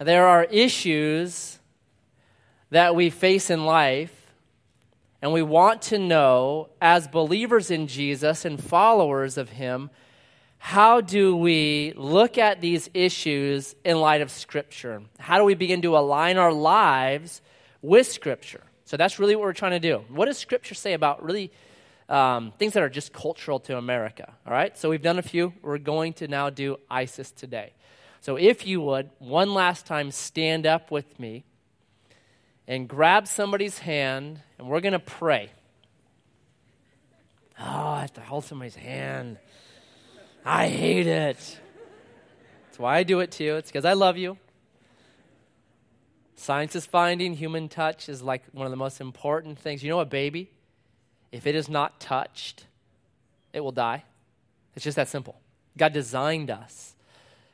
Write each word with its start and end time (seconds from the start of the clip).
there 0.00 0.26
are 0.26 0.44
issues 0.44 1.58
that 2.70 2.94
we 2.94 3.10
face 3.10 3.50
in 3.50 3.66
life, 3.66 4.32
and 5.20 5.32
we 5.32 5.42
want 5.42 5.82
to 5.82 5.98
know, 5.98 6.70
as 6.80 7.06
believers 7.06 7.70
in 7.70 7.86
Jesus 7.86 8.46
and 8.46 8.62
followers 8.62 9.36
of 9.36 9.50
Him, 9.50 9.90
how 10.56 11.00
do 11.02 11.36
we 11.36 11.92
look 11.96 12.38
at 12.38 12.60
these 12.60 12.88
issues 12.94 13.74
in 13.84 14.00
light 14.00 14.22
of 14.22 14.30
Scripture? 14.30 15.02
How 15.18 15.38
do 15.38 15.44
we 15.44 15.54
begin 15.54 15.82
to 15.82 15.96
align 15.96 16.38
our 16.38 16.52
lives 16.52 17.42
with 17.82 18.06
Scripture? 18.06 18.62
So 18.86 18.96
that's 18.96 19.18
really 19.18 19.36
what 19.36 19.42
we're 19.42 19.52
trying 19.52 19.72
to 19.72 19.80
do. 19.80 20.04
What 20.08 20.26
does 20.26 20.38
Scripture 20.38 20.74
say 20.74 20.94
about 20.94 21.22
really 21.22 21.50
um, 22.08 22.52
things 22.58 22.72
that 22.72 22.82
are 22.82 22.88
just 22.88 23.12
cultural 23.12 23.60
to 23.60 23.76
America? 23.76 24.32
All 24.46 24.52
right, 24.52 24.76
so 24.78 24.88
we've 24.88 25.02
done 25.02 25.18
a 25.18 25.22
few. 25.22 25.52
We're 25.60 25.78
going 25.78 26.14
to 26.14 26.28
now 26.28 26.48
do 26.48 26.78
ISIS 26.90 27.30
today. 27.30 27.72
So 28.20 28.36
if 28.36 28.66
you 28.66 28.80
would, 28.82 29.10
one 29.18 29.54
last 29.54 29.86
time, 29.86 30.10
stand 30.10 30.66
up 30.66 30.90
with 30.90 31.18
me 31.18 31.44
and 32.68 32.86
grab 32.86 33.26
somebody's 33.26 33.78
hand, 33.78 34.40
and 34.58 34.68
we're 34.68 34.80
going 34.80 34.92
to 34.92 34.98
pray. 34.98 35.50
Oh, 37.58 37.64
I 37.64 38.02
have 38.02 38.12
to 38.14 38.20
hold 38.20 38.44
somebody's 38.44 38.76
hand. 38.76 39.38
I 40.44 40.68
hate 40.68 41.06
it. 41.06 41.58
That's 42.66 42.78
why 42.78 42.98
I 42.98 43.02
do 43.02 43.20
it 43.20 43.32
to 43.32 43.44
you. 43.44 43.56
It's 43.56 43.70
because 43.70 43.84
I 43.84 43.94
love 43.94 44.16
you. 44.16 44.36
Science 46.36 46.74
is 46.76 46.86
finding 46.86 47.34
human 47.34 47.68
touch 47.68 48.08
is 48.08 48.22
like 48.22 48.42
one 48.52 48.66
of 48.66 48.70
the 48.70 48.76
most 48.76 49.00
important 49.00 49.58
things. 49.58 49.82
You 49.82 49.90
know, 49.90 50.00
a 50.00 50.06
baby, 50.06 50.50
if 51.32 51.46
it 51.46 51.54
is 51.54 51.68
not 51.68 52.00
touched, 52.00 52.66
it 53.52 53.60
will 53.60 53.72
die. 53.72 54.04
It's 54.74 54.84
just 54.84 54.96
that 54.96 55.08
simple. 55.08 55.38
God 55.76 55.92
designed 55.92 56.50
us 56.50 56.89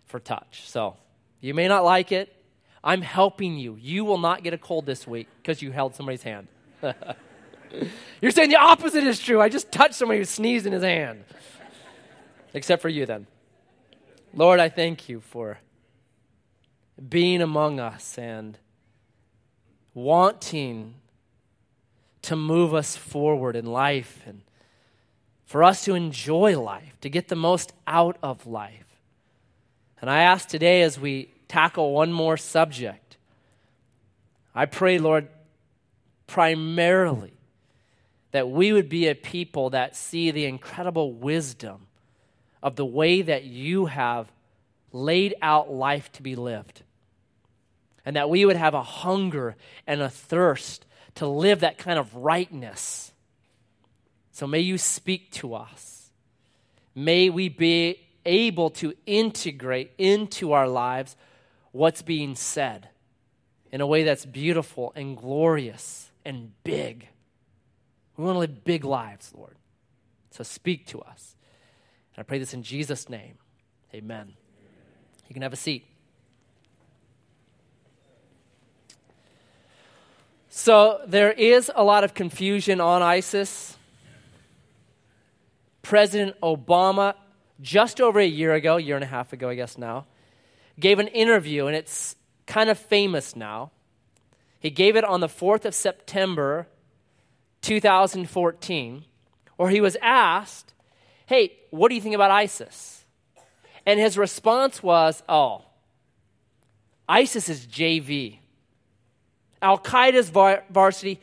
for 0.07 0.19
touch. 0.19 0.69
So 0.69 0.97
you 1.41 1.55
may 1.55 1.69
not 1.69 1.85
like 1.85 2.13
it. 2.13 2.33
I'm 2.83 3.03
helping 3.03 3.59
you. 3.59 3.77
You 3.81 4.05
will 4.05 4.19
not 4.19 4.43
get 4.43 4.55
a 4.55 4.59
cold 4.59 4.87
this 4.87 5.07
week 5.07 5.29
because 5.43 5.61
you 5.61 5.73
held 5.73 5.95
somebody's 5.95 6.23
hand. 6.23 6.49
You're 8.21 8.31
saying 8.31 8.51
the 8.51 8.57
opposite 8.57 9.05
is 9.05 9.19
true. 9.19 9.41
I 9.41 9.49
just 9.49 9.73
touched 9.73 9.95
somebody 9.95 10.19
who 10.19 10.25
sneezed 10.25 10.67
in 10.67 10.73
his 10.73 10.83
hand. 10.83 11.25
Except 12.55 12.81
for 12.81 12.89
you, 12.89 13.05
then. 13.07 13.27
Lord, 14.33 14.61
I 14.61 14.69
thank 14.69 15.09
you 15.09 15.21
for 15.21 15.59
being 17.09 17.43
among 17.43 17.81
us 17.81 18.17
and 18.17 18.59
wanting 19.93 20.95
to 22.23 22.37
move 22.37 22.75
us 22.75 22.97
forward 22.97 23.57
in 23.57 23.67
life 23.67 24.23
and 24.27 24.43
for 25.45 25.63
us 25.63 25.85
to 25.85 25.95
enjoy 25.95 26.59
life, 26.61 27.01
to 27.01 27.09
get 27.09 27.29
the 27.29 27.37
most 27.37 27.73
out 27.87 28.19
of 28.23 28.47
life. 28.47 28.86
And 30.01 30.11
I 30.11 30.23
ask 30.23 30.49
today 30.49 30.83
as 30.83 31.01
we 31.01 31.33
tackle 31.49 31.93
one 31.93 32.13
more 32.13 32.37
subject, 32.37 33.17
I 34.55 34.67
pray, 34.67 34.99
Lord, 34.99 35.29
primarily 36.27 37.33
that 38.33 38.51
we 38.51 38.73
would 38.73 38.89
be 38.89 39.09
a 39.09 39.15
people 39.15 39.71
that 39.71 39.97
see 39.97 40.31
the 40.31 40.45
incredible 40.45 41.13
wisdom 41.13 41.87
of 42.63 42.77
the 42.77 42.85
way 42.85 43.23
that 43.23 43.45
you 43.45 43.87
have 43.87 44.31
laid 44.93 45.35
out 45.41 45.73
life 45.73 46.11
to 46.13 46.23
be 46.23 46.35
lived. 46.37 46.83
And 48.05 48.17
that 48.17 48.31
we 48.31 48.45
would 48.45 48.57
have 48.57 48.75
a 48.75 48.83
hunger 48.83 49.57
and 49.87 50.01
a 50.01 50.09
thirst 50.09 50.87
to 51.17 51.27
live 51.27 51.61
that 51.61 51.79
kind 51.79 51.99
of 51.99 52.15
rightness. 52.15 53.13
So 54.33 54.47
may 54.47 54.61
you 54.61 54.79
speak 54.79 55.33
to 55.33 55.55
us. 55.55 56.11
May 56.95 57.31
we 57.31 57.49
be 57.49 58.06
able 58.27 58.71
to 58.71 58.93
integrate 59.07 59.93
into 59.97 60.53
our 60.53 60.69
lives 60.69 61.17
what's 61.73 62.03
being 62.03 62.35
said 62.35 62.89
in 63.73 63.81
a 63.81 63.87
way 63.87 64.03
that's 64.03 64.27
beautiful 64.27 64.93
and 64.95 65.17
glorious 65.17 66.11
and 66.25 66.53
big. 66.65 67.09
We 68.17 68.25
want 68.25 68.37
to 68.37 68.41
live 68.41 68.65
big 68.65 68.85
lives, 68.85 69.33
Lord. 69.35 69.57
So 70.31 70.43
speak 70.43 70.87
to 70.89 71.01
us. 71.01 71.37
And 72.15 72.23
I 72.23 72.25
pray 72.25 72.39
this 72.39 72.55
in 72.55 72.63
Jesus' 72.63 73.09
name. 73.09 73.39
Amen. 73.95 74.33
You 75.29 75.33
can 75.33 75.43
have 75.43 75.53
a 75.53 75.57
seat. 75.57 75.87
So 80.49 81.03
there 81.07 81.33
is 81.33 81.71
a 81.75 81.85
lot 81.85 82.05
of 82.05 82.15
confusion 82.15 82.81
on 82.81 83.03
ISIS. 83.03 83.77
President 85.83 86.35
Obama 86.41 87.15
just 87.61 88.01
over 88.01 88.21
a 88.21 88.27
year 88.27 88.55
ago, 88.55 88.77
year 88.77 88.97
and 88.97 89.05
a 89.05 89.09
half 89.09 89.33
ago, 89.33 89.49
I 89.49 89.55
guess 89.55 89.79
now, 89.79 90.07
gave 90.79 90.99
an 90.99 91.09
interview, 91.09 91.67
and 91.67 91.77
it's 91.77 92.17
kind 92.47 92.71
of 92.71 92.79
famous 92.79 93.35
now. 93.35 93.71
He 94.61 94.71
gave 94.71 94.97
it 94.97 95.05
on 95.05 95.21
the 95.21 95.29
4th 95.29 95.65
of 95.65 95.75
September, 95.75 96.67
2014, 97.63 99.05
where 99.57 99.71
he 99.71 99.81
was 99.81 99.97
asked, 100.03 100.75
Hey, 101.27 101.53
what 101.71 101.89
do 101.89 101.95
you 101.95 102.01
think 102.01 102.15
about 102.15 102.31
ISIS? 102.31 103.05
And 103.85 103.99
his 103.99 104.19
response 104.19 104.83
was, 104.83 105.23
Oh, 105.29 105.65
ISIS 107.09 107.49
is 107.49 107.67
JV. 107.67 108.39
Al 109.63 109.79
Qaeda's 109.79 110.31
varsity, 110.31 111.21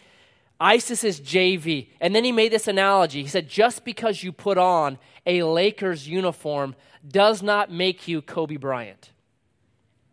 ISIS 0.59 1.03
is 1.03 1.19
JV. 1.19 1.89
And 1.99 2.15
then 2.15 2.23
he 2.23 2.31
made 2.31 2.51
this 2.51 2.67
analogy. 2.67 3.21
He 3.21 3.27
said, 3.27 3.49
Just 3.49 3.83
because 3.83 4.23
you 4.23 4.31
put 4.31 4.57
on 4.57 4.97
a 5.25 5.43
Lakers 5.43 6.07
uniform 6.07 6.75
does 7.07 7.41
not 7.41 7.71
make 7.71 8.07
you 8.07 8.21
Kobe 8.21 8.57
Bryant, 8.57 9.11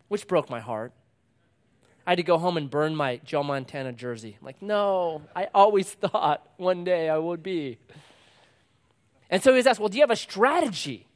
which 0.08 0.26
broke 0.26 0.48
my 0.50 0.60
heart. 0.60 0.92
I 2.06 2.12
had 2.12 2.16
to 2.16 2.22
go 2.22 2.38
home 2.38 2.56
and 2.56 2.70
burn 2.70 2.96
my 2.96 3.20
Joe 3.24 3.42
Montana 3.42 3.92
jersey. 3.92 4.36
I'm 4.40 4.46
like, 4.46 4.62
no, 4.62 5.22
I 5.34 5.48
always 5.54 5.92
thought 5.92 6.48
one 6.56 6.84
day 6.84 7.08
I 7.08 7.18
would 7.18 7.42
be. 7.42 7.78
And 9.28 9.42
so 9.42 9.52
he 9.52 9.56
was 9.56 9.66
asked, 9.66 9.78
well, 9.78 9.88
do 9.88 9.96
you 9.96 10.02
have 10.02 10.10
a 10.10 10.16
strategy 10.16 11.06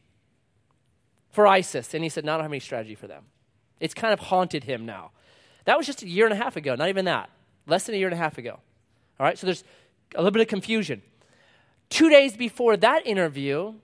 for 1.31 1.47
ISIS? 1.47 1.95
And 1.95 2.05
he 2.05 2.09
said, 2.09 2.25
no, 2.25 2.35
I 2.35 2.37
don't 2.37 2.45
have 2.45 2.53
any 2.53 2.61
strategy 2.61 2.95
for 2.95 3.09
them. 3.09 3.25
It's 3.81 3.95
kind 3.95 4.13
of 4.13 4.21
haunted 4.21 4.65
him 4.65 4.87
now. 4.87 5.11
That 5.65 5.77
was 5.77 5.87
just 5.87 6.03
a 6.03 6.09
year 6.09 6.27
and 6.27 6.33
a 6.33 6.37
half 6.37 6.57
ago, 6.57 6.75
not 6.75 6.89
even 6.89 7.07
that, 7.07 7.31
less 7.67 7.87
than 7.87 7.95
a 7.95 7.99
year 7.99 8.07
and 8.07 8.15
a 8.15 8.19
half 8.19 8.39
ago. 8.39 8.61
All 9.19 9.27
right, 9.27 9.39
so 9.39 9.47
there's 9.47 9.65
a 10.15 10.19
little 10.19 10.31
bit 10.31 10.43
of 10.43 10.49
confusion. 10.49 11.03
Two 11.91 12.11
days 12.11 12.37
before 12.37 12.77
that 12.77 13.07
interview, 13.07 13.75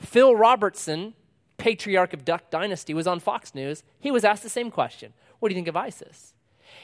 Phil 0.00 0.34
Robertson, 0.34 1.14
patriarch 1.56 2.12
of 2.12 2.24
Duck 2.24 2.50
Dynasty, 2.50 2.94
was 2.94 3.06
on 3.06 3.20
Fox 3.20 3.54
News. 3.54 3.82
He 4.00 4.10
was 4.10 4.24
asked 4.24 4.42
the 4.42 4.48
same 4.48 4.70
question 4.70 5.12
What 5.38 5.48
do 5.48 5.54
you 5.54 5.58
think 5.58 5.68
of 5.68 5.76
ISIS? 5.76 6.34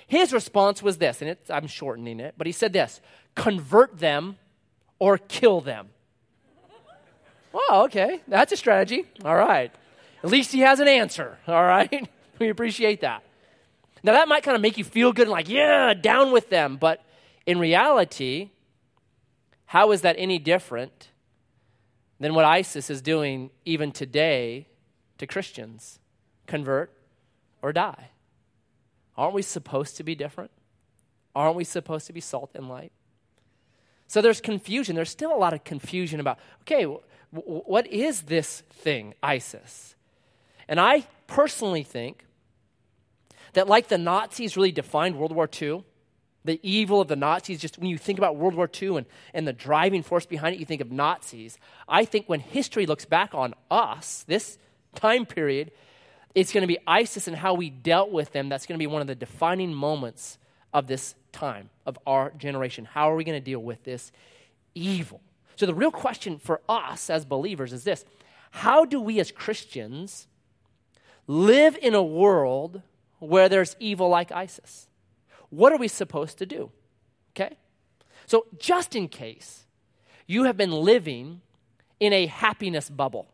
His 0.06 0.32
response 0.32 0.82
was 0.82 0.98
this, 0.98 1.22
and 1.22 1.36
I'm 1.48 1.66
shortening 1.66 2.20
it, 2.20 2.34
but 2.36 2.46
he 2.46 2.52
said 2.52 2.72
this 2.72 3.00
convert 3.34 3.98
them 3.98 4.38
or 4.98 5.18
kill 5.18 5.60
them. 5.60 5.88
Well, 7.52 7.84
okay, 7.84 8.20
that's 8.26 8.52
a 8.52 8.56
strategy. 8.56 9.06
All 9.24 9.36
right. 9.36 9.72
At 10.24 10.30
least 10.30 10.52
he 10.52 10.60
has 10.60 10.80
an 10.80 10.88
answer. 10.88 11.38
All 11.46 11.62
right. 11.62 12.08
we 12.38 12.48
appreciate 12.48 13.02
that. 13.02 13.22
Now, 14.02 14.12
that 14.12 14.26
might 14.26 14.42
kind 14.42 14.56
of 14.56 14.60
make 14.60 14.76
you 14.76 14.84
feel 14.84 15.12
good 15.12 15.22
and 15.22 15.30
like, 15.30 15.48
yeah, 15.48 15.94
down 15.94 16.32
with 16.32 16.50
them. 16.50 16.76
But 16.76 17.02
in 17.46 17.58
reality, 17.58 18.50
how 19.66 19.92
is 19.92 20.02
that 20.02 20.16
any 20.18 20.38
different 20.38 21.08
than 22.20 22.34
what 22.34 22.44
ISIS 22.44 22.90
is 22.90 23.02
doing 23.02 23.50
even 23.64 23.92
today 23.92 24.66
to 25.18 25.26
Christians 25.26 25.98
convert 26.46 26.90
or 27.62 27.72
die. 27.72 28.10
Aren't 29.16 29.34
we 29.34 29.42
supposed 29.42 29.96
to 29.96 30.04
be 30.04 30.14
different? 30.14 30.50
Aren't 31.34 31.56
we 31.56 31.64
supposed 31.64 32.06
to 32.06 32.12
be 32.12 32.20
salt 32.20 32.50
and 32.54 32.68
light? 32.68 32.92
So 34.06 34.20
there's 34.20 34.40
confusion. 34.40 34.96
There's 34.96 35.10
still 35.10 35.34
a 35.34 35.36
lot 35.36 35.52
of 35.52 35.64
confusion 35.64 36.20
about, 36.20 36.38
okay, 36.62 36.82
w- 36.82 37.00
w- 37.34 37.62
what 37.66 37.86
is 37.86 38.22
this 38.22 38.62
thing, 38.70 39.14
ISIS? 39.22 39.94
And 40.68 40.78
I 40.78 41.06
personally 41.26 41.82
think 41.82 42.24
that, 43.54 43.68
like 43.68 43.88
the 43.88 43.98
Nazis 43.98 44.56
really 44.56 44.72
defined 44.72 45.16
World 45.16 45.32
War 45.34 45.48
II, 45.60 45.84
the 46.44 46.60
evil 46.62 47.00
of 47.00 47.08
the 47.08 47.16
Nazis, 47.16 47.60
just 47.60 47.78
when 47.78 47.88
you 47.88 47.96
think 47.96 48.18
about 48.18 48.36
World 48.36 48.54
War 48.54 48.70
II 48.80 48.98
and, 48.98 49.06
and 49.32 49.48
the 49.48 49.52
driving 49.52 50.02
force 50.02 50.26
behind 50.26 50.54
it, 50.54 50.58
you 50.58 50.66
think 50.66 50.82
of 50.82 50.92
Nazis. 50.92 51.58
I 51.88 52.04
think 52.04 52.28
when 52.28 52.40
history 52.40 52.84
looks 52.84 53.04
back 53.06 53.34
on 53.34 53.54
us, 53.70 54.24
this 54.26 54.58
time 54.94 55.24
period, 55.24 55.70
it's 56.34 56.52
going 56.52 56.62
to 56.62 56.68
be 56.68 56.78
ISIS 56.86 57.28
and 57.28 57.36
how 57.36 57.54
we 57.54 57.70
dealt 57.70 58.10
with 58.10 58.32
them. 58.32 58.48
That's 58.48 58.66
going 58.66 58.78
to 58.78 58.82
be 58.82 58.86
one 58.86 59.00
of 59.00 59.06
the 59.06 59.14
defining 59.14 59.72
moments 59.72 60.38
of 60.72 60.86
this 60.86 61.14
time, 61.32 61.70
of 61.86 61.98
our 62.06 62.30
generation. 62.36 62.84
How 62.84 63.10
are 63.10 63.16
we 63.16 63.24
going 63.24 63.38
to 63.38 63.44
deal 63.44 63.60
with 63.60 63.84
this 63.84 64.12
evil? 64.74 65.20
So, 65.56 65.66
the 65.66 65.74
real 65.74 65.92
question 65.92 66.38
for 66.38 66.60
us 66.68 67.08
as 67.08 67.24
believers 67.24 67.72
is 67.72 67.84
this 67.84 68.04
How 68.50 68.84
do 68.84 69.00
we 69.00 69.20
as 69.20 69.30
Christians 69.30 70.26
live 71.26 71.76
in 71.80 71.94
a 71.94 72.02
world 72.02 72.82
where 73.20 73.48
there's 73.48 73.76
evil 73.78 74.08
like 74.08 74.32
ISIS? 74.32 74.88
What 75.54 75.72
are 75.72 75.78
we 75.78 75.88
supposed 75.88 76.38
to 76.38 76.46
do? 76.46 76.70
Okay? 77.32 77.56
So, 78.26 78.46
just 78.58 78.96
in 78.96 79.08
case 79.08 79.64
you 80.26 80.44
have 80.44 80.56
been 80.56 80.72
living 80.72 81.40
in 82.00 82.12
a 82.12 82.26
happiness 82.26 82.88
bubble, 82.90 83.28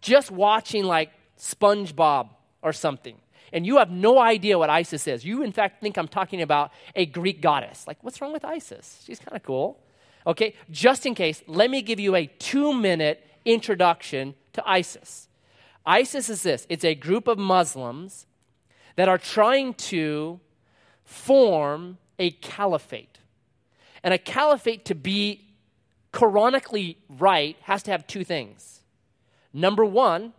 just 0.00 0.30
watching 0.30 0.84
like 0.84 1.10
SpongeBob 1.38 2.30
or 2.62 2.72
something, 2.72 3.16
and 3.52 3.66
you 3.66 3.76
have 3.76 3.90
no 3.90 4.18
idea 4.18 4.58
what 4.58 4.70
ISIS 4.70 5.06
is, 5.06 5.24
you 5.24 5.42
in 5.42 5.52
fact 5.52 5.80
think 5.82 5.96
I'm 5.96 6.08
talking 6.08 6.40
about 6.40 6.72
a 6.96 7.04
Greek 7.04 7.40
goddess. 7.42 7.86
Like, 7.86 8.02
what's 8.02 8.20
wrong 8.20 8.32
with 8.32 8.44
ISIS? 8.44 9.02
She's 9.04 9.18
kind 9.18 9.36
of 9.36 9.42
cool. 9.42 9.78
Okay, 10.26 10.54
just 10.70 11.04
in 11.04 11.14
case, 11.14 11.42
let 11.46 11.70
me 11.70 11.82
give 11.82 11.98
you 11.98 12.14
a 12.14 12.26
two 12.26 12.72
minute 12.72 13.24
introduction 13.44 14.34
to 14.52 14.62
ISIS. 14.66 15.28
ISIS 15.84 16.30
is 16.30 16.42
this 16.42 16.66
it's 16.68 16.84
a 16.84 16.94
group 16.94 17.26
of 17.26 17.38
Muslims 17.38 18.26
that 18.96 19.08
are 19.08 19.18
trying 19.18 19.74
to 19.74 20.40
form 21.12 21.98
a 22.18 22.30
caliphate. 22.30 23.18
And 24.02 24.12
a 24.12 24.18
caliphate, 24.18 24.84
to 24.86 24.94
be 24.94 25.52
Quranically 26.12 26.96
right, 27.08 27.56
has 27.62 27.82
to 27.84 27.90
have 27.90 28.06
two 28.06 28.24
things. 28.24 28.80
Number 29.52 29.84
one, 29.84 30.32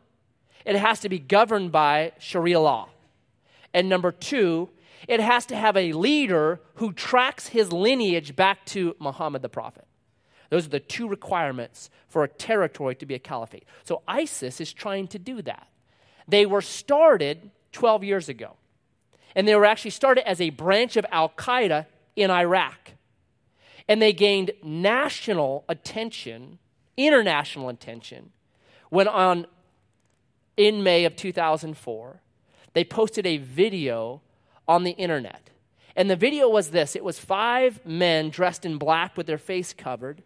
it 0.65 0.75
has 0.75 0.99
to 1.01 1.09
be 1.09 1.19
governed 1.19 1.71
by 1.71 2.11
Sharia 2.19 2.59
law. 2.59 2.89
And 3.73 3.89
number 3.89 4.11
two, 4.11 4.69
it 5.07 5.19
has 5.19 5.45
to 5.47 5.55
have 5.55 5.75
a 5.75 5.93
leader 5.93 6.59
who 6.75 6.93
tracks 6.93 7.47
his 7.47 7.71
lineage 7.73 8.35
back 8.35 8.65
to 8.67 8.95
Muhammad 8.99 9.41
the 9.41 9.49
Prophet. 9.49 9.85
Those 10.49 10.67
are 10.67 10.69
the 10.69 10.79
two 10.79 11.07
requirements 11.07 11.89
for 12.07 12.23
a 12.23 12.27
territory 12.27 12.95
to 12.95 13.05
be 13.05 13.15
a 13.15 13.19
caliphate. 13.19 13.65
So 13.83 14.03
ISIS 14.07 14.61
is 14.61 14.71
trying 14.71 15.07
to 15.07 15.19
do 15.19 15.41
that. 15.41 15.67
They 16.27 16.45
were 16.45 16.61
started 16.61 17.49
12 17.71 18.03
years 18.03 18.29
ago, 18.29 18.55
and 19.35 19.47
they 19.47 19.55
were 19.55 19.65
actually 19.65 19.91
started 19.91 20.27
as 20.27 20.39
a 20.39 20.49
branch 20.51 20.97
of 20.97 21.05
Al 21.11 21.29
Qaeda 21.29 21.85
in 22.15 22.29
Iraq. 22.29 22.91
And 23.87 24.01
they 24.01 24.13
gained 24.13 24.51
national 24.63 25.65
attention, 25.67 26.59
international 26.95 27.69
attention, 27.69 28.31
when 28.89 29.07
on 29.07 29.47
in 30.55 30.83
May 30.83 31.05
of 31.05 31.15
2004, 31.15 32.21
they 32.73 32.83
posted 32.83 33.25
a 33.25 33.37
video 33.37 34.21
on 34.67 34.83
the 34.83 34.91
internet. 34.91 35.49
And 35.95 36.09
the 36.09 36.15
video 36.15 36.47
was 36.49 36.69
this 36.69 36.95
it 36.95 37.03
was 37.03 37.19
five 37.19 37.85
men 37.85 38.29
dressed 38.29 38.65
in 38.65 38.77
black 38.77 39.17
with 39.17 39.27
their 39.27 39.37
face 39.37 39.73
covered. 39.73 40.23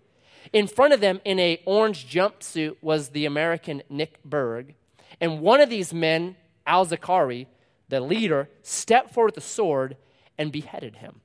In 0.54 0.68
front 0.68 0.94
of 0.94 1.02
them, 1.02 1.20
in 1.26 1.40
a 1.40 1.62
orange 1.66 2.10
jumpsuit, 2.10 2.78
was 2.82 3.10
the 3.10 3.26
American 3.26 3.84
Nick 3.90 4.24
Berg. 4.24 4.76
And 5.20 5.42
one 5.42 5.60
of 5.60 5.70
these 5.70 5.94
men, 5.94 6.38
Al 6.66 6.86
Zarqawi, 6.86 7.48
the 7.90 8.00
leader, 8.02 8.50
stepped 8.62 9.14
forward 9.14 9.36
with 9.36 9.44
a 9.44 9.48
sword 9.48 9.98
and 10.38 10.52
beheaded 10.52 10.98
him. 10.98 11.22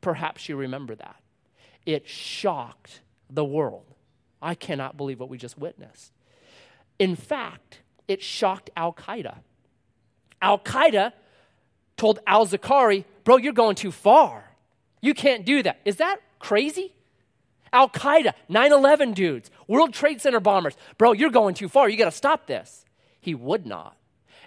Perhaps 0.00 0.48
you 0.48 0.56
remember 0.56 0.94
that. 0.94 1.16
It 1.86 2.08
shocked 2.08 3.00
the 3.30 3.44
world. 3.44 3.94
I 4.40 4.54
cannot 4.54 4.96
believe 4.96 5.18
what 5.18 5.28
we 5.28 5.38
just 5.38 5.58
witnessed. 5.58 6.12
In 6.98 7.16
fact, 7.16 7.80
it 8.06 8.22
shocked 8.22 8.70
Al 8.76 8.92
Qaeda. 8.92 9.38
Al 10.40 10.58
Qaeda 10.58 11.12
told 11.96 12.20
Al 12.26 12.46
Zarqawi, 12.46 13.04
Bro, 13.24 13.38
you're 13.38 13.52
going 13.52 13.74
too 13.74 13.92
far. 13.92 14.44
You 15.00 15.14
can't 15.14 15.44
do 15.44 15.62
that. 15.62 15.80
Is 15.84 15.96
that 15.96 16.18
crazy? 16.38 16.94
Al 17.72 17.88
Qaeda, 17.88 18.32
9 18.48 18.72
11 18.72 19.12
dudes, 19.12 19.50
World 19.66 19.92
Trade 19.92 20.20
Center 20.20 20.40
bombers. 20.40 20.76
Bro, 20.96 21.12
you're 21.12 21.30
going 21.30 21.54
too 21.54 21.68
far. 21.68 21.88
You 21.88 21.96
got 21.96 22.06
to 22.06 22.10
stop 22.10 22.46
this. 22.46 22.84
He 23.20 23.34
would 23.34 23.66
not. 23.66 23.96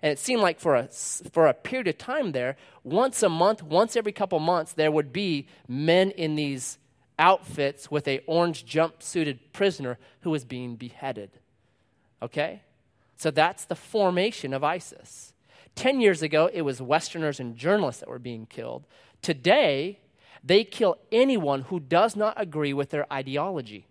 And 0.01 0.11
it 0.11 0.19
seemed 0.19 0.41
like 0.41 0.59
for 0.59 0.75
a, 0.75 0.87
for 1.31 1.47
a 1.47 1.53
period 1.53 1.87
of 1.87 1.97
time 1.97 2.31
there, 2.31 2.57
once 2.83 3.21
a 3.21 3.29
month, 3.29 3.61
once 3.61 3.95
every 3.95 4.11
couple 4.11 4.39
months, 4.39 4.73
there 4.73 4.91
would 4.91 5.13
be 5.13 5.47
men 5.67 6.11
in 6.11 6.35
these 6.35 6.79
outfits 7.19 7.91
with 7.91 8.07
a 8.07 8.19
orange 8.25 8.65
jumpsuited 8.65 9.39
prisoner 9.53 9.99
who 10.21 10.31
was 10.31 10.43
being 10.43 10.75
beheaded. 10.75 11.29
Okay? 12.21 12.63
So 13.15 13.29
that's 13.29 13.65
the 13.65 13.75
formation 13.75 14.53
of 14.53 14.63
ISIS. 14.63 15.33
10 15.75 16.01
years 16.01 16.23
ago, 16.23 16.49
it 16.51 16.63
was 16.63 16.81
Westerners 16.81 17.39
and 17.39 17.55
journalists 17.55 17.99
that 17.99 18.09
were 18.09 18.19
being 18.19 18.47
killed. 18.47 18.85
Today, 19.21 19.99
they 20.43 20.63
kill 20.63 20.97
anyone 21.11 21.61
who 21.63 21.79
does 21.79 22.15
not 22.15 22.33
agree 22.41 22.73
with 22.73 22.89
their 22.89 23.11
ideology. 23.13 23.85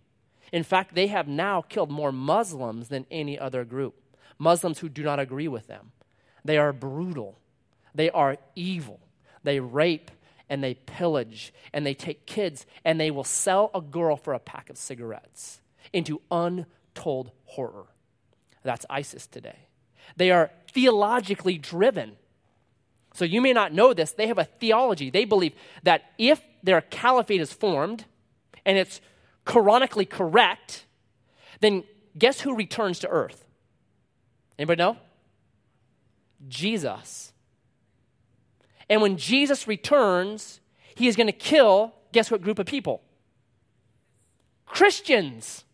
In 0.52 0.64
fact, 0.64 0.96
they 0.96 1.06
have 1.06 1.28
now 1.28 1.62
killed 1.62 1.90
more 1.90 2.10
Muslims 2.10 2.88
than 2.88 3.06
any 3.10 3.38
other 3.38 3.64
group. 3.64 3.94
Muslims 4.38 4.80
who 4.80 4.88
do 4.88 5.04
not 5.04 5.20
agree 5.20 5.46
with 5.46 5.68
them. 5.68 5.92
They 6.44 6.58
are 6.58 6.72
brutal. 6.72 7.38
They 7.94 8.10
are 8.10 8.36
evil. 8.54 9.00
They 9.42 9.60
rape 9.60 10.10
and 10.48 10.62
they 10.62 10.74
pillage 10.74 11.52
and 11.72 11.86
they 11.86 11.94
take 11.94 12.26
kids 12.26 12.66
and 12.84 13.00
they 13.00 13.10
will 13.10 13.24
sell 13.24 13.70
a 13.74 13.80
girl 13.80 14.16
for 14.16 14.32
a 14.32 14.38
pack 14.38 14.70
of 14.70 14.76
cigarettes 14.76 15.60
into 15.92 16.20
untold 16.30 17.30
horror. 17.44 17.86
That's 18.62 18.84
ISIS 18.90 19.26
today. 19.26 19.68
They 20.16 20.30
are 20.30 20.50
theologically 20.72 21.56
driven. 21.56 22.16
So 23.14 23.24
you 23.24 23.40
may 23.40 23.52
not 23.52 23.72
know 23.72 23.94
this. 23.94 24.12
They 24.12 24.26
have 24.26 24.38
a 24.38 24.44
theology. 24.44 25.10
They 25.10 25.24
believe 25.24 25.54
that 25.82 26.02
if 26.18 26.40
their 26.62 26.80
caliphate 26.80 27.40
is 27.40 27.52
formed 27.52 28.04
and 28.64 28.76
it's 28.76 29.00
Quranically 29.46 30.08
correct, 30.08 30.84
then 31.60 31.84
guess 32.16 32.40
who 32.40 32.54
returns 32.54 32.98
to 33.00 33.08
earth? 33.08 33.46
Anybody 34.58 34.78
know? 34.78 34.96
Jesus. 36.48 37.32
And 38.88 39.00
when 39.00 39.16
Jesus 39.16 39.68
returns, 39.68 40.60
he 40.94 41.06
is 41.06 41.16
going 41.16 41.28
to 41.28 41.32
kill, 41.32 41.94
guess 42.12 42.30
what 42.30 42.42
group 42.42 42.58
of 42.58 42.66
people? 42.66 43.02
Christians. 44.66 45.64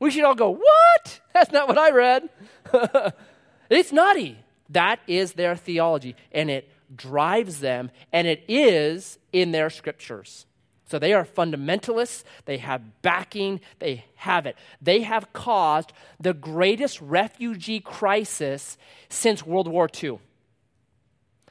We 0.00 0.10
should 0.10 0.24
all 0.24 0.34
go, 0.34 0.50
What? 0.50 1.20
That's 1.34 1.52
not 1.52 1.68
what 1.68 1.78
I 1.78 1.90
read. 1.90 2.28
it's 3.70 3.92
nutty. 3.92 4.38
That 4.70 5.00
is 5.06 5.32
their 5.32 5.56
theology, 5.56 6.14
and 6.30 6.50
it 6.50 6.68
drives 6.94 7.60
them, 7.60 7.90
and 8.12 8.26
it 8.26 8.44
is 8.48 9.18
in 9.32 9.52
their 9.52 9.70
scriptures. 9.70 10.46
So 10.88 10.98
they 10.98 11.12
are 11.12 11.24
fundamentalists. 11.24 12.24
They 12.46 12.56
have 12.58 13.02
backing. 13.02 13.60
They 13.78 14.06
have 14.16 14.46
it. 14.46 14.56
They 14.80 15.02
have 15.02 15.32
caused 15.32 15.92
the 16.18 16.32
greatest 16.32 17.00
refugee 17.00 17.80
crisis 17.80 18.78
since 19.10 19.46
World 19.46 19.68
War 19.68 19.88
II. 20.02 20.18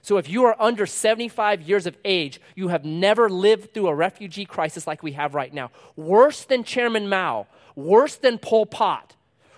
So 0.01 0.17
if 0.17 0.27
you 0.27 0.45
are 0.45 0.55
under 0.59 0.85
75 0.85 1.61
years 1.61 1.85
of 1.85 1.97
age, 2.03 2.41
you 2.55 2.69
have 2.69 2.83
never 2.83 3.29
lived 3.29 3.73
through 3.73 3.89
a 3.89 3.95
refugee 3.95 4.45
crisis 4.45 4.87
like 4.87 5.03
we 5.03 5.11
have 5.11 5.35
right 5.35 5.53
now. 5.53 5.69
Worse 5.95 6.43
than 6.43 6.63
Chairman 6.63 7.07
Mao, 7.07 7.45
worse 7.75 8.15
than 8.15 8.39
Pol 8.39 8.65
Pot, 8.65 9.15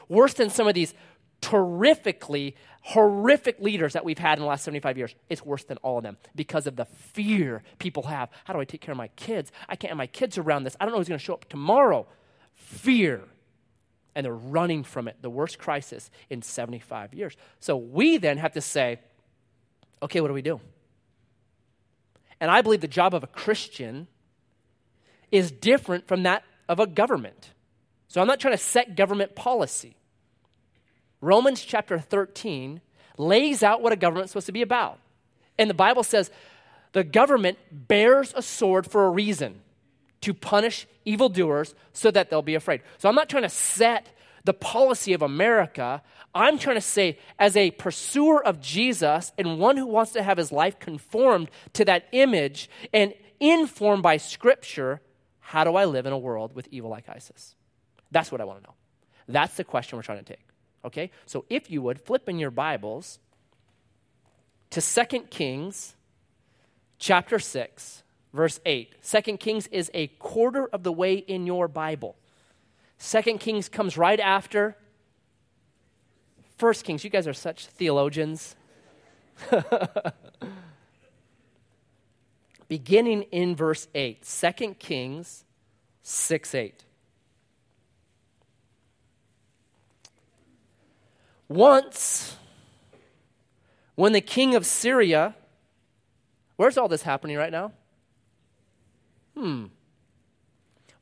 worse 0.10 0.34
than 0.34 0.50
some 0.50 0.68
of 0.68 0.74
these 0.74 0.94
terrifically 1.41 2.56
horrific 2.81 3.59
leaders 3.59 3.94
that 3.94 4.06
we've 4.06 4.18
had 4.18 4.38
in 4.38 4.41
the 4.41 4.47
last 4.47 4.63
75 4.63 4.97
years. 4.97 5.15
It's 5.30 5.45
worse 5.45 5.63
than 5.63 5.77
all 5.77 5.97
of 5.97 6.03
them 6.03 6.18
because 6.36 6.67
of 6.67 6.75
the 6.75 6.86
fear 6.86 7.63
people 7.77 8.03
have. 8.03 8.29
How 8.46 8.53
do 8.53 8.60
I 8.60 8.65
take 8.65 8.81
care 8.81 8.91
of 8.93 8.98
my 8.98 9.10
kids? 9.10 9.51
I 9.67 9.75
can't 9.75 9.89
have 9.89 9.98
my 9.98 10.08
kids 10.08 10.38
around 10.38 10.63
this. 10.63 10.75
I 10.79 10.86
don't 10.86 10.93
know 10.93 10.98
who's 10.98 11.10
going 11.10 11.19
to 11.19 11.24
show 11.24 11.34
up 11.34 11.46
tomorrow. 11.50 12.08
Fear. 12.55 13.24
And 14.15 14.25
they're 14.25 14.34
running 14.34 14.84
from 14.84 15.08
it, 15.08 15.17
the 15.22 15.29
worst 15.29 15.60
crisis 15.60 16.10
in 16.29 16.41
75 16.41 17.13
years. 17.13 17.38
So 17.60 17.77
we 17.77 18.17
then 18.17 18.38
have 18.38 18.53
to 18.53 18.62
say, 18.62 19.00
okay, 20.01 20.19
what 20.19 20.27
do 20.27 20.34
we 20.34 20.41
do? 20.41 20.60
And 22.39 22.50
I 22.50 22.62
believe 22.62 22.81
the 22.81 22.88
job 22.88 23.13
of 23.13 23.24
a 23.24 23.27
Christian 23.27 24.08
is 25.31 25.51
different 25.51 26.08
from 26.08 26.24
that 26.24 26.43
of 26.67 26.79
a 26.79 26.88
government. 26.88 27.51
So 28.08 28.19
I'm 28.22 28.27
not 28.27 28.39
trying 28.39 28.55
to 28.55 28.63
set 28.63 28.96
government 28.96 29.36
policy. 29.36 29.96
Romans 31.22 31.62
chapter 31.62 32.00
13 32.00 32.82
lays 33.18 33.64
out 33.64 33.82
what 33.82 33.94
a 33.94 33.98
government's 33.98 34.32
supposed 34.32 34.46
to 34.46 34.52
be 34.52 34.62
about. 34.62 35.00
And 35.58 35.70
the 35.70 35.76
Bible 35.76 36.04
says 36.04 36.32
the 36.94 37.04
government 37.04 37.58
bears 37.72 38.34
a 38.36 38.42
sword 38.42 38.90
for 38.90 39.06
a 39.06 39.10
reason 39.10 39.62
to 40.22 40.34
punish 40.34 40.88
evildoers 41.06 41.76
so 41.94 42.12
that 42.12 42.30
they'll 42.30 42.42
be 42.42 42.56
afraid. 42.56 42.82
So 42.98 43.10
I'm 43.10 43.16
not 43.16 43.30
trying 43.30 43.44
to 43.44 43.50
set 43.50 44.10
the 44.46 44.54
policy 44.54 45.14
of 45.14 45.22
America. 45.22 46.02
I'm 46.34 46.58
trying 46.58 46.78
to 46.78 46.82
say, 46.82 47.20
as 47.38 47.56
a 47.58 47.72
pursuer 47.72 48.44
of 48.44 48.62
Jesus 48.62 49.32
and 49.38 49.60
one 49.60 49.78
who 49.78 49.86
wants 49.86 50.14
to 50.14 50.24
have 50.24 50.38
his 50.38 50.52
life 50.52 50.80
conformed 50.80 51.50
to 51.74 51.86
that 51.86 52.06
image 52.12 52.70
and 52.94 53.14
informed 53.40 54.04
by 54.04 54.18
Scripture, 54.18 55.02
how 55.40 55.64
do 55.64 55.76
I 55.76 55.86
live 55.86 56.06
in 56.06 56.14
a 56.14 56.18
world 56.18 56.54
with 56.54 56.68
evil 56.72 56.90
like 56.90 57.10
ISIS? 57.10 57.56
That's 58.12 58.32
what 58.32 58.42
I 58.42 58.46
want 58.46 58.60
to 58.62 58.70
know. 58.70 58.76
That's 59.28 59.56
the 59.56 59.64
question 59.64 59.98
we're 59.98 60.04
trying 60.04 60.24
to 60.24 60.26
take. 60.26 60.49
Okay? 60.83 61.12
So 61.25 61.45
if 61.50 61.69
you 61.69 61.81
would, 61.81 62.00
flip 62.00 62.27
in 62.29 62.39
your 62.39 62.51
Bibles 62.51 63.19
to 64.71 64.81
2 64.81 65.19
Kings 65.29 65.95
chapter 66.98 67.39
6, 67.39 68.03
verse 68.33 68.59
8. 68.65 68.95
2 69.03 69.38
Kings 69.38 69.67
is 69.67 69.89
a 69.93 70.07
quarter 70.07 70.67
of 70.67 70.83
the 70.83 70.91
way 70.91 71.15
in 71.15 71.45
your 71.45 71.67
Bible. 71.67 72.15
2 73.00 73.38
Kings 73.38 73.69
comes 73.69 73.98
right 73.98 74.19
after 74.19 74.75
1 76.59 76.74
Kings. 76.75 77.03
You 77.03 77.09
guys 77.09 77.27
are 77.27 77.33
such 77.33 77.67
theologians. 77.67 78.55
Beginning 82.67 83.24
in 83.24 83.55
verse 83.55 83.88
8, 83.95 84.24
2 84.24 84.75
Kings 84.75 85.45
6 86.03 86.55
8. 86.55 86.83
Once, 91.50 92.38
when 93.96 94.13
the 94.13 94.22
king 94.22 94.56
of 94.56 94.65
Syria, 94.65 95.36
where's 96.56 96.77
all 96.77 96.88
this 96.88 97.01
happening 97.01 97.38
right 97.38 97.51
now? 97.51 97.72
Hmm. 99.36 99.65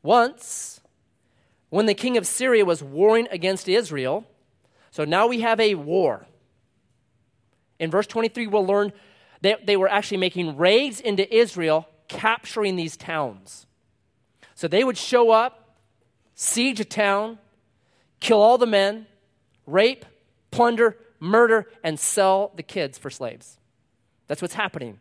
Once, 0.01 0.79
when 1.69 1.85
the 1.85 1.93
king 1.93 2.15
of 2.15 2.25
Syria 2.25 2.63
was 2.63 2.81
warring 2.81 3.27
against 3.29 3.67
Israel, 3.67 4.25
so 4.89 5.03
now 5.03 5.27
we 5.27 5.41
have 5.41 5.59
a 5.59 5.75
war. 5.75 6.25
In 7.77 7.91
verse 7.91 8.07
23, 8.07 8.47
we'll 8.47 8.65
learn 8.65 8.93
that 9.41 9.65
they 9.65 9.75
were 9.75 9.89
actually 9.89 10.17
making 10.17 10.57
raids 10.57 11.01
into 11.01 11.31
Israel, 11.35 11.87
capturing 12.07 12.77
these 12.77 12.95
towns. 12.95 13.67
So 14.55 14.67
they 14.67 14.83
would 14.83 14.97
show 14.97 15.29
up, 15.29 15.75
siege 16.35 16.79
a 16.79 16.85
town, 16.85 17.37
kill 18.19 18.41
all 18.41 18.57
the 18.57 18.65
men, 18.65 19.07
rape, 19.65 20.05
plunder, 20.51 20.97
murder, 21.19 21.67
and 21.83 21.99
sell 21.99 22.51
the 22.55 22.63
kids 22.63 22.97
for 22.97 23.09
slaves. 23.09 23.57
That's 24.27 24.41
what's 24.41 24.53
happening 24.53 24.99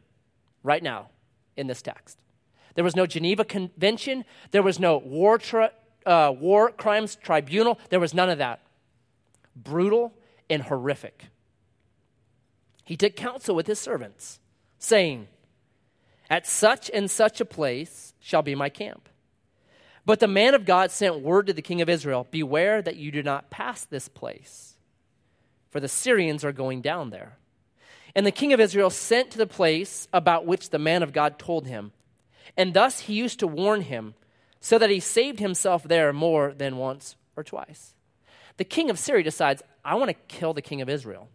right 0.62 0.83
now 0.83 1.09
in 1.57 1.67
this 1.67 1.83
text. 1.83 2.19
There 2.75 2.85
was 2.85 2.97
no 2.97 3.07
Geneva 3.07 3.45
Convention, 3.45 4.25
there 4.50 4.62
was 4.62 4.79
no 4.79 4.99
war, 4.99 5.38
tri- 5.38 5.71
uh, 6.05 6.33
war 6.38 6.71
crimes 6.71 7.17
tribunal, 7.17 7.79
there 7.88 8.00
was 8.00 8.15
none 8.15 8.29
of 8.29 8.38
that. 8.38 8.61
Brutal 9.55 10.12
and 10.50 10.62
horrific. 10.62 11.25
He 12.85 12.97
took 12.97 13.17
counsel 13.17 13.55
with 13.55 13.67
his 13.67 13.81
servants, 13.81 14.38
saying, 14.79 15.26
At 16.31 16.47
such 16.47 16.91
and 16.93 17.11
such 17.11 17.41
a 17.41 17.45
place 17.45 18.12
shall 18.21 18.43
be 18.43 18.55
my 18.55 18.69
camp. 18.69 19.09
But 20.05 20.21
the 20.21 20.29
man 20.29 20.55
of 20.55 20.65
God 20.65 20.93
sent 20.93 21.21
word 21.21 21.49
to 21.49 21.53
the 21.53 21.62
king 21.62 21.83
of 21.83 21.88
Israel 21.88 22.29
Beware 22.31 22.81
that 22.81 22.97
you 22.97 23.11
do 23.11 23.25
not 23.25 23.50
pass 23.50 23.85
this 23.85 24.09
place 24.09 24.75
for 25.71 25.81
the 25.81 25.89
Syrians 25.89 26.45
are 26.45 26.53
going 26.53 26.81
down 26.81 27.11
there. 27.11 27.37
And 28.15 28.27
the 28.27 28.33
king 28.33 28.53
of 28.53 28.61
Israel 28.61 28.91
sent 28.91 29.31
to 29.33 29.39
the 29.39 29.47
place 29.47 30.09
about 30.13 30.47
which 30.47 30.71
the 30.71 30.79
man 30.79 31.03
of 31.03 31.13
God 31.13 31.39
told 31.39 31.67
him. 31.67 31.93
And 32.57 32.73
thus 32.73 33.01
he 33.01 33.15
used 33.15 33.39
to 33.41 33.47
warn 33.47 33.83
him, 33.83 34.15
so 34.59 34.79
that 34.79 34.91
he 34.91 35.01
saved 35.01 35.39
himself 35.39 35.85
there 35.85 36.13
more 36.13 36.53
than 36.53 36.77
once 36.77 37.15
or 37.37 37.45
twice. 37.45 37.95
The 38.57 38.65
king 38.65 38.91
of 38.91 38.99
Syria 38.99 39.23
decides, 39.23 39.63
I 39.85 39.95
want 39.95 40.09
to 40.09 40.15
kill 40.29 40.55
the 40.55 40.63
king 40.63 40.81
of 40.81 40.89
Israel. 40.89 41.29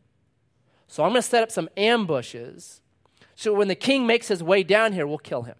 So 0.87 1.03
I'm 1.03 1.11
going 1.11 1.21
to 1.21 1.27
set 1.27 1.43
up 1.43 1.51
some 1.51 1.69
ambushes. 1.77 2.81
So 3.35 3.53
when 3.53 3.67
the 3.67 3.75
king 3.75 4.05
makes 4.05 4.27
his 4.27 4.43
way 4.43 4.63
down 4.63 4.91
here, 4.91 5.07
we'll 5.07 5.19
kill 5.19 5.43
him. 5.43 5.55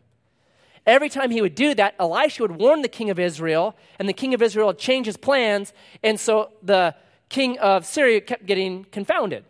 Every 0.85 1.07
time 1.07 1.29
he 1.29 1.41
would 1.41 1.55
do 1.55 1.75
that, 1.75 1.95
Elisha 1.99 2.41
would 2.41 2.57
warn 2.57 2.81
the 2.81 2.87
king 2.87 3.11
of 3.11 3.19
Israel, 3.19 3.77
and 3.99 4.09
the 4.09 4.13
king 4.13 4.33
of 4.33 4.41
Israel 4.41 4.67
would 4.67 4.79
change 4.79 5.05
his 5.05 5.15
plans. 5.15 5.71
And 6.03 6.19
so 6.19 6.51
the 6.63 6.95
king 7.31 7.57
of 7.59 7.85
Syria 7.85 8.21
kept 8.21 8.45
getting 8.45 8.83
confounded. 8.83 9.45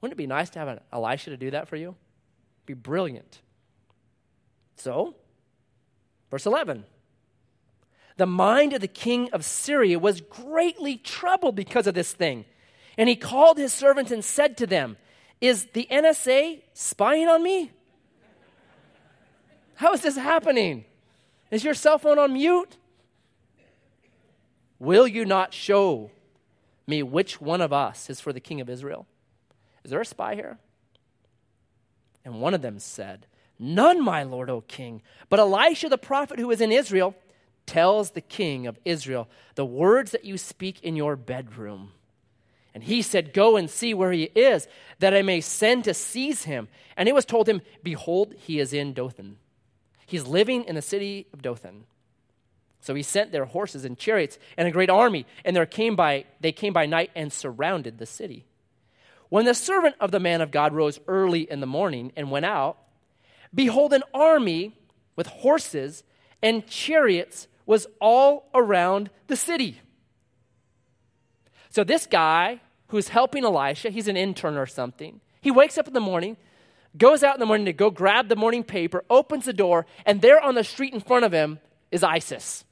Wouldn't 0.00 0.14
it 0.14 0.16
be 0.16 0.26
nice 0.26 0.50
to 0.50 0.58
have 0.58 0.68
an 0.68 0.80
Elisha 0.90 1.30
to 1.30 1.36
do 1.36 1.50
that 1.50 1.68
for 1.68 1.76
you? 1.76 1.88
It'd 1.88 2.66
be 2.66 2.74
brilliant. 2.74 3.40
So, 4.76 5.14
verse 6.30 6.46
11. 6.46 6.84
The 8.16 8.26
mind 8.26 8.72
of 8.72 8.80
the 8.80 8.88
king 8.88 9.28
of 9.32 9.44
Syria 9.44 9.98
was 9.98 10.22
greatly 10.22 10.96
troubled 10.96 11.54
because 11.54 11.86
of 11.86 11.94
this 11.94 12.12
thing. 12.12 12.46
And 12.96 13.08
he 13.08 13.16
called 13.16 13.58
his 13.58 13.72
servants 13.72 14.10
and 14.10 14.24
said 14.24 14.56
to 14.56 14.66
them, 14.66 14.96
Is 15.40 15.66
the 15.74 15.86
NSA 15.90 16.62
spying 16.72 17.28
on 17.28 17.42
me? 17.42 17.70
How 19.74 19.92
is 19.92 20.00
this 20.00 20.16
happening? 20.16 20.86
Is 21.50 21.64
your 21.64 21.74
cell 21.74 21.98
phone 21.98 22.18
on 22.18 22.32
mute? 22.32 22.76
Will 24.78 25.06
you 25.06 25.26
not 25.26 25.52
show 25.52 26.10
me 26.90 27.02
which 27.02 27.40
one 27.40 27.62
of 27.62 27.72
us 27.72 28.10
is 28.10 28.20
for 28.20 28.32
the 28.32 28.40
king 28.40 28.60
of 28.60 28.68
Israel? 28.68 29.06
Is 29.84 29.90
there 29.90 30.00
a 30.00 30.04
spy 30.04 30.34
here? 30.34 30.58
And 32.24 32.40
one 32.40 32.52
of 32.52 32.62
them 32.62 32.78
said, 32.78 33.26
None, 33.58 34.02
my 34.02 34.22
lord, 34.22 34.50
O 34.50 34.62
king. 34.62 35.02
But 35.28 35.38
Elisha 35.38 35.88
the 35.88 35.98
prophet 35.98 36.38
who 36.38 36.50
is 36.50 36.60
in 36.60 36.72
Israel 36.72 37.14
tells 37.66 38.10
the 38.10 38.20
king 38.20 38.66
of 38.66 38.78
Israel 38.84 39.28
the 39.54 39.64
words 39.64 40.10
that 40.10 40.24
you 40.24 40.36
speak 40.36 40.82
in 40.82 40.96
your 40.96 41.16
bedroom. 41.16 41.92
And 42.74 42.84
he 42.84 43.02
said, 43.02 43.32
Go 43.32 43.56
and 43.56 43.68
see 43.68 43.94
where 43.94 44.12
he 44.12 44.24
is, 44.34 44.66
that 44.98 45.14
I 45.14 45.22
may 45.22 45.40
send 45.40 45.84
to 45.84 45.94
seize 45.94 46.44
him. 46.44 46.68
And 46.96 47.08
it 47.08 47.14
was 47.14 47.24
told 47.24 47.48
him, 47.48 47.62
Behold, 47.82 48.34
he 48.36 48.60
is 48.60 48.72
in 48.72 48.92
Dothan. 48.92 49.38
He's 50.06 50.26
living 50.26 50.64
in 50.64 50.74
the 50.74 50.82
city 50.82 51.26
of 51.32 51.42
Dothan. 51.42 51.84
So 52.80 52.94
he 52.94 53.02
sent 53.02 53.30
their 53.30 53.44
horses 53.44 53.84
and 53.84 53.98
chariots 53.98 54.38
and 54.56 54.66
a 54.66 54.70
great 54.70 54.90
army, 54.90 55.26
and 55.44 55.54
there 55.54 55.66
came 55.66 55.96
by, 55.96 56.24
they 56.40 56.52
came 56.52 56.72
by 56.72 56.86
night 56.86 57.10
and 57.14 57.32
surrounded 57.32 57.98
the 57.98 58.06
city. 58.06 58.46
When 59.28 59.44
the 59.44 59.54
servant 59.54 59.96
of 60.00 60.10
the 60.10 60.20
man 60.20 60.40
of 60.40 60.50
God 60.50 60.72
rose 60.72 60.98
early 61.06 61.42
in 61.42 61.60
the 61.60 61.66
morning 61.66 62.10
and 62.16 62.30
went 62.30 62.46
out, 62.46 62.78
behold, 63.54 63.92
an 63.92 64.02
army 64.14 64.74
with 65.14 65.26
horses 65.26 66.02
and 66.42 66.66
chariots 66.66 67.46
was 67.66 67.86
all 68.00 68.48
around 68.54 69.10
the 69.26 69.36
city. 69.36 69.80
So 71.68 71.84
this 71.84 72.06
guy 72.06 72.60
who's 72.88 73.08
helping 73.08 73.44
Elisha, 73.44 73.90
he's 73.90 74.08
an 74.08 74.16
intern 74.16 74.56
or 74.56 74.66
something, 74.66 75.20
he 75.40 75.50
wakes 75.50 75.78
up 75.78 75.86
in 75.86 75.94
the 75.94 76.00
morning, 76.00 76.36
goes 76.96 77.22
out 77.22 77.34
in 77.34 77.40
the 77.40 77.46
morning 77.46 77.66
to 77.66 77.72
go 77.72 77.90
grab 77.90 78.28
the 78.28 78.36
morning 78.36 78.64
paper, 78.64 79.04
opens 79.08 79.44
the 79.44 79.52
door, 79.52 79.86
and 80.04 80.22
there 80.22 80.40
on 80.40 80.54
the 80.54 80.64
street 80.64 80.92
in 80.92 81.00
front 81.00 81.24
of 81.24 81.30
him 81.30 81.60
is 81.92 82.02
ISIS 82.02 82.64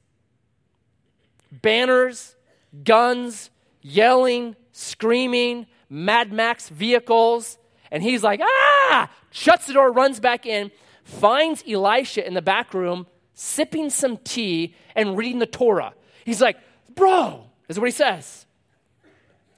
banners, 1.50 2.36
guns, 2.84 3.50
yelling, 3.80 4.56
screaming, 4.72 5.66
Mad 5.88 6.32
Max 6.32 6.68
vehicles. 6.68 7.58
And 7.90 8.02
he's 8.02 8.22
like, 8.22 8.40
ah, 8.42 9.10
shuts 9.30 9.66
the 9.66 9.72
door, 9.72 9.92
runs 9.92 10.20
back 10.20 10.46
in, 10.46 10.70
finds 11.04 11.64
Elisha 11.66 12.26
in 12.26 12.34
the 12.34 12.42
back 12.42 12.74
room, 12.74 13.06
sipping 13.34 13.90
some 13.90 14.18
tea 14.18 14.74
and 14.94 15.16
reading 15.16 15.38
the 15.38 15.46
Torah. 15.46 15.94
He's 16.24 16.40
like, 16.40 16.58
bro, 16.94 17.46
is 17.68 17.78
what 17.78 17.86
he 17.86 17.92
says. 17.92 18.46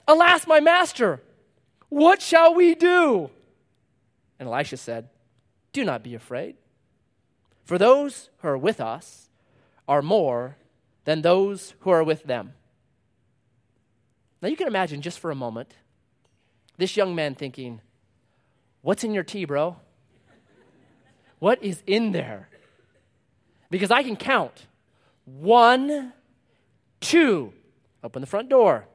Alas, 0.07 0.47
my 0.47 0.61
master, 0.61 1.23
what 1.89 2.23
shall 2.23 2.55
we 2.55 2.75
do? 2.75 3.31
And 4.39 4.49
Elisha 4.49 4.77
said, 4.77 5.09
Do 5.73 5.85
not 5.85 6.03
be 6.03 6.15
afraid, 6.15 6.57
for 7.65 7.79
those 7.79 8.31
who 8.39 8.49
are 8.49 8.59
with 8.59 8.81
us 8.81 9.29
are 9.87 10.03
more 10.03 10.57
than 11.11 11.23
those 11.23 11.75
who 11.81 11.91
are 11.91 12.05
with 12.05 12.23
them. 12.23 12.53
Now 14.41 14.49
you 14.49 14.57
can 14.57 14.69
imagine 14.69 15.03
just 15.03 15.19
for 15.19 15.33
a 15.33 15.35
moment 15.35 15.75
this 16.79 16.97
young 16.97 17.17
man 17.17 17.35
thinking, 17.35 17.81
What's 18.83 19.03
in 19.03 19.13
your 19.13 19.25
tea, 19.25 19.45
bro? 19.45 19.77
What 21.41 21.61
is 21.65 21.83
in 21.85 22.13
there? 22.13 22.49
Because 23.71 23.91
I 23.91 24.05
can 24.05 24.15
count 24.15 24.69
one, 25.25 26.13
two, 27.01 27.55
open 28.05 28.21
the 28.21 28.29
front 28.29 28.49
door. 28.49 28.87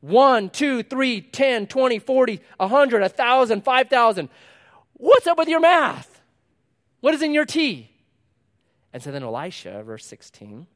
One, 0.00 0.50
two, 0.50 0.82
three, 0.82 1.22
ten, 1.22 1.66
twenty, 1.66 1.98
forty, 1.98 2.42
a 2.60 2.68
hundred, 2.68 3.02
a 3.02 3.08
thousand, 3.08 3.64
five 3.64 3.88
thousand. 3.88 4.28
What's 4.92 5.26
up 5.26 5.38
with 5.38 5.48
your 5.48 5.60
math? 5.60 6.20
What 7.00 7.14
is 7.14 7.22
in 7.22 7.32
your 7.32 7.46
tea? 7.46 7.92
And 8.92 9.02
so 9.02 9.10
then 9.10 9.22
Elisha, 9.22 9.82
verse 9.82 10.04
16, 10.04 10.66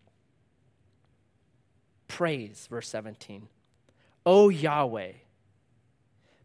praise, 2.08 2.66
verse 2.70 2.88
17. 2.88 3.48
O 4.24 4.48
Yahweh, 4.48 5.12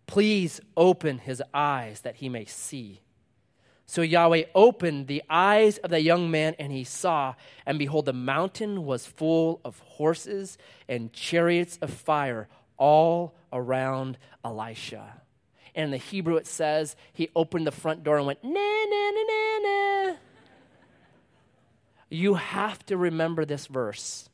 please 0.08 0.62
open 0.76 1.18
his 1.18 1.42
eyes 1.54 2.02
that 2.02 2.18
he 2.18 2.30
may 2.30 2.46
see. 2.46 3.02
So 3.86 4.02
Yahweh 4.02 4.44
opened 4.56 5.08
the 5.08 5.22
eyes 5.30 5.78
of 5.80 5.90
the 5.90 6.02
young 6.02 6.32
man, 6.32 6.56
and 6.58 6.72
he 6.72 6.86
saw, 6.86 7.34
and 7.66 7.78
behold, 7.78 8.06
the 8.06 8.14
mountain 8.14 8.86
was 8.86 9.06
full 9.06 9.60
of 9.66 9.80
horses 9.80 10.58
and 10.88 11.12
chariots 11.12 11.78
of 11.82 11.92
fire 11.92 12.48
all 12.78 13.36
around 13.52 14.18
Elisha. 14.46 15.22
And 15.76 15.86
in 15.86 15.92
the 15.92 15.98
Hebrew 15.98 16.38
it 16.38 16.48
says 16.48 16.96
he 17.14 17.30
opened 17.36 17.68
the 17.68 17.72
front 17.72 18.04
door 18.04 18.18
and 18.18 18.28
went, 18.28 18.44
na, 18.44 18.50
na, 18.52 19.12
na, 19.12 19.24
na, 19.28 19.60
na. 19.60 20.16
You 22.10 22.34
have 22.36 22.86
to 22.88 22.98
remember 22.98 23.46
this 23.46 23.68
verse. 23.68 24.30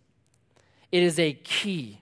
It 0.91 1.03
is 1.03 1.19
a 1.19 1.33
key. 1.33 2.01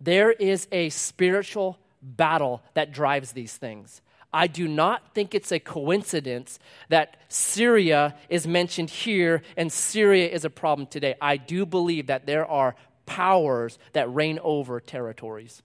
There 0.00 0.32
is 0.32 0.66
a 0.72 0.90
spiritual 0.90 1.78
battle 2.02 2.62
that 2.74 2.92
drives 2.92 3.32
these 3.32 3.56
things. 3.56 4.00
I 4.32 4.46
do 4.46 4.68
not 4.68 5.14
think 5.14 5.34
it's 5.34 5.50
a 5.50 5.58
coincidence 5.58 6.58
that 6.88 7.16
Syria 7.28 8.14
is 8.28 8.46
mentioned 8.46 8.90
here 8.90 9.42
and 9.56 9.72
Syria 9.72 10.28
is 10.28 10.44
a 10.44 10.50
problem 10.50 10.86
today. 10.86 11.16
I 11.20 11.36
do 11.36 11.66
believe 11.66 12.06
that 12.06 12.26
there 12.26 12.46
are 12.46 12.76
powers 13.06 13.78
that 13.92 14.12
reign 14.12 14.38
over 14.42 14.78
territories. 14.78 15.62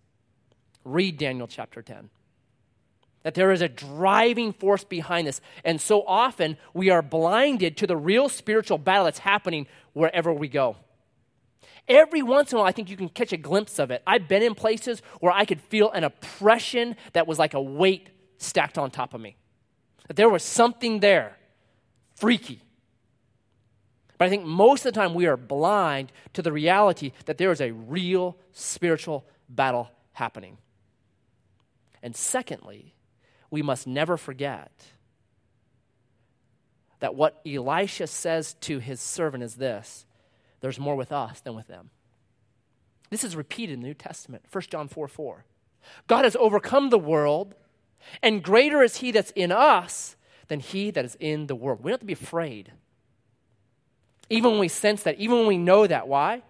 Read 0.84 1.18
Daniel 1.18 1.48
chapter 1.48 1.84
10. 1.84 2.10
That 3.22 3.36
there 3.36 3.52
is 3.52 3.62
a 3.62 3.70
driving 3.70 4.52
force 4.54 4.84
behind 4.84 5.28
this. 5.28 5.42
And 5.64 5.80
so 5.80 6.04
often 6.06 6.58
we 6.74 6.90
are 6.90 7.02
blinded 7.02 7.78
to 7.78 7.88
the 7.88 7.98
real 7.98 8.30
spiritual 8.30 8.80
battle 8.80 9.06
that's 9.06 9.20
happening 9.20 9.68
wherever 9.94 10.34
we 10.34 10.48
go. 10.48 10.76
Every 11.88 12.24
once 12.24 12.52
in 12.52 12.58
a 12.58 12.60
while, 12.60 12.68
I 12.68 12.72
think 12.72 12.90
you 12.90 12.98
can 12.98 13.10
catch 13.10 13.32
a 13.32 13.38
glimpse 13.38 13.78
of 13.78 13.92
it. 13.92 14.02
I've 14.08 14.28
been 14.28 14.42
in 14.42 14.56
places 14.56 15.02
where 15.20 15.32
I 15.32 15.46
could 15.46 15.62
feel 15.62 15.92
an 15.92 16.04
oppression 16.04 16.96
that 17.14 17.28
was 17.28 17.38
like 17.38 17.54
a 17.54 17.62
weight 17.62 18.10
stacked 18.38 18.78
on 18.78 18.90
top 18.90 19.14
of 19.14 19.22
me. 19.22 19.38
That 20.08 20.16
there 20.16 20.30
was 20.30 20.44
something 20.44 21.00
there, 21.00 21.38
freaky. 22.16 22.62
But 24.18 24.26
I 24.26 24.30
think 24.30 24.46
most 24.46 24.86
of 24.86 24.94
the 24.94 25.00
time 25.00 25.14
we 25.14 25.28
are 25.28 25.38
blind 25.38 26.12
to 26.34 26.42
the 26.42 26.52
reality 26.52 27.12
that 27.26 27.38
there 27.38 27.52
is 27.52 27.62
a 27.62 27.72
real 27.72 28.38
spiritual 28.52 29.26
battle 29.50 29.92
happening. 30.14 30.58
And 32.02 32.16
secondly, 32.16 32.96
we 33.52 33.62
must 33.62 33.86
never 33.88 34.18
forget 34.18 34.72
that 37.00 37.16
what 37.16 37.42
Elisha 37.46 38.08
says 38.08 38.56
to 38.62 38.80
his 38.80 39.02
servant 39.02 39.44
is 39.44 39.56
this 39.56 40.06
there's 40.66 40.80
more 40.80 40.96
with 40.96 41.12
us 41.12 41.42
than 41.42 41.54
with 41.54 41.68
them. 41.68 41.92
This 43.12 43.24
is 43.24 43.36
repeated 43.36 43.74
in 43.74 43.82
the 43.82 43.88
New 43.88 43.94
Testament, 43.94 44.46
1 44.52 44.64
John 44.72 44.88
4 44.88 45.08
4. 45.08 45.46
God 46.08 46.24
has 46.24 46.36
overcome 46.38 46.90
the 46.90 46.98
world, 46.98 47.54
and 48.24 48.42
greater 48.42 48.82
is 48.82 48.98
he 48.98 49.12
that's 49.12 49.30
in 49.36 49.52
us 49.52 50.16
than 50.48 50.60
he 50.60 50.90
that 50.90 51.06
is 51.06 51.16
in 51.20 51.46
the 51.46 51.54
world. 51.54 51.84
We 51.84 51.92
don't 51.92 51.98
have 51.98 52.00
to 52.00 52.06
be 52.08 52.14
afraid. 52.14 52.72
Even 54.28 54.54
when 54.54 54.60
we 54.60 54.68
sense 54.68 55.04
that, 55.04 55.20
even 55.20 55.38
when 55.38 55.46
we 55.46 55.60
know 55.60 55.86
that. 55.86 56.08
Why? 56.08 56.42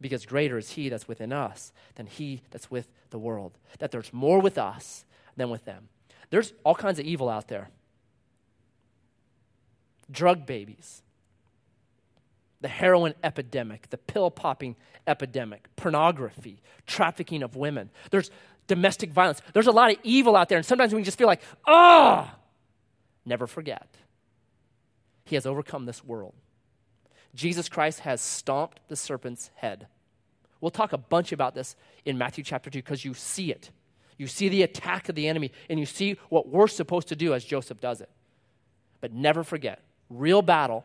Because 0.00 0.24
greater 0.24 0.56
is 0.56 0.70
he 0.70 0.88
that's 0.88 1.06
within 1.06 1.30
us 1.30 1.70
than 1.96 2.06
he 2.06 2.40
that's 2.52 2.70
with 2.70 2.88
the 3.10 3.18
world. 3.18 3.58
That 3.78 3.90
there's 3.90 4.10
more 4.10 4.40
with 4.40 4.56
us 4.56 5.04
than 5.36 5.50
with 5.50 5.66
them. 5.66 5.90
There's 6.30 6.54
all 6.64 6.74
kinds 6.74 6.98
of 6.98 7.04
evil 7.04 7.28
out 7.28 7.48
there 7.48 7.68
drug 10.10 10.46
babies, 10.46 11.02
the 12.60 12.68
heroin 12.68 13.14
epidemic, 13.22 13.88
the 13.90 13.98
pill 13.98 14.30
popping 14.30 14.76
epidemic, 15.06 15.68
pornography, 15.76 16.62
trafficking 16.86 17.42
of 17.42 17.56
women. 17.56 17.90
There's 18.10 18.30
domestic 18.66 19.10
violence. 19.10 19.40
There's 19.52 19.66
a 19.66 19.72
lot 19.72 19.90
of 19.90 19.98
evil 20.02 20.36
out 20.36 20.48
there, 20.48 20.58
and 20.58 20.66
sometimes 20.66 20.94
we 20.94 21.02
just 21.02 21.18
feel 21.18 21.26
like, 21.26 21.42
ah, 21.66 22.32
oh! 22.32 22.38
never 23.24 23.46
forget. 23.46 23.88
He 25.24 25.36
has 25.36 25.46
overcome 25.46 25.86
this 25.86 26.04
world. 26.04 26.34
Jesus 27.34 27.68
Christ 27.68 28.00
has 28.00 28.20
stomped 28.20 28.80
the 28.88 28.96
serpent's 28.96 29.50
head. 29.54 29.86
We'll 30.60 30.70
talk 30.70 30.92
a 30.92 30.98
bunch 30.98 31.32
about 31.32 31.54
this 31.54 31.76
in 32.04 32.18
Matthew 32.18 32.44
chapter 32.44 32.68
2 32.68 32.78
because 32.78 33.04
you 33.04 33.14
see 33.14 33.50
it. 33.50 33.70
You 34.18 34.26
see 34.26 34.48
the 34.48 34.62
attack 34.62 35.08
of 35.08 35.14
the 35.14 35.28
enemy, 35.28 35.50
and 35.70 35.80
you 35.80 35.86
see 35.86 36.18
what 36.28 36.48
we're 36.48 36.68
supposed 36.68 37.08
to 37.08 37.16
do 37.16 37.32
as 37.32 37.42
Joseph 37.44 37.80
does 37.80 38.00
it. 38.00 38.10
But 39.00 39.12
never 39.14 39.42
forget 39.42 39.80
real 40.10 40.42
battle, 40.42 40.84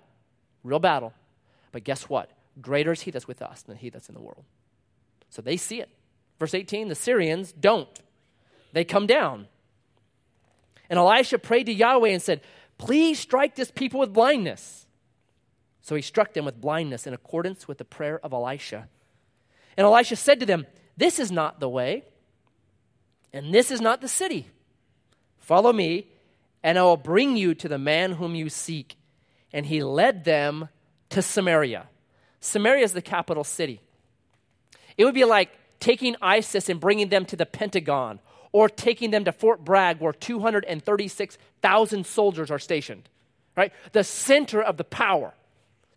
real 0.64 0.80
battle. 0.80 1.14
But 1.76 1.84
guess 1.84 2.04
what? 2.04 2.32
Greater 2.62 2.94
is 2.94 3.02
he 3.02 3.12
that's 3.12 3.28
with 3.28 3.42
us 3.42 3.64
than 3.64 3.76
he 3.76 3.90
that's 3.90 4.08
in 4.08 4.16
the 4.16 4.22
world. 4.22 4.46
So 5.30 5.42
they 5.42 5.58
see 5.58 5.82
it. 5.82 5.90
Verse 6.40 6.54
18 6.54 6.88
the 6.88 6.96
Syrians 6.96 7.52
don't, 7.52 7.90
they 8.72 8.86
come 8.86 9.08
down. 9.08 9.50
And 10.90 10.98
Elisha 10.98 11.38
prayed 11.38 11.66
to 11.66 11.74
Yahweh 11.74 12.12
and 12.12 12.22
said, 12.22 12.40
Please 12.78 13.20
strike 13.20 13.58
this 13.58 13.72
people 13.72 14.00
with 14.00 14.14
blindness. 14.14 14.86
So 15.82 15.96
he 15.96 16.02
struck 16.02 16.34
them 16.34 16.46
with 16.46 16.62
blindness 16.62 17.06
in 17.06 17.14
accordance 17.14 17.68
with 17.68 17.78
the 17.78 17.84
prayer 17.84 18.22
of 18.24 18.32
Elisha. 18.32 18.88
And 19.76 19.84
Elisha 19.84 20.16
said 20.16 20.40
to 20.40 20.46
them, 20.46 20.68
This 20.96 21.20
is 21.20 21.30
not 21.30 21.60
the 21.60 21.68
way, 21.68 22.06
and 23.34 23.54
this 23.54 23.70
is 23.70 23.82
not 23.82 24.00
the 24.00 24.08
city. 24.08 24.48
Follow 25.40 25.74
me, 25.74 26.08
and 26.64 26.80
I 26.80 26.84
will 26.84 26.96
bring 26.96 27.36
you 27.36 27.54
to 27.56 27.68
the 27.68 27.78
man 27.78 28.14
whom 28.14 28.34
you 28.34 28.48
seek. 28.48 28.96
And 29.52 29.66
he 29.66 29.84
led 29.84 30.24
them 30.24 30.70
to 31.16 31.22
Samaria. 31.22 31.88
Samaria 32.42 32.84
is 32.84 32.92
the 32.92 33.02
capital 33.02 33.46
city. 33.46 33.80
It 34.98 35.06
would 35.06 35.14
be 35.14 35.24
like 35.24 35.50
taking 35.80 36.18
ISIS 36.22 36.68
and 36.68 36.78
bringing 36.78 37.08
them 37.08 37.24
to 37.28 37.38
the 37.38 37.46
Pentagon 37.46 38.20
or 38.52 38.68
taking 38.68 39.12
them 39.12 39.24
to 39.24 39.32
Fort 39.32 39.64
Bragg 39.64 40.02
where 40.02 40.12
236,000 40.12 42.06
soldiers 42.06 42.52
are 42.52 42.60
stationed, 42.60 43.08
right? 43.56 43.72
The 43.94 44.04
center 44.04 44.62
of 44.62 44.76
the 44.76 44.84
power. 44.84 45.34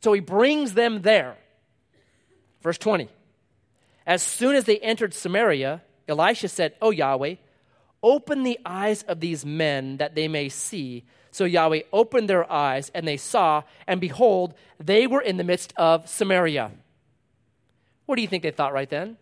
So 0.05 0.13
he 0.13 0.21
brings 0.21 0.75
them 0.75 1.03
there. 1.03 1.37
Verse 2.63 2.79
20. 2.79 3.09
As 4.07 4.23
soon 4.23 4.55
as 4.55 4.67
they 4.67 4.79
entered 4.79 5.15
Samaria, 5.15 5.83
Elisha 6.07 6.47
said, 6.47 6.75
Oh 6.81 6.91
Yahweh, 6.91 7.35
open 8.05 8.45
the 8.45 8.61
eyes 8.65 9.03
of 9.03 9.19
these 9.19 9.45
men 9.45 9.97
that 9.97 10.15
they 10.15 10.29
may 10.29 10.49
see. 10.49 11.03
So 11.39 11.45
Yahweh 11.45 11.83
opened 11.93 12.29
their 12.29 12.51
eyes, 12.51 12.91
and 12.97 13.07
they 13.07 13.17
saw, 13.17 13.63
and 13.87 14.01
behold, 14.01 14.55
they 14.81 15.07
were 15.07 15.21
in 15.21 15.37
the 15.37 15.45
midst 15.45 15.73
of 15.77 16.09
Samaria. 16.09 16.73
What 18.07 18.17
do 18.17 18.23
you 18.23 18.27
think 18.27 18.43
they 18.43 18.51
thought 18.51 18.73
right 18.73 18.91
then? 18.91 19.17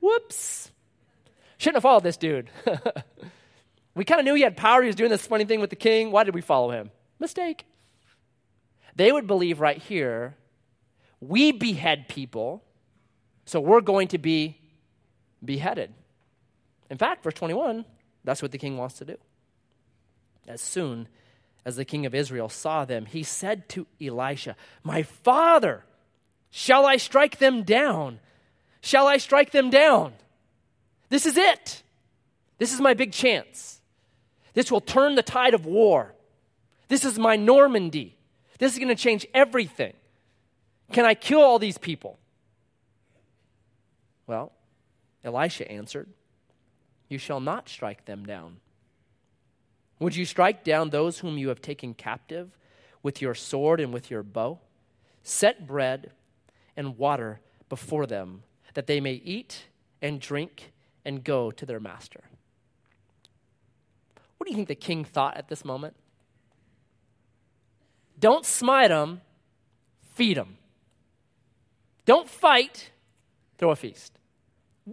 Whoops. 0.00 0.72
Shouldn't 1.58 1.76
have 1.76 1.84
followed 1.84 2.02
this 2.02 2.16
dude. 2.16 2.50
we 3.94 4.04
kind 4.04 4.18
of 4.18 4.24
knew 4.24 4.34
he 4.34 4.42
had 4.42 4.56
power. 4.56 4.82
He 4.82 4.88
was 4.88 4.96
doing 4.96 5.12
this 5.12 5.28
funny 5.28 5.44
thing 5.44 5.60
with 5.60 5.70
the 5.70 5.76
king. 5.76 6.10
Why 6.10 6.24
did 6.24 6.34
we 6.34 6.40
follow 6.40 6.72
him? 6.72 6.90
Mistake. 7.20 7.66
They 8.96 9.12
would 9.12 9.28
believe 9.28 9.60
right 9.60 9.78
here 9.78 10.34
we 11.20 11.52
behead 11.52 12.08
people 12.08 12.64
so 13.44 13.60
we're 13.60 13.80
going 13.80 14.08
to 14.08 14.18
be 14.18 14.58
beheaded. 15.44 15.94
In 16.90 16.98
fact, 16.98 17.22
verse 17.22 17.34
21, 17.34 17.84
that's 18.24 18.42
what 18.42 18.50
the 18.50 18.58
king 18.58 18.76
wants 18.76 18.96
to 18.98 19.04
do. 19.04 19.16
As 20.48 20.60
soon 20.60 21.06
as 21.68 21.76
the 21.76 21.84
king 21.84 22.06
of 22.06 22.14
Israel 22.14 22.48
saw 22.48 22.86
them, 22.86 23.04
he 23.04 23.22
said 23.22 23.68
to 23.68 23.86
Elisha, 24.00 24.56
My 24.82 25.02
father, 25.02 25.84
shall 26.48 26.86
I 26.86 26.96
strike 26.96 27.40
them 27.40 27.62
down? 27.62 28.20
Shall 28.80 29.06
I 29.06 29.18
strike 29.18 29.50
them 29.50 29.68
down? 29.68 30.14
This 31.10 31.26
is 31.26 31.36
it. 31.36 31.82
This 32.56 32.72
is 32.72 32.80
my 32.80 32.94
big 32.94 33.12
chance. 33.12 33.82
This 34.54 34.72
will 34.72 34.80
turn 34.80 35.14
the 35.14 35.22
tide 35.22 35.52
of 35.52 35.66
war. 35.66 36.14
This 36.88 37.04
is 37.04 37.18
my 37.18 37.36
Normandy. 37.36 38.16
This 38.58 38.72
is 38.72 38.78
going 38.78 38.88
to 38.88 38.94
change 38.94 39.26
everything. 39.34 39.92
Can 40.92 41.04
I 41.04 41.12
kill 41.12 41.42
all 41.42 41.58
these 41.58 41.76
people? 41.76 42.18
Well, 44.26 44.52
Elisha 45.22 45.70
answered, 45.70 46.08
You 47.10 47.18
shall 47.18 47.40
not 47.40 47.68
strike 47.68 48.06
them 48.06 48.24
down. 48.24 48.56
Would 49.98 50.14
you 50.14 50.24
strike 50.24 50.64
down 50.64 50.90
those 50.90 51.18
whom 51.18 51.38
you 51.38 51.48
have 51.48 51.60
taken 51.60 51.94
captive 51.94 52.50
with 53.02 53.20
your 53.20 53.34
sword 53.34 53.80
and 53.80 53.92
with 53.92 54.10
your 54.10 54.22
bow? 54.22 54.60
Set 55.22 55.66
bread 55.66 56.12
and 56.76 56.96
water 56.96 57.40
before 57.68 58.06
them, 58.06 58.42
that 58.74 58.86
they 58.86 59.00
may 59.00 59.14
eat 59.14 59.64
and 60.00 60.20
drink 60.20 60.72
and 61.04 61.24
go 61.24 61.50
to 61.50 61.66
their 61.66 61.80
master. 61.80 62.22
What 64.36 64.46
do 64.46 64.52
you 64.52 64.56
think 64.56 64.68
the 64.68 64.74
king 64.74 65.04
thought 65.04 65.36
at 65.36 65.48
this 65.48 65.64
moment? 65.64 65.96
Don't 68.18 68.46
smite 68.46 68.90
them, 68.90 69.20
feed 70.14 70.36
them. 70.36 70.56
Don't 72.04 72.28
fight, 72.28 72.90
throw 73.58 73.70
a 73.70 73.76
feast. 73.76 74.12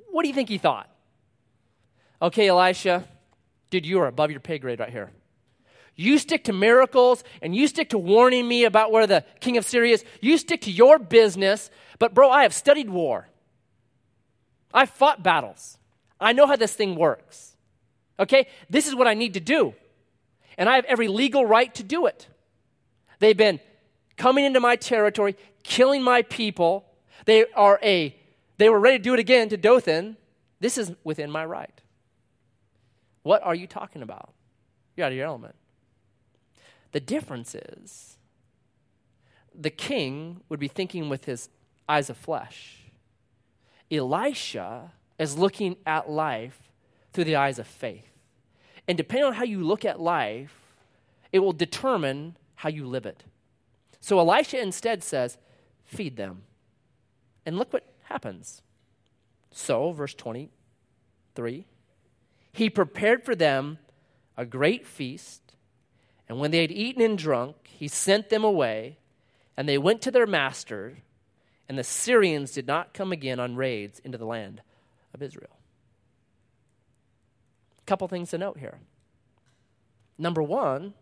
What 0.10 0.24
do 0.24 0.28
you 0.28 0.34
think 0.34 0.50
he 0.50 0.58
thought? 0.58 0.90
Okay, 2.22 2.48
Elisha, 2.48 3.08
dude, 3.76 3.86
you 3.86 4.00
are 4.00 4.08
above 4.08 4.32
your 4.32 4.40
pay 4.40 4.58
grade 4.58 4.80
right 4.80 4.90
here. 4.90 5.12
You 5.98 6.18
stick 6.18 6.46
to 6.46 6.54
miracles 6.54 7.26
and 7.42 7.54
you 7.54 7.68
stick 7.68 7.90
to 7.90 7.98
warning 7.98 8.48
me 8.48 8.64
about 8.64 8.90
where 8.90 9.06
the 9.06 9.26
king 9.42 9.58
of 9.58 9.66
Syria 9.66 9.96
is. 9.96 10.06
You 10.22 10.38
stick 10.38 10.62
to 10.62 10.72
your 10.72 10.98
business. 10.98 11.70
But, 12.00 12.14
bro, 12.14 12.30
I 12.30 12.44
have 12.44 12.54
studied 12.54 12.90
war. 12.90 13.28
I 14.74 14.86
fought 14.86 15.24
battles. 15.24 15.78
I 16.22 16.32
know 16.32 16.48
how 16.48 16.56
this 16.56 16.74
thing 16.74 16.96
works. 16.96 17.58
Okay? 18.18 18.48
This 18.70 18.88
is 18.88 18.96
what 18.96 19.08
I 19.08 19.14
need 19.14 19.34
to 19.34 19.42
do. 19.42 19.74
And 20.58 20.70
I 20.70 20.76
have 20.76 20.86
every 20.86 21.10
legal 21.10 21.46
right 21.46 21.74
to 21.76 21.84
do 21.84 22.06
it. 22.06 22.28
They've 23.20 23.36
been 23.36 23.60
coming 24.16 24.46
into 24.46 24.62
my 24.62 24.78
territory, 24.78 25.36
killing 25.64 26.02
my 26.02 26.22
people. 26.22 26.86
They 27.26 27.46
are 27.54 27.78
a 27.84 28.16
they 28.58 28.70
were 28.70 28.80
ready 28.80 29.00
to 29.00 29.04
do 29.04 29.14
it 29.14 29.20
again 29.20 29.50
to 29.50 29.58
Dothan. 29.58 30.16
This 30.62 30.78
is 30.78 30.94
within 31.04 31.30
my 31.30 31.44
right. 31.44 31.82
What 33.26 33.42
are 33.42 33.56
you 33.56 33.66
talking 33.66 34.04
about? 34.04 34.36
You're 34.96 35.08
out 35.08 35.12
of 35.12 35.18
your 35.18 35.26
element. 35.26 35.56
The 36.92 37.00
difference 37.00 37.56
is 37.56 38.18
the 39.60 39.72
king 39.72 40.42
would 40.48 40.60
be 40.60 40.68
thinking 40.68 41.10
with 41.10 41.26
his 41.26 41.50
eyes 41.90 42.12
of 42.12 42.18
flesh. 42.18 42.84
Elisha 43.92 44.92
is 45.18 45.40
looking 45.40 45.76
at 45.88 46.08
life 46.08 46.70
through 47.14 47.24
the 47.24 47.36
eyes 47.36 47.58
of 47.58 47.66
faith. 47.66 48.12
And 48.88 48.96
depending 48.96 49.26
on 49.26 49.34
how 49.34 49.44
you 49.44 49.64
look 49.64 49.86
at 49.86 50.00
life, 50.00 50.60
it 51.32 51.40
will 51.40 51.52
determine 51.52 52.38
how 52.54 52.70
you 52.70 52.86
live 52.86 53.08
it. 53.08 53.24
So 54.02 54.20
Elisha 54.20 54.62
instead 54.62 55.04
says, 55.04 55.40
Feed 55.84 56.16
them. 56.16 56.44
And 57.44 57.58
look 57.58 57.74
what 57.74 57.92
happens. 58.04 58.62
So, 59.50 59.94
verse 59.94 60.14
23 60.14 61.66
He 62.56 62.70
prepared 62.70 63.26
for 63.26 63.36
them 63.36 63.80
a 64.38 64.46
great 64.46 64.88
feast, 64.88 65.42
and 66.30 66.40
when 66.40 66.52
they 66.52 66.62
had 66.62 66.72
eaten 66.72 67.02
and 67.02 67.18
drunk, 67.18 67.58
he 67.66 67.90
sent 67.90 68.30
them 68.30 68.46
away, 68.46 68.98
and 69.58 69.68
they 69.68 69.78
went 69.78 70.02
to 70.04 70.10
their 70.10 70.26
master, 70.26 71.00
and 71.68 71.78
the 71.78 71.84
Syrians 71.84 72.54
did 72.54 72.66
not 72.66 72.94
come 72.94 73.12
again 73.12 73.42
on 73.42 73.58
raids 73.58 74.00
into 74.06 74.18
the 74.18 74.26
land 74.26 74.62
of 75.14 75.22
Israel. 75.22 75.58
A 77.78 77.82
couple 77.82 78.08
things 78.08 78.30
to 78.30 78.38
note 78.38 78.58
here. 78.58 78.80
Number 80.18 80.42
one, 80.42 80.94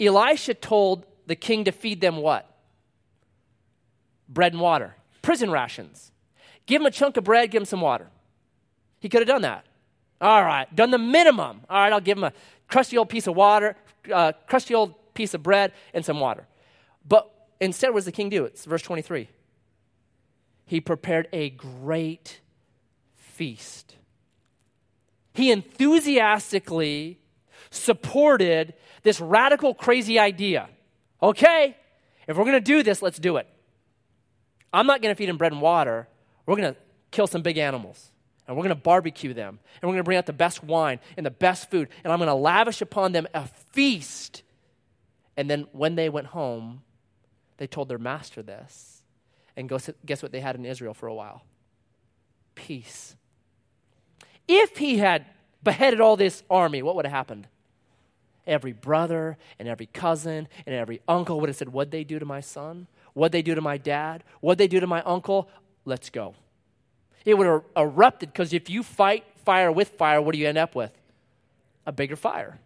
Elisha 0.00 0.54
told 0.54 1.06
the 1.28 1.36
king 1.36 1.62
to 1.62 1.70
feed 1.70 2.00
them 2.00 2.16
what? 2.16 2.52
Bread 4.28 4.52
and 4.52 4.60
water, 4.60 4.96
prison 5.22 5.52
rations. 5.52 6.10
Give 6.66 6.82
him 6.82 6.86
a 6.86 6.90
chunk 6.90 7.16
of 7.16 7.22
bread, 7.22 7.52
give 7.52 7.62
him 7.62 7.66
some 7.66 7.80
water. 7.80 8.08
He 8.98 9.08
could 9.08 9.20
have 9.20 9.28
done 9.28 9.42
that. 9.42 9.64
All 10.24 10.42
right, 10.42 10.74
done 10.74 10.90
the 10.90 10.96
minimum. 10.96 11.60
All 11.68 11.76
right, 11.82 11.92
I'll 11.92 12.00
give 12.00 12.16
him 12.16 12.24
a 12.24 12.32
crusty 12.66 12.96
old 12.96 13.10
piece 13.10 13.26
of 13.26 13.36
water, 13.36 13.76
uh, 14.10 14.32
crusty 14.46 14.74
old 14.74 14.94
piece 15.12 15.34
of 15.34 15.42
bread, 15.42 15.74
and 15.92 16.02
some 16.02 16.18
water. 16.18 16.46
But 17.06 17.30
instead, 17.60 17.90
what 17.90 17.96
does 17.96 18.06
the 18.06 18.12
king 18.12 18.30
do? 18.30 18.46
It's 18.46 18.64
verse 18.64 18.80
23. 18.80 19.28
He 20.64 20.80
prepared 20.80 21.28
a 21.30 21.50
great 21.50 22.40
feast. 23.16 23.96
He 25.34 25.50
enthusiastically 25.50 27.18
supported 27.70 28.72
this 29.02 29.20
radical, 29.20 29.74
crazy 29.74 30.18
idea. 30.18 30.70
Okay, 31.22 31.76
if 32.26 32.38
we're 32.38 32.44
going 32.44 32.54
to 32.54 32.60
do 32.60 32.82
this, 32.82 33.02
let's 33.02 33.18
do 33.18 33.36
it. 33.36 33.46
I'm 34.72 34.86
not 34.86 35.02
going 35.02 35.14
to 35.14 35.18
feed 35.18 35.28
him 35.28 35.36
bread 35.36 35.52
and 35.52 35.60
water. 35.60 36.08
We're 36.46 36.56
going 36.56 36.72
to 36.72 36.80
kill 37.10 37.26
some 37.26 37.42
big 37.42 37.58
animals 37.58 38.10
and 38.46 38.56
we're 38.56 38.62
going 38.62 38.76
to 38.76 38.82
barbecue 38.82 39.32
them, 39.32 39.58
and 39.80 39.88
we're 39.88 39.94
going 39.94 39.98
to 39.98 40.04
bring 40.04 40.18
out 40.18 40.26
the 40.26 40.32
best 40.32 40.62
wine 40.62 41.00
and 41.16 41.24
the 41.24 41.30
best 41.30 41.70
food, 41.70 41.88
and 42.02 42.12
I'm 42.12 42.18
going 42.18 42.28
to 42.28 42.34
lavish 42.34 42.82
upon 42.82 43.12
them 43.12 43.26
a 43.34 43.46
feast. 43.72 44.42
And 45.36 45.48
then 45.48 45.66
when 45.72 45.94
they 45.94 46.08
went 46.08 46.28
home, 46.28 46.82
they 47.56 47.66
told 47.66 47.88
their 47.88 47.98
master 47.98 48.42
this. 48.42 49.02
And 49.56 49.68
guess 49.68 50.22
what 50.22 50.32
they 50.32 50.40
had 50.40 50.56
in 50.56 50.64
Israel 50.64 50.94
for 50.94 51.06
a 51.06 51.14
while? 51.14 51.44
Peace. 52.54 53.16
If 54.46 54.76
he 54.76 54.98
had 54.98 55.26
beheaded 55.62 56.00
all 56.00 56.16
this 56.16 56.42
army, 56.50 56.82
what 56.82 56.96
would 56.96 57.06
have 57.06 57.12
happened? 57.12 57.46
Every 58.46 58.72
brother 58.72 59.38
and 59.58 59.68
every 59.68 59.86
cousin 59.86 60.48
and 60.66 60.74
every 60.74 61.00
uncle 61.08 61.40
would 61.40 61.48
have 61.48 61.56
said, 61.56 61.70
What'd 61.70 61.92
they 61.92 62.04
do 62.04 62.18
to 62.18 62.26
my 62.26 62.40
son? 62.40 62.88
What'd 63.14 63.32
they 63.32 63.42
do 63.42 63.54
to 63.54 63.60
my 63.60 63.78
dad? 63.78 64.22
What'd 64.40 64.58
they 64.58 64.68
do 64.68 64.80
to 64.80 64.86
my 64.86 65.00
uncle? 65.02 65.48
Let's 65.84 66.10
go. 66.10 66.34
It 67.24 67.34
would 67.38 67.46
have 67.46 67.62
erupted 67.76 68.32
because 68.32 68.52
if 68.52 68.68
you 68.68 68.82
fight 68.82 69.24
fire 69.44 69.72
with 69.72 69.90
fire, 69.90 70.20
what 70.20 70.32
do 70.32 70.38
you 70.38 70.48
end 70.48 70.58
up 70.58 70.74
with? 70.74 70.92
A 71.86 71.92
bigger 71.92 72.16
fire. 72.16 72.58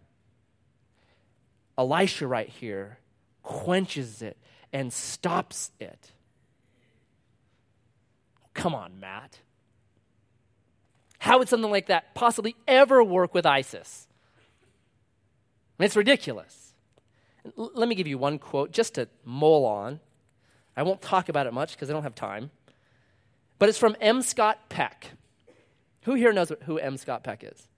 Elisha, 1.77 2.27
right 2.27 2.49
here, 2.49 2.99
quenches 3.43 4.21
it 4.21 4.37
and 4.73 4.93
stops 4.93 5.71
it. 5.79 6.13
Come 8.55 8.75
on, 8.75 8.99
Matt. 8.99 9.39
How 11.21 11.39
would 11.39 11.49
something 11.49 11.71
like 11.71 11.87
that 11.87 12.15
possibly 12.15 12.57
ever 12.67 13.03
work 13.03 13.35
with 13.35 13.47
ISIS? 13.47 14.07
it's 15.79 15.95
ridiculous. 15.95 16.75
Let 17.55 17.89
me 17.89 17.95
give 17.95 18.09
you 18.09 18.19
one 18.19 18.39
quote 18.39 18.73
just 18.73 18.95
to 18.95 19.09
mull 19.25 19.65
on. 19.65 20.01
I 20.77 20.83
won't 20.83 21.01
talk 21.01 21.29
about 21.29 21.47
it 21.47 21.53
much 21.53 21.73
because 21.73 21.89
I 21.89 21.93
don't 21.93 22.03
have 22.03 22.17
time. 22.17 22.51
But 23.59 23.69
it's 23.69 23.79
from 23.79 23.97
M. 24.01 24.23
Scott 24.23 24.69
Peck. 24.69 25.13
Who 26.03 26.15
here 26.15 26.33
knows 26.33 26.53
who 26.65 26.79
M. 26.79 26.97
Scott 26.97 27.25
Peck 27.25 27.43
is? 27.45 27.69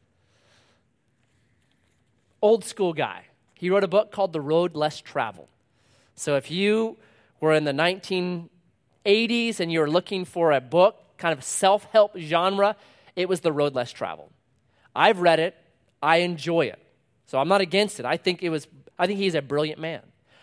Old 2.43 2.65
school 2.65 2.93
guy. 2.93 3.25
He 3.55 3.71
wrote 3.71 3.85
a 3.85 3.89
book 3.89 4.13
called 4.13 4.33
The 4.33 4.41
Road 4.41 4.75
Less 4.75 5.01
Traveled. 5.01 5.49
So 6.15 6.37
if 6.37 6.51
you 6.51 6.97
were 7.41 7.55
in 7.55 7.65
the 7.65 7.73
1980s 7.73 9.61
and 9.61 9.73
you 9.73 9.81
were 9.81 9.91
looking 9.91 10.25
for 10.25 10.53
a 10.53 10.61
book, 10.61 10.97
kind 11.19 11.37
of 11.37 11.45
self 11.45 11.85
help 11.93 12.17
genre, 12.17 12.77
it 13.17 13.29
was 13.29 13.41
The 13.41 13.53
Road 13.53 13.75
Less 13.75 13.93
Traveled. 13.93 14.31
I've 14.95 15.21
read 15.21 15.41
it, 15.41 15.55
I 16.03 16.19
enjoy 16.19 16.67
it. 16.67 16.79
So 17.27 17.39
I'm 17.39 17.49
not 17.49 17.61
against 17.61 18.01
it. 18.01 18.07
I 18.07 18.17
think 18.17 18.43
it 18.43 18.49
was 18.49 18.67
I 18.99 19.07
think 19.07 19.19
he's 19.19 19.35
a 19.35 19.43
brilliant 19.43 19.81
man. 19.81 20.03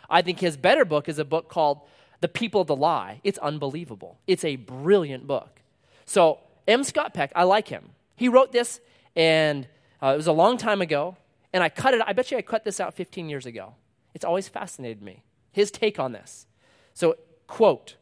I 0.10 0.22
think 0.22 0.40
his 0.40 0.58
better 0.58 0.84
book 0.84 1.08
is 1.08 1.20
a 1.20 1.26
book 1.26 1.48
called 1.48 1.82
the 2.22 2.28
People 2.28 2.62
of 2.62 2.68
the 2.68 2.76
Lie. 2.76 3.22
It's 3.24 3.38
unbelievable. 3.40 4.20
It's 4.28 4.44
a 4.44 4.56
brilliant 4.56 5.28
book. 5.28 5.62
So, 6.06 6.40
M. 6.68 6.84
Scott 6.84 7.14
Peck, 7.14 7.32
I 7.36 7.44
like 7.44 7.68
him. 7.68 7.90
He 8.16 8.28
wrote 8.28 8.52
this, 8.52 8.80
and 9.16 9.68
uh, 10.02 10.08
it 10.08 10.18
was 10.18 10.28
a 10.28 10.34
long 10.34 10.58
time 10.58 10.82
ago, 10.82 11.18
and 11.54 11.64
I 11.64 11.70
cut 11.70 11.94
it. 11.94 12.02
I 12.06 12.14
bet 12.14 12.32
you 12.32 12.38
I 12.38 12.42
cut 12.42 12.64
this 12.64 12.80
out 12.80 12.94
15 12.94 13.30
years 13.30 13.46
ago. 13.46 13.76
It's 14.14 14.26
always 14.26 14.48
fascinated 14.48 15.02
me. 15.02 15.24
His 15.52 15.72
take 15.72 16.00
on 16.00 16.12
this. 16.12 16.48
So, 16.94 17.16
quote 17.46 17.96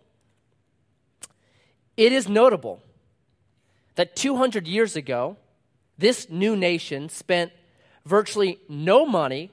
It 1.97 2.12
is 2.12 2.28
notable 2.30 2.82
that 3.95 4.15
200 4.15 4.67
years 4.67 4.95
ago, 4.95 5.38
this 5.97 6.30
new 6.30 6.56
nation 6.56 7.10
spent 7.10 7.51
virtually 8.06 8.60
no 8.69 9.06
money 9.06 9.51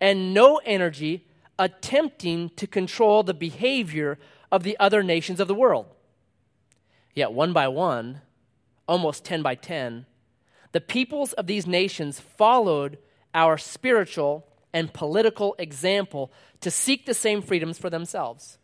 and 0.00 0.34
no 0.34 0.60
energy 0.64 1.26
attempting 1.60 2.48
to 2.56 2.66
control 2.66 3.22
the 3.22 3.34
behavior 3.34 4.18
of 4.50 4.64
the 4.64 4.76
other 4.80 5.02
nations 5.02 5.38
of 5.38 5.46
the 5.46 5.54
world. 5.54 5.86
Yet, 7.14 7.32
one 7.32 7.52
by 7.52 7.68
one, 7.68 8.22
almost 8.88 9.24
10 9.24 9.42
by 9.42 9.54
10, 9.54 10.06
the 10.72 10.80
peoples 10.80 11.34
of 11.34 11.46
these 11.46 11.66
nations 11.66 12.18
followed 12.18 12.98
our 13.34 13.58
spiritual 13.58 14.46
and 14.72 14.92
political 14.92 15.54
example 15.58 16.32
to 16.60 16.70
seek 16.70 17.04
the 17.04 17.14
same 17.14 17.42
freedoms 17.42 17.78
for 17.78 17.90
themselves. 17.90 18.58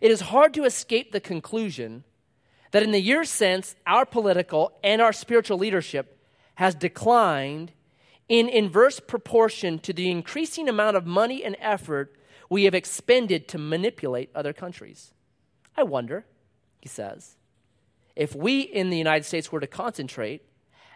It 0.00 0.10
is 0.10 0.20
hard 0.20 0.54
to 0.54 0.64
escape 0.64 1.10
the 1.10 1.20
conclusion 1.20 2.04
that 2.70 2.82
in 2.82 2.92
the 2.92 3.00
years 3.00 3.30
since, 3.30 3.74
our 3.86 4.06
political 4.06 4.72
and 4.82 5.02
our 5.02 5.12
spiritual 5.12 5.58
leadership 5.58 6.18
has 6.54 6.74
declined 6.74 7.72
in 8.32 8.48
inverse 8.48 8.98
proportion 8.98 9.78
to 9.78 9.92
the 9.92 10.10
increasing 10.10 10.66
amount 10.66 10.96
of 10.96 11.04
money 11.04 11.44
and 11.44 11.54
effort 11.60 12.16
we 12.48 12.64
have 12.64 12.74
expended 12.74 13.46
to 13.46 13.58
manipulate 13.58 14.30
other 14.34 14.54
countries. 14.54 15.12
I 15.76 15.82
wonder, 15.82 16.24
he 16.80 16.88
says, 16.88 17.36
if 18.16 18.34
we 18.34 18.62
in 18.62 18.88
the 18.88 18.96
United 18.96 19.24
States 19.24 19.52
were 19.52 19.60
to 19.60 19.66
concentrate 19.66 20.46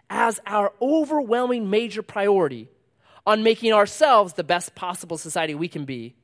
as 0.09 0.39
our 0.47 0.73
overwhelming 0.81 1.69
major 1.69 2.01
priority 2.01 2.69
on 3.23 3.43
making 3.43 3.71
ourselves 3.71 4.33
the 4.33 4.43
best 4.43 4.73
possible 4.73 5.19
society 5.19 5.53
we 5.53 5.67
can 5.67 5.85
be, 5.85 6.15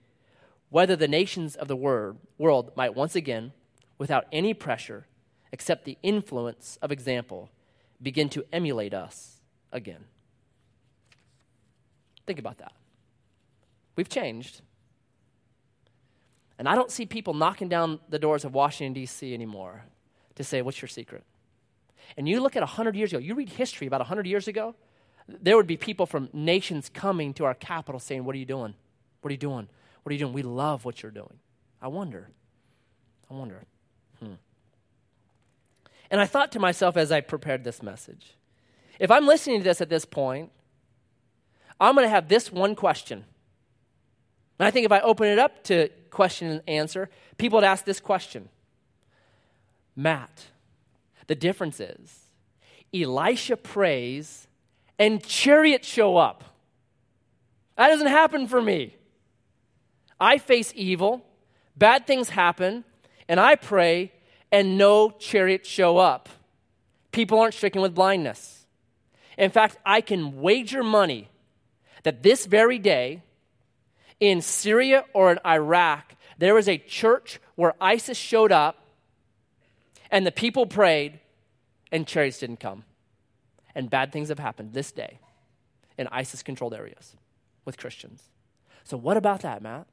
whether 0.72 0.96
the 0.96 1.08
nations 1.08 1.56
of 1.56 1.68
the 1.68 1.76
world 1.76 2.72
might 2.76 2.96
once 2.96 3.16
again, 3.16 3.52
without 4.00 4.26
any 4.32 4.56
pressure, 4.56 5.06
except 5.52 5.86
the 5.86 6.00
influence 6.02 6.80
of 6.82 6.92
example, 6.92 7.52
begin 8.02 8.30
to 8.30 8.44
emulate 8.52 8.96
us 8.96 9.42
again. 9.72 10.06
Think 12.26 12.40
about 12.40 12.58
that. 12.60 12.74
We've 13.96 14.10
changed. 14.10 14.62
And 16.58 16.68
I 16.68 16.76
don't 16.76 16.92
see 16.92 17.06
people 17.06 17.34
knocking 17.34 17.68
down 17.68 18.00
the 18.10 18.20
doors 18.20 18.46
of 18.46 18.54
Washington, 18.54 18.94
D.C. 18.94 19.34
anymore 19.34 19.84
to 20.36 20.44
say, 20.44 20.62
What's 20.62 20.82
your 20.82 20.90
secret? 20.90 21.24
And 22.18 22.28
you 22.28 22.42
look 22.42 22.56
at 22.56 22.62
100 22.62 22.96
years 22.96 23.12
ago, 23.12 23.20
you 23.20 23.36
read 23.36 23.50
history 23.50 23.88
about 23.88 24.02
100 24.02 24.28
years 24.28 24.48
ago, 24.48 24.76
there 25.28 25.56
would 25.56 25.68
be 25.68 25.78
people 25.78 26.06
from 26.06 26.30
nations 26.34 26.90
coming 26.90 27.34
to 27.36 27.46
our 27.46 27.54
capital 27.54 28.00
saying, 28.00 28.26
What 28.26 28.36
are 28.36 28.40
you 28.40 28.46
doing? 28.46 28.74
What 29.22 29.30
are 29.30 29.34
you 29.34 29.38
doing? 29.38 29.68
What 30.04 30.10
are 30.12 30.14
you 30.14 30.20
doing? 30.20 30.34
We 30.34 30.44
love 30.44 30.86
what 30.86 31.02
you're 31.02 31.12
doing. 31.12 31.40
I 31.82 31.88
wonder. 31.88 32.30
I 33.30 33.34
wonder. 33.34 33.64
Hmm. 34.20 34.34
And 36.12 36.22
I 36.22 36.26
thought 36.26 36.52
to 36.54 36.60
myself 36.60 36.98
as 36.98 37.12
I 37.12 37.22
prepared 37.22 37.64
this 37.64 37.82
message 37.82 38.36
if 39.00 39.10
I'm 39.10 39.26
listening 39.26 39.60
to 39.60 39.64
this 39.64 39.82
at 39.82 39.90
this 39.90 40.06
point, 40.06 40.52
I'm 41.84 41.96
going 41.96 42.06
to 42.06 42.10
have 42.10 42.30
this 42.30 42.50
one 42.50 42.76
question. 42.76 43.26
And 44.58 44.66
I 44.66 44.72
think 44.72 44.86
if 44.86 44.92
I 44.94 45.02
open 45.02 45.28
it 45.28 45.38
up 45.38 45.66
to 45.66 45.90
question 46.12 46.48
and 46.48 46.62
answer, 46.66 47.10
people 47.38 47.58
would 47.58 47.66
ask 47.66 47.84
this 47.84 48.00
question 48.00 48.48
Matt, 49.94 50.46
the 51.28 51.36
difference 51.36 51.82
is 51.82 52.20
Elisha 52.94 53.58
prays 53.58 54.48
and 54.98 55.22
chariots 55.26 55.86
show 55.86 56.16
up. 56.16 56.46
That 57.76 57.90
doesn't 57.90 58.08
happen 58.08 58.48
for 58.48 58.62
me. 58.62 58.96
I 60.22 60.38
face 60.38 60.72
evil, 60.78 61.26
bad 61.76 62.08
things 62.08 62.30
happen, 62.30 62.86
and 63.28 63.42
I 63.42 63.56
pray, 63.56 64.14
and 64.54 64.78
no 64.78 65.10
chariots 65.10 65.68
show 65.68 65.98
up. 65.98 66.30
People 67.12 67.40
aren't 67.40 67.56
stricken 67.56 67.82
with 67.82 67.94
blindness. 67.94 68.66
In 69.38 69.50
fact, 69.50 69.78
I 69.86 70.00
can 70.00 70.40
wager 70.40 70.82
money 70.82 71.28
that 72.04 72.24
this 72.24 72.46
very 72.46 72.80
day 72.80 73.24
in 74.20 74.42
Syria 74.42 75.06
or 75.14 75.32
in 75.32 75.40
Iraq, 75.46 76.16
there 76.38 76.54
was 76.54 76.70
a 76.70 76.78
church 76.78 77.40
where 77.56 77.74
ISIS 77.82 78.18
showed 78.18 78.52
up 78.52 78.86
and 80.12 80.26
the 80.26 80.32
people 80.32 80.66
prayed 80.66 81.20
and 81.92 82.06
chariots 82.08 82.40
didn't 82.40 82.60
come. 82.60 82.84
And 83.76 83.90
bad 83.90 84.12
things 84.12 84.30
have 84.30 84.40
happened 84.40 84.74
this 84.74 84.92
day 84.92 85.20
in 85.98 86.08
ISIS 86.12 86.44
controlled 86.44 86.74
areas 86.74 87.16
with 87.66 87.78
Christians. 87.78 88.24
So, 88.84 88.98
what 88.98 89.18
about 89.18 89.42
that, 89.42 89.62
Matt? 89.62 89.88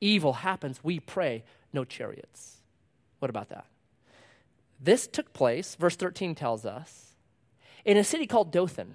Evil 0.00 0.32
happens, 0.32 0.82
we 0.82 1.00
pray, 1.00 1.44
no 1.72 1.84
chariots. 1.84 2.58
What 3.18 3.28
about 3.28 3.50
that? 3.50 3.66
This 4.80 5.06
took 5.06 5.32
place, 5.32 5.74
verse 5.74 5.96
13 5.96 6.34
tells 6.34 6.64
us, 6.64 7.14
in 7.84 7.96
a 7.96 8.04
city 8.04 8.26
called 8.26 8.50
Dothan. 8.50 8.94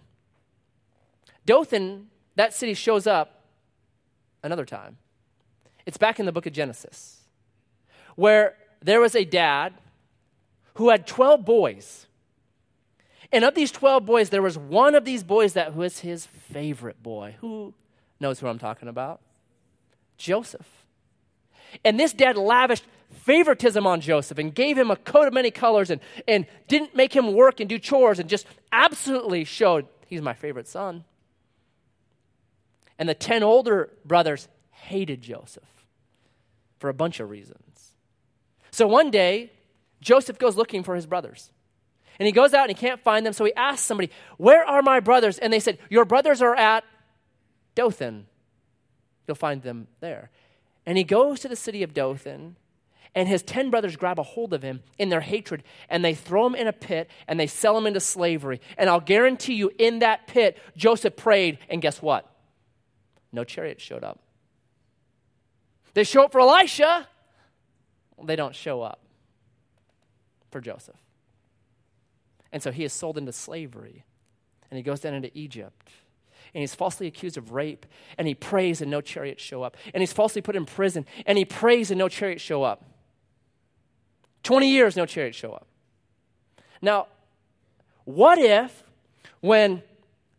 Dothan, 1.45 2.08
that 2.36 2.53
city 2.53 2.73
shows 2.73 3.08
up 3.08 3.43
another 4.43 4.65
time. 4.65 4.97
It's 5.86 5.97
back 5.97 6.19
in 6.19 6.25
the 6.25 6.31
book 6.31 6.45
of 6.45 6.53
Genesis, 6.53 7.21
where 8.15 8.55
there 8.81 8.99
was 8.99 9.15
a 9.15 9.23
dad 9.23 9.73
who 10.75 10.89
had 10.89 11.08
12 11.08 11.45
boys. 11.45 12.08
And 13.31 13.43
of 13.43 13.55
these 13.55 13.71
12 13.71 14.05
boys, 14.05 14.29
there 14.29 14.41
was 14.41 14.58
one 14.58 14.95
of 14.95 15.05
these 15.05 15.23
boys 15.23 15.53
that 15.53 15.75
was 15.75 15.99
his 15.99 16.25
favorite 16.25 17.01
boy. 17.01 17.36
Who 17.41 17.73
knows 18.19 18.39
who 18.39 18.47
I'm 18.47 18.60
talking 18.60 18.88
about? 18.88 19.21
Joseph. 20.17 20.67
And 21.84 21.99
this 21.99 22.13
dad 22.13 22.38
lavished 22.38 22.86
favoritism 23.12 23.86
on 23.86 24.01
Joseph 24.01 24.38
and 24.38 24.53
gave 24.53 24.77
him 24.77 24.91
a 24.91 24.95
coat 24.95 25.27
of 25.27 25.34
many 25.34 25.51
colors 25.51 25.89
and, 25.89 26.01
and 26.27 26.45
didn't 26.67 26.95
make 26.95 27.15
him 27.15 27.34
work 27.34 27.60
and 27.60 27.69
do 27.69 27.79
chores 27.79 28.19
and 28.19 28.29
just 28.29 28.45
absolutely 28.71 29.43
showed 29.43 29.88
he's 30.08 30.21
my 30.21 30.34
favorite 30.34 30.67
son. 30.67 31.03
And 32.97 33.10
the 33.10 33.13
10 33.13 33.43
older 33.43 33.91
brothers 34.05 34.47
hated 34.71 35.21
Joseph 35.21 35.63
for 36.79 36.89
a 36.89 36.93
bunch 36.93 37.19
of 37.19 37.29
reasons. 37.29 37.95
So 38.71 38.88
one 38.88 39.12
day, 39.12 39.51
Joseph 40.01 40.38
goes 40.38 40.55
looking 40.55 40.84
for 40.84 40.95
his 40.95 41.05
brothers. 41.05 41.51
And 42.19 42.27
he 42.27 42.31
goes 42.31 42.53
out 42.53 42.69
and 42.69 42.77
he 42.77 42.79
can't 42.79 43.01
find 43.01 43.25
them, 43.25 43.34
so 43.34 43.43
he 43.43 43.53
asks 43.55 43.86
somebody, 43.86 44.12
Where 44.38 44.63
are 44.63 44.81
my 44.81 44.99
brothers? 44.99 45.38
And 45.38 45.51
they 45.51 45.60
said, 45.60 45.77
Your 45.89 46.05
brothers 46.05 46.41
are 46.41 46.55
at 46.55 46.84
Dothan. 47.73 48.27
You'll 49.27 49.36
find 49.36 49.62
them 49.62 49.88
there. 49.99 50.29
And 50.86 50.97
he 50.97 51.03
goes 51.03 51.39
to 51.41 51.47
the 51.47 51.55
city 51.55 51.84
of 51.84 51.93
Dothan, 51.93 52.55
and 53.15 53.27
his 53.27 53.41
10 53.43 53.69
brothers 53.69 53.95
grab 53.95 54.19
a 54.19 54.23
hold 54.23 54.53
of 54.53 54.62
him 54.62 54.84
in 54.97 55.10
their 55.10 55.21
hatred, 55.21 55.63
and 55.89 56.03
they 56.03 56.13
throw 56.13 56.45
him 56.45 56.55
in 56.55 56.67
a 56.67 56.73
pit, 56.73 57.10
and 57.27 57.39
they 57.39 57.47
sell 57.47 57.77
him 57.77 57.88
into 57.88 57.99
slavery. 57.99 58.62
And 58.77 58.89
I'll 58.89 58.99
guarantee 58.99 59.55
you, 59.55 59.71
in 59.79 59.99
that 59.99 60.27
pit, 60.27 60.58
Joseph 60.75 61.15
prayed, 61.15 61.60
and 61.69 61.81
guess 61.81 62.01
what? 62.01 62.29
No 63.31 63.43
chariot 63.43 63.81
showed 63.81 64.03
up. 64.03 64.19
They 65.93 66.03
show 66.03 66.25
up 66.25 66.31
for 66.31 66.41
Elisha, 66.41 67.07
they 68.23 68.35
don't 68.35 68.55
show 68.55 68.81
up 68.81 68.99
for 70.51 70.61
Joseph. 70.61 70.95
And 72.51 72.63
so 72.63 72.71
he 72.71 72.83
is 72.83 72.93
sold 72.93 73.17
into 73.17 73.31
slavery, 73.31 74.05
and 74.69 74.77
he 74.77 74.83
goes 74.83 75.01
down 75.01 75.13
into 75.13 75.31
Egypt 75.38 75.91
and 76.55 76.61
he's 76.61 76.73
falsely 76.73 77.05
accused 77.05 77.35
of 77.38 77.51
rape, 77.51 77.85
and 78.17 78.29
he 78.29 78.33
prays 78.33 78.81
and 78.81 78.89
no 78.89 79.01
chariots 79.01 79.43
show 79.43 79.61
up. 79.61 79.75
And 79.93 80.01
he's 80.01 80.13
falsely 80.13 80.41
put 80.41 80.55
in 80.55 80.65
prison, 80.65 81.05
and 81.25 81.38
he 81.38 81.43
prays 81.43 81.91
and 81.91 81.99
no 81.99 82.07
chariots 82.07 82.41
show 82.41 82.63
up. 82.63 82.85
20 84.43 84.69
years, 84.69 84.95
no 84.95 85.05
chariots 85.05 85.38
show 85.38 85.51
up. 85.51 85.67
Now, 86.81 87.07
what 88.05 88.38
if 88.38 88.85
when 89.41 89.83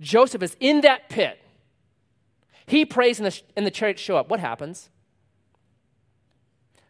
Joseph 0.01 0.43
is 0.43 0.57
in 0.59 0.81
that 0.81 1.11
pit, 1.11 1.39
he 2.67 2.85
prays 2.85 3.19
and 3.19 3.31
the, 3.31 3.41
and 3.57 3.67
the 3.67 3.71
chariots 3.71 4.03
show 4.03 4.17
up? 4.17 4.29
What 4.29 4.41
happens? 4.41 4.91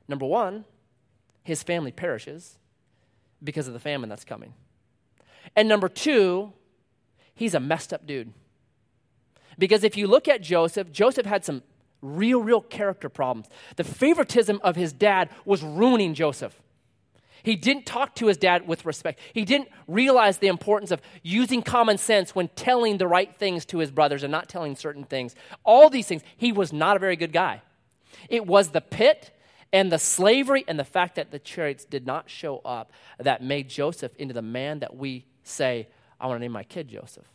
Number 0.08 0.26
one, 0.26 0.64
his 1.42 1.62
family 1.62 1.92
perishes 1.92 2.58
because 3.42 3.66
of 3.66 3.74
the 3.74 3.80
famine 3.80 4.08
that's 4.08 4.24
coming. 4.24 4.54
And 5.54 5.68
number 5.68 5.88
two, 5.88 6.52
he's 7.34 7.54
a 7.54 7.60
messed 7.60 7.92
up 7.92 8.06
dude. 8.06 8.32
Because 9.58 9.84
if 9.84 9.96
you 9.96 10.06
look 10.06 10.28
at 10.28 10.42
Joseph, 10.42 10.92
Joseph 10.92 11.26
had 11.26 11.44
some 11.44 11.62
real, 12.02 12.42
real 12.42 12.60
character 12.60 13.08
problems. 13.08 13.48
The 13.76 13.84
favoritism 13.84 14.60
of 14.62 14.76
his 14.76 14.92
dad 14.92 15.30
was 15.44 15.62
ruining 15.62 16.14
Joseph. 16.14 16.60
He 17.42 17.56
didn't 17.56 17.86
talk 17.86 18.14
to 18.16 18.26
his 18.26 18.36
dad 18.36 18.66
with 18.66 18.84
respect. 18.84 19.20
He 19.32 19.44
didn't 19.44 19.68
realize 19.86 20.38
the 20.38 20.48
importance 20.48 20.90
of 20.90 21.00
using 21.22 21.62
common 21.62 21.98
sense 21.98 22.34
when 22.34 22.48
telling 22.48 22.98
the 22.98 23.06
right 23.06 23.34
things 23.36 23.64
to 23.66 23.78
his 23.78 23.90
brothers 23.90 24.22
and 24.22 24.32
not 24.32 24.48
telling 24.48 24.76
certain 24.76 25.04
things. 25.04 25.34
All 25.64 25.90
these 25.90 26.06
things, 26.06 26.22
he 26.36 26.52
was 26.52 26.72
not 26.72 26.96
a 26.96 27.00
very 27.00 27.16
good 27.16 27.32
guy. 27.32 27.62
It 28.28 28.46
was 28.46 28.70
the 28.70 28.80
pit 28.80 29.32
and 29.72 29.92
the 29.92 29.98
slavery 29.98 30.64
and 30.66 30.78
the 30.78 30.84
fact 30.84 31.16
that 31.16 31.30
the 31.30 31.38
chariots 31.38 31.84
did 31.84 32.06
not 32.06 32.30
show 32.30 32.58
up 32.64 32.92
that 33.18 33.42
made 33.42 33.68
Joseph 33.68 34.14
into 34.16 34.34
the 34.34 34.42
man 34.42 34.80
that 34.80 34.96
we 34.96 35.26
say, 35.42 35.88
I 36.20 36.26
want 36.26 36.36
to 36.36 36.40
name 36.40 36.52
my 36.52 36.64
kid 36.64 36.88
Joseph. 36.88 37.26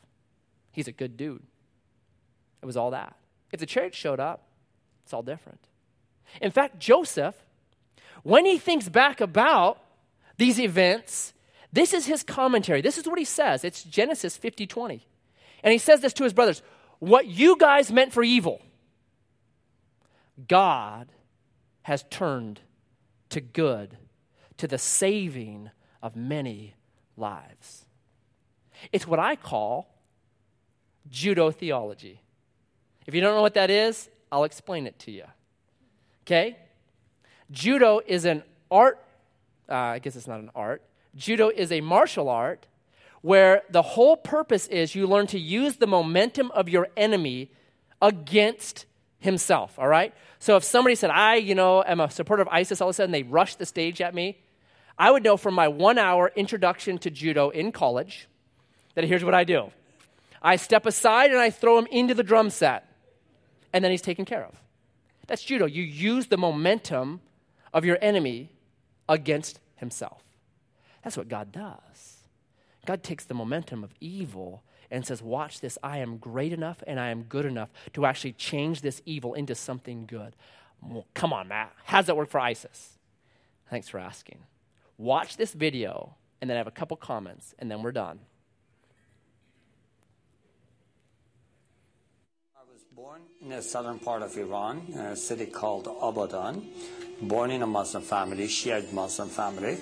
He's 0.71 0.87
a 0.87 0.91
good 0.91 1.17
dude. 1.17 1.43
It 2.61 2.65
was 2.65 2.77
all 2.77 2.91
that. 2.91 3.15
If 3.51 3.59
the 3.59 3.65
church 3.65 3.95
showed 3.95 4.19
up, 4.19 4.47
it's 5.03 5.13
all 5.13 5.23
different. 5.23 5.59
In 6.41 6.51
fact, 6.51 6.79
Joseph, 6.79 7.35
when 8.23 8.45
he 8.45 8.57
thinks 8.57 8.87
back 8.87 9.19
about 9.19 9.79
these 10.37 10.59
events, 10.59 11.33
this 11.71 11.93
is 11.93 12.05
his 12.05 12.23
commentary. 12.23 12.81
This 12.81 12.97
is 12.97 13.07
what 13.07 13.19
he 13.19 13.25
says. 13.25 13.63
It's 13.63 13.83
Genesis 13.83 14.37
50 14.37 14.67
20. 14.67 15.05
And 15.63 15.71
he 15.71 15.77
says 15.77 16.01
this 16.01 16.13
to 16.13 16.23
his 16.23 16.33
brothers 16.33 16.61
What 16.99 17.27
you 17.27 17.57
guys 17.57 17.91
meant 17.91 18.13
for 18.13 18.23
evil, 18.23 18.61
God 20.47 21.09
has 21.83 22.03
turned 22.09 22.61
to 23.29 23.41
good, 23.41 23.97
to 24.57 24.67
the 24.67 24.77
saving 24.77 25.71
of 26.01 26.15
many 26.15 26.75
lives. 27.17 27.85
It's 28.91 29.07
what 29.07 29.19
I 29.19 29.35
call 29.35 29.87
judo 31.09 31.51
theology. 31.51 32.21
If 33.05 33.15
you 33.15 33.21
don't 33.21 33.35
know 33.35 33.41
what 33.41 33.55
that 33.55 33.69
is, 33.69 34.09
I'll 34.31 34.43
explain 34.43 34.87
it 34.87 34.97
to 34.99 35.11
you. 35.11 35.23
Okay? 36.23 36.57
Judo 37.51 38.01
is 38.05 38.25
an 38.25 38.43
art, 38.69 39.03
uh, 39.71 39.75
I 39.75 39.99
guess 39.99 40.15
it's 40.15 40.27
not 40.27 40.39
an 40.39 40.51
art. 40.53 40.81
Judo 41.15 41.49
is 41.49 41.71
a 41.71 41.81
martial 41.81 42.29
art 42.29 42.67
where 43.21 43.61
the 43.69 43.81
whole 43.81 44.17
purpose 44.17 44.67
is 44.67 44.95
you 44.95 45.07
learn 45.07 45.27
to 45.27 45.39
use 45.39 45.77
the 45.77 45.87
momentum 45.87 46.51
of 46.51 46.67
your 46.67 46.87
enemy 46.97 47.51
against 48.01 48.85
himself, 49.19 49.77
all 49.77 49.87
right? 49.87 50.13
So 50.39 50.55
if 50.55 50.63
somebody 50.63 50.95
said, 50.95 51.11
I, 51.11 51.35
you 51.35 51.53
know, 51.53 51.83
am 51.83 51.99
a 51.99 52.09
supporter 52.09 52.41
of 52.41 52.47
ISIS, 52.49 52.81
all 52.81 52.89
of 52.89 52.93
a 52.93 52.95
sudden 52.95 53.11
they 53.11 53.23
rush 53.23 53.55
the 53.55 53.65
stage 53.65 54.01
at 54.01 54.15
me, 54.15 54.39
I 54.97 55.11
would 55.11 55.23
know 55.23 55.37
from 55.37 55.53
my 55.53 55.67
one 55.67 55.97
hour 55.97 56.31
introduction 56.35 56.97
to 56.99 57.11
judo 57.11 57.49
in 57.49 57.71
college 57.71 58.27
that 58.95 59.03
here's 59.03 59.23
what 59.23 59.33
I 59.33 59.43
do 59.43 59.71
I 60.41 60.55
step 60.55 60.85
aside 60.85 61.31
and 61.31 61.39
I 61.39 61.51
throw 61.51 61.77
him 61.77 61.87
into 61.91 62.15
the 62.15 62.23
drum 62.23 62.49
set 62.49 62.87
and 63.71 63.83
then 63.83 63.91
he's 63.91 64.01
taken 64.01 64.25
care 64.25 64.43
of. 64.43 64.55
That's 65.27 65.43
judo. 65.43 65.65
You 65.65 65.83
use 65.83 66.27
the 66.27 66.37
momentum 66.37 67.21
of 67.73 67.85
your 67.85 67.97
enemy 68.01 68.49
against 69.11 69.59
himself. 69.75 70.23
That's 71.03 71.17
what 71.17 71.29
God 71.29 71.51
does. 71.51 72.23
God 72.85 73.03
takes 73.03 73.25
the 73.25 73.33
momentum 73.33 73.83
of 73.83 73.93
evil 73.99 74.63
and 74.89 75.05
says, 75.05 75.21
Watch 75.21 75.59
this. 75.59 75.77
I 75.83 75.99
am 75.99 76.17
great 76.17 76.53
enough 76.53 76.83
and 76.87 76.99
I 76.99 77.09
am 77.09 77.23
good 77.23 77.45
enough 77.45 77.69
to 77.93 78.05
actually 78.05 78.33
change 78.33 78.81
this 78.81 79.01
evil 79.05 79.33
into 79.33 79.53
something 79.53 80.05
good. 80.05 80.35
Well, 80.81 81.05
come 81.13 81.33
on, 81.33 81.47
Matt. 81.47 81.73
How 81.85 81.97
does 81.99 82.07
that 82.07 82.17
work 82.17 82.29
for 82.29 82.39
ISIS? 82.39 82.97
Thanks 83.69 83.87
for 83.87 83.99
asking. 83.99 84.39
Watch 84.97 85.37
this 85.37 85.53
video 85.53 86.15
and 86.41 86.49
then 86.49 86.57
I 86.57 86.59
have 86.59 86.67
a 86.67 86.71
couple 86.71 86.97
comments, 86.97 87.53
and 87.59 87.69
then 87.69 87.83
we're 87.83 87.91
done. 87.91 88.19
Born 92.95 93.21
in 93.41 93.49
the 93.49 93.61
southern 93.61 93.99
part 93.99 94.21
of 94.21 94.37
Iran, 94.37 94.81
in 94.89 94.99
a 94.99 95.15
city 95.15 95.45
called 95.45 95.85
Abadan. 95.85 96.61
Born 97.21 97.51
in 97.51 97.61
a 97.61 97.67
Muslim 97.67 98.03
family, 98.03 98.49
Shiite 98.49 98.91
Muslim 98.91 99.29
family. 99.29 99.77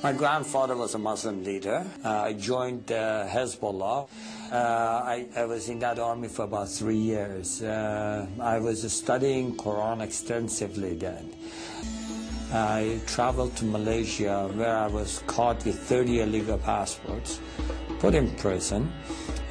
My 0.00 0.12
grandfather 0.12 0.76
was 0.76 0.94
a 0.94 0.98
Muslim 0.98 1.42
leader. 1.42 1.84
Uh, 2.04 2.08
I 2.08 2.34
joined 2.34 2.92
uh, 2.92 3.26
Hezbollah. 3.26 4.08
Uh, 4.52 4.54
I, 4.54 5.26
I, 5.34 5.44
was 5.46 5.68
in 5.68 5.80
that 5.80 5.98
army 5.98 6.28
for 6.28 6.44
about 6.44 6.68
three 6.68 6.98
years. 6.98 7.62
Uh, 7.62 8.26
I 8.38 8.60
was 8.60 8.92
studying 8.92 9.56
Quran 9.56 10.00
extensively 10.00 10.94
then. 10.94 11.34
I 12.52 13.00
traveled 13.08 13.56
to 13.56 13.64
Malaysia 13.64 14.48
where 14.54 14.76
I 14.76 14.86
was 14.86 15.20
caught 15.26 15.64
with 15.64 15.80
30 15.80 16.20
illegal 16.20 16.58
passports, 16.58 17.40
put 17.98 18.14
in 18.14 18.30
prison. 18.36 18.92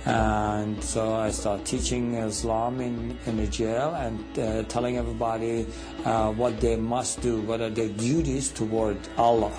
And 0.05 0.83
so 0.83 1.15
I 1.15 1.31
started 1.31 1.65
teaching 1.65 2.13
Islam 2.13 2.79
in, 2.79 3.17
in 3.25 3.37
the 3.37 3.47
jail 3.47 3.95
and 3.95 4.39
uh, 4.39 4.63
telling 4.63 4.97
everybody 4.97 5.65
uh, 6.03 6.31
what 6.33 6.61
they 6.61 6.75
must 6.75 7.21
do, 7.21 7.41
what 7.41 7.59
are 7.59 7.71
their 7.71 7.89
duties 7.89 8.51
toward 8.51 8.97
Allah. 9.17 9.51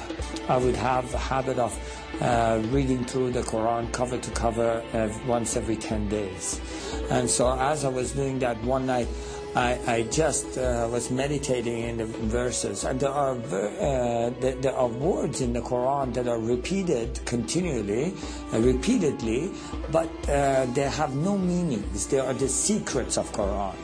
I 0.49 0.59
would 0.59 0.77
have 0.77 1.13
a 1.13 1.19
habit 1.19 1.59
of 1.59 1.77
uh, 2.21 2.63
reading 2.71 3.05
through 3.05 3.33
the 3.33 3.43
Quran 3.43 3.93
cover 3.93 4.19
to 4.19 4.31
cover 4.31 4.83
uh, 4.93 5.09
once 5.27 5.57
every 5.57 5.77
10 5.77 6.09
days. 6.09 6.61
And 7.11 7.29
so 7.29 7.59
as 7.59 7.85
I 7.85 7.89
was 7.89 8.13
doing 8.13 8.39
that 8.39 8.63
one 8.63 8.87
night, 8.87 9.09
I, 9.57 9.81
I 9.87 10.03
just 10.03 10.59
uh, 10.59 10.87
was 10.93 11.11
meditating 11.11 11.79
in 11.79 11.97
the 11.97 12.05
verses, 12.05 12.85
and 12.85 13.01
there 13.01 13.09
are 13.09 13.33
uh, 13.33 14.31
there, 14.39 14.55
there, 14.57 14.77
are 14.77 14.87
words 14.87 15.41
in 15.41 15.55
the 15.55 15.63
Quran 15.63 16.13
that 16.13 16.29
are 16.29 16.39
repeated 16.39 17.25
continually, 17.25 18.13
uh, 18.53 18.61
repeatedly, 18.61 19.51
but 19.91 20.11
uh, 20.29 20.67
they 20.75 20.83
have 20.83 21.17
no 21.17 21.39
meanings. 21.39 22.07
They 22.07 22.19
are 22.19 22.35
the 22.35 22.49
secrets 22.49 23.17
of 23.17 23.33
Quran. 23.33 23.75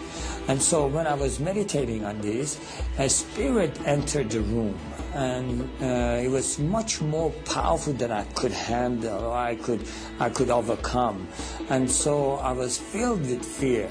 And 0.48 0.60
so 0.60 0.86
when 0.88 1.06
I 1.06 1.14
was 1.14 1.40
meditating 1.40 2.04
on 2.04 2.20
this, 2.20 2.60
a 2.98 3.08
spirit 3.08 3.78
entered 3.86 4.28
the 4.28 4.40
room 4.40 4.78
and 5.14 5.62
uh, 5.80 6.20
it 6.22 6.28
was 6.28 6.58
much 6.58 7.00
more 7.00 7.30
powerful 7.44 7.92
than 7.92 8.10
I 8.10 8.24
could 8.34 8.52
handle, 8.52 9.32
I 9.32 9.56
could, 9.56 9.86
I 10.18 10.30
could 10.30 10.50
overcome. 10.50 11.28
And 11.68 11.90
so 11.90 12.34
I 12.34 12.52
was 12.52 12.78
filled 12.78 13.20
with 13.20 13.44
fear. 13.44 13.88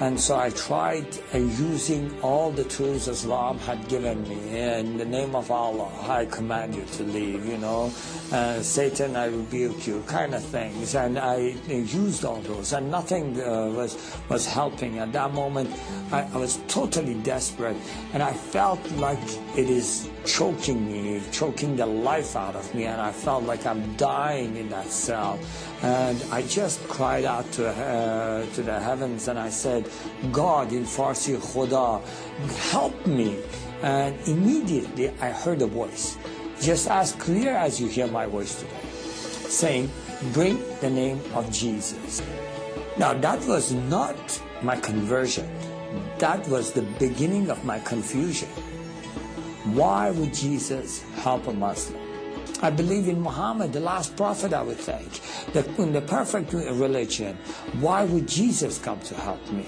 And 0.00 0.20
so 0.20 0.38
I 0.38 0.50
tried 0.50 1.06
uh, 1.34 1.38
using 1.38 2.14
all 2.22 2.52
the 2.52 2.62
tools 2.64 3.08
Islam 3.08 3.58
had 3.58 3.88
given 3.88 4.22
me. 4.28 4.60
In 4.60 4.96
the 4.96 5.04
name 5.04 5.34
of 5.34 5.50
Allah, 5.50 5.90
I 6.08 6.24
command 6.26 6.76
you 6.76 6.84
to 6.84 7.02
leave, 7.02 7.44
you 7.44 7.58
know. 7.58 7.92
Uh, 8.30 8.60
Satan, 8.62 9.16
I 9.16 9.26
rebuke 9.26 9.88
you, 9.88 10.04
kind 10.06 10.34
of 10.34 10.44
things. 10.44 10.94
And 10.94 11.18
I 11.18 11.56
used 11.68 12.24
all 12.24 12.40
those, 12.42 12.72
and 12.72 12.92
nothing 12.92 13.40
uh, 13.40 13.70
was, 13.74 13.98
was 14.28 14.46
helping. 14.46 15.00
At 15.00 15.12
that 15.14 15.34
moment, 15.34 15.70
I, 16.12 16.22
I 16.32 16.36
was 16.36 16.60
totally 16.68 17.14
desperate. 17.14 17.76
And 18.12 18.22
I 18.22 18.32
felt 18.32 18.80
like 18.92 19.18
it 19.56 19.68
is 19.68 20.08
choking 20.24 20.86
me, 20.86 21.20
choking 21.32 21.76
the 21.76 21.86
life 21.86 22.36
out 22.36 22.56
of 22.56 22.74
me. 22.74 22.84
And 22.84 23.00
I 23.00 23.12
felt 23.12 23.44
like 23.44 23.66
I'm 23.66 23.94
dying 23.96 24.56
in 24.56 24.68
that 24.70 24.86
cell. 24.86 25.38
And 25.82 26.22
I 26.30 26.42
just 26.42 26.86
cried 26.88 27.24
out 27.24 27.50
to, 27.52 27.68
uh, 27.68 28.46
to 28.54 28.62
the 28.62 28.78
heavens 28.80 29.28
and 29.28 29.38
I 29.38 29.50
said, 29.50 29.88
God 30.32 30.72
in 30.72 30.84
Farsi, 30.84 31.36
Khuda, 31.36 32.02
help 32.70 33.06
me. 33.06 33.38
And 33.82 34.18
immediately 34.26 35.10
I 35.20 35.30
heard 35.30 35.62
a 35.62 35.66
voice, 35.66 36.18
just 36.60 36.88
as 36.88 37.12
clear 37.12 37.54
as 37.54 37.80
you 37.80 37.88
hear 37.88 38.08
my 38.08 38.26
voice 38.26 38.60
today, 38.60 38.80
saying, 39.48 39.90
bring 40.32 40.58
the 40.80 40.90
name 40.90 41.20
of 41.34 41.50
Jesus. 41.52 42.20
Now 42.98 43.14
that 43.14 43.44
was 43.46 43.72
not 43.72 44.42
my 44.62 44.76
conversion. 44.76 45.48
That 46.18 46.46
was 46.48 46.72
the 46.72 46.82
beginning 46.98 47.50
of 47.50 47.64
my 47.64 47.78
confusion. 47.78 48.48
Why 49.64 50.10
would 50.10 50.32
Jesus 50.32 51.02
help 51.16 51.46
a 51.46 51.52
Muslim? 51.52 52.00
I 52.60 52.70
believe 52.70 53.06
in 53.06 53.20
Muhammad, 53.20 53.72
the 53.72 53.80
last 53.80 54.16
prophet, 54.16 54.52
I 54.52 54.62
would 54.62 54.78
think, 54.78 55.20
the, 55.52 55.64
in 55.80 55.92
the 55.92 56.00
perfect 56.00 56.52
religion. 56.52 57.36
Why 57.80 58.04
would 58.04 58.26
Jesus 58.26 58.78
come 58.78 58.98
to 59.00 59.14
help 59.14 59.48
me? 59.52 59.66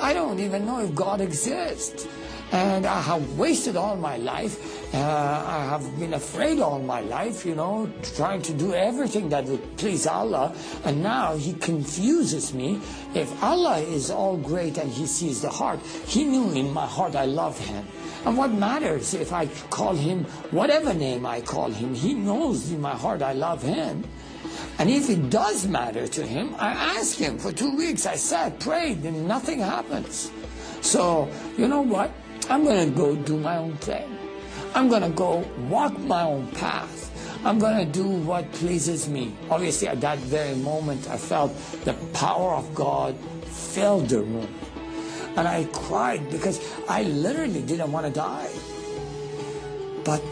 I 0.00 0.12
don't 0.12 0.40
even 0.40 0.66
know 0.66 0.80
if 0.80 0.92
God 0.94 1.20
exists. 1.20 2.08
And 2.50 2.84
I 2.84 3.00
have 3.00 3.38
wasted 3.38 3.76
all 3.76 3.96
my 3.96 4.18
life. 4.18 4.92
Uh, 4.94 4.98
I 4.98 5.64
have 5.64 5.98
been 5.98 6.12
afraid 6.12 6.60
all 6.60 6.80
my 6.80 7.00
life, 7.00 7.46
you 7.46 7.54
know, 7.54 7.90
trying 8.14 8.42
to 8.42 8.52
do 8.52 8.74
everything 8.74 9.30
that 9.30 9.46
would 9.46 9.78
please 9.78 10.06
Allah. 10.06 10.54
And 10.84 11.02
now 11.02 11.34
He 11.34 11.54
confuses 11.54 12.52
me. 12.52 12.78
If 13.14 13.42
Allah 13.42 13.78
is 13.78 14.10
all 14.10 14.36
great 14.36 14.76
and 14.76 14.90
He 14.90 15.06
sees 15.06 15.40
the 15.40 15.48
heart, 15.48 15.80
He 16.06 16.24
knew 16.24 16.50
in 16.52 16.70
my 16.74 16.86
heart 16.86 17.16
I 17.16 17.24
love 17.24 17.58
Him. 17.58 17.86
And 18.24 18.36
what 18.36 18.52
matters 18.52 19.14
if 19.14 19.32
I 19.32 19.46
call 19.70 19.94
him 19.94 20.24
whatever 20.50 20.94
name 20.94 21.26
I 21.26 21.40
call 21.40 21.70
him? 21.70 21.94
He 21.94 22.14
knows 22.14 22.70
in 22.70 22.80
my 22.80 22.94
heart 22.94 23.20
I 23.20 23.32
love 23.32 23.62
him. 23.62 24.04
And 24.78 24.88
if 24.88 25.10
it 25.10 25.30
does 25.30 25.66
matter 25.66 26.06
to 26.06 26.26
him, 26.26 26.54
I 26.58 26.72
ask 26.98 27.16
him. 27.18 27.38
For 27.38 27.52
two 27.52 27.76
weeks 27.76 28.06
I 28.06 28.14
sat, 28.14 28.60
prayed, 28.60 29.04
and 29.04 29.26
nothing 29.26 29.58
happens. 29.60 30.30
So, 30.80 31.28
you 31.56 31.68
know 31.68 31.82
what? 31.82 32.12
I'm 32.48 32.64
going 32.64 32.90
to 32.90 32.96
go 32.96 33.14
do 33.14 33.36
my 33.38 33.56
own 33.56 33.76
thing. 33.76 34.18
I'm 34.74 34.88
going 34.88 35.02
to 35.02 35.10
go 35.10 35.44
walk 35.68 35.98
my 35.98 36.22
own 36.22 36.46
path. 36.52 37.10
I'm 37.44 37.58
going 37.58 37.84
to 37.84 37.92
do 37.92 38.06
what 38.06 38.50
pleases 38.52 39.08
me. 39.08 39.34
Obviously, 39.50 39.88
at 39.88 40.00
that 40.00 40.18
very 40.18 40.54
moment, 40.54 41.10
I 41.10 41.16
felt 41.16 41.56
the 41.84 41.94
power 42.14 42.54
of 42.54 42.72
God 42.74 43.16
filled 43.44 44.08
the 44.08 44.22
room. 44.22 44.48
And 45.36 45.48
I 45.48 45.64
cried 45.72 46.30
because 46.30 46.60
I 46.88 47.04
literally 47.04 47.62
didn't 47.62 47.90
want 47.90 48.06
to 48.06 48.12
die. 48.12 48.50
But 50.04 50.22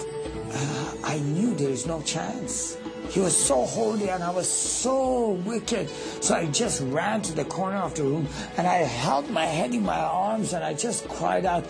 uh, 0.53 0.95
I 1.05 1.19
knew 1.19 1.55
there 1.55 1.71
is 1.71 1.87
no 1.87 2.03
chance. 2.03 2.77
He 3.11 3.19
was 3.19 3.37
so 3.37 3.65
holy 3.65 4.09
and 4.09 4.23
I 4.23 4.31
was 4.31 4.49
so 4.49 5.31
wicked. 5.45 5.91
So 6.23 6.37
I 6.37 6.47
just 6.47 6.81
ran 6.81 7.23
to 7.23 7.33
the 7.33 7.45
corner 7.45 7.79
of 7.79 7.95
the 7.97 8.05
room 8.05 8.29
and 8.57 8.69
I 8.69 8.77
held 8.87 9.29
my 9.31 9.47
head 9.47 9.75
in 9.75 9.83
my 9.85 9.99
arms 9.99 10.53
and 10.53 10.63
I 10.63 10.75
just 10.75 11.09
cried 11.09 11.45
out, 11.45 11.65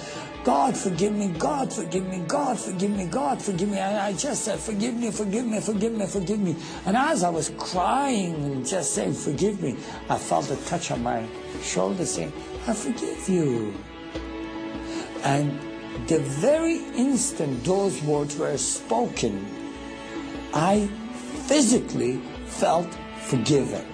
God 0.44 0.76
forgive 0.76 1.14
me, 1.14 1.28
God 1.28 1.72
forgive 1.72 2.06
me, 2.06 2.22
God 2.26 2.58
forgive 2.58 2.90
me, 2.90 3.06
God 3.06 3.40
forgive 3.40 3.70
me. 3.70 3.78
And 3.78 3.96
I 3.96 4.12
just 4.12 4.44
said, 4.44 4.58
forgive 4.58 4.94
me, 4.94 5.10
forgive 5.10 5.46
me, 5.46 5.60
forgive 5.60 5.92
me, 5.94 6.06
forgive 6.06 6.40
me. 6.40 6.56
And 6.84 6.94
as 6.94 7.22
I 7.22 7.30
was 7.30 7.50
crying 7.58 8.34
and 8.34 8.66
just 8.66 8.94
saying, 8.94 9.14
forgive 9.14 9.62
me, 9.62 9.76
I 10.10 10.18
felt 10.18 10.50
a 10.50 10.56
touch 10.66 10.90
on 10.90 11.02
my 11.02 11.26
shoulder 11.62 12.04
saying, 12.04 12.32
I 12.66 12.74
forgive 12.74 13.28
you. 13.28 13.74
And 15.22 15.58
the 16.08 16.18
very 16.18 16.76
instant 16.96 17.64
those 17.64 18.02
words 18.02 18.36
were 18.36 18.56
spoken, 18.56 19.46
I 20.52 20.88
physically 21.46 22.16
felt 22.46 22.88
forgiven. 23.20 23.86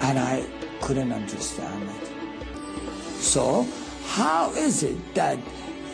And 0.00 0.18
I 0.18 0.46
couldn't 0.80 1.12
understand 1.12 1.88
it. 1.90 3.22
So, 3.22 3.66
how 4.06 4.52
is 4.52 4.82
it 4.82 5.14
that 5.14 5.38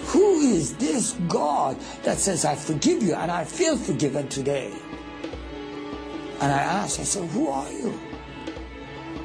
who 0.06 0.40
is 0.40 0.76
this 0.76 1.12
God 1.28 1.78
that 2.02 2.18
says, 2.18 2.44
I 2.44 2.54
forgive 2.54 3.02
you 3.02 3.14
and 3.14 3.30
I 3.30 3.44
feel 3.44 3.76
forgiven 3.76 4.28
today? 4.28 4.72
And 6.40 6.52
I 6.52 6.58
asked, 6.58 6.98
I 7.00 7.04
said, 7.04 7.28
Who 7.30 7.48
are 7.48 7.70
you? 7.70 7.98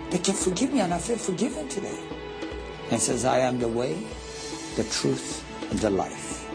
They 0.10 0.20
can 0.20 0.36
forgive 0.36 0.74
me 0.74 0.80
and 0.80 0.94
I 0.94 0.98
feel 1.00 1.18
forgiven 1.18 1.68
today. 1.68 2.00
And 2.92 3.02
says, 3.02 3.26
I 3.26 3.40
am 3.40 3.60
the 3.60 3.68
way, 3.68 3.98
the 4.76 4.84
truth, 4.86 5.44
and 5.70 5.80
the 5.80 5.90
life. 5.90 6.48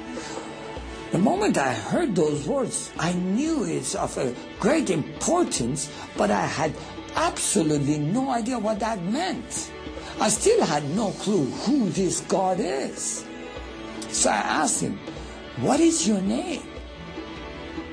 The 1.13 1.19
moment 1.19 1.59
I 1.59 1.75
heard 1.75 2.17
those 2.17 2.49
words, 2.49 2.91
I 2.99 3.13
knew 3.13 3.65
it's 3.65 3.95
of 3.95 4.17
a 4.17 4.35
great 4.59 4.89
importance, 4.89 5.91
but 6.17 6.31
I 6.31 6.47
had 6.47 6.73
absolutely 7.17 7.99
no 7.99 8.31
idea 8.31 8.59
what 8.59 8.81
that 8.81 9.03
meant. 9.05 9.71
I 10.21 10.31
still 10.31 10.65
had 10.65 10.89
no 10.97 11.11
clue 11.11 11.45
who 11.45 11.91
this 11.91 12.21
God 12.23 12.59
is. 12.61 13.27
So 14.09 14.31
I 14.31 14.37
asked 14.37 14.81
him, 14.81 14.99
What 15.61 15.81
is 15.81 16.09
your 16.09 16.21
name? 16.23 16.63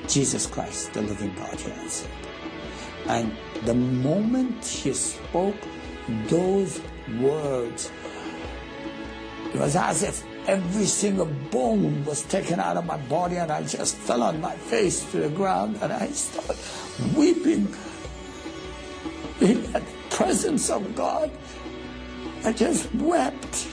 Jesus 0.08 0.46
Christ, 0.46 0.94
the 0.94 1.02
living 1.02 1.34
God, 1.34 1.60
he 1.60 1.70
answered. 1.72 2.10
And 3.06 3.36
the 3.64 3.74
moment 3.74 4.64
he 4.64 4.92
spoke 4.92 5.56
those 6.28 6.80
words, 7.20 7.90
it 9.52 9.58
was 9.58 9.76
as 9.76 10.02
if 10.02 10.24
every 10.46 10.86
single 10.86 11.26
bone 11.50 12.04
was 12.04 12.22
taken 12.22 12.58
out 12.58 12.76
of 12.76 12.86
my 12.86 12.96
body 13.08 13.36
and 13.36 13.50
I 13.50 13.62
just 13.62 13.96
fell 13.96 14.22
on 14.22 14.40
my 14.40 14.54
face 14.54 15.04
to 15.10 15.18
the 15.18 15.28
ground 15.28 15.78
and 15.82 15.92
I 15.92 16.06
started 16.08 16.56
weeping 17.16 17.68
in 19.40 19.72
the 19.72 19.82
presence 20.10 20.70
of 20.70 20.94
God. 20.94 21.30
I 22.44 22.52
just 22.52 22.92
wept. 22.94 23.68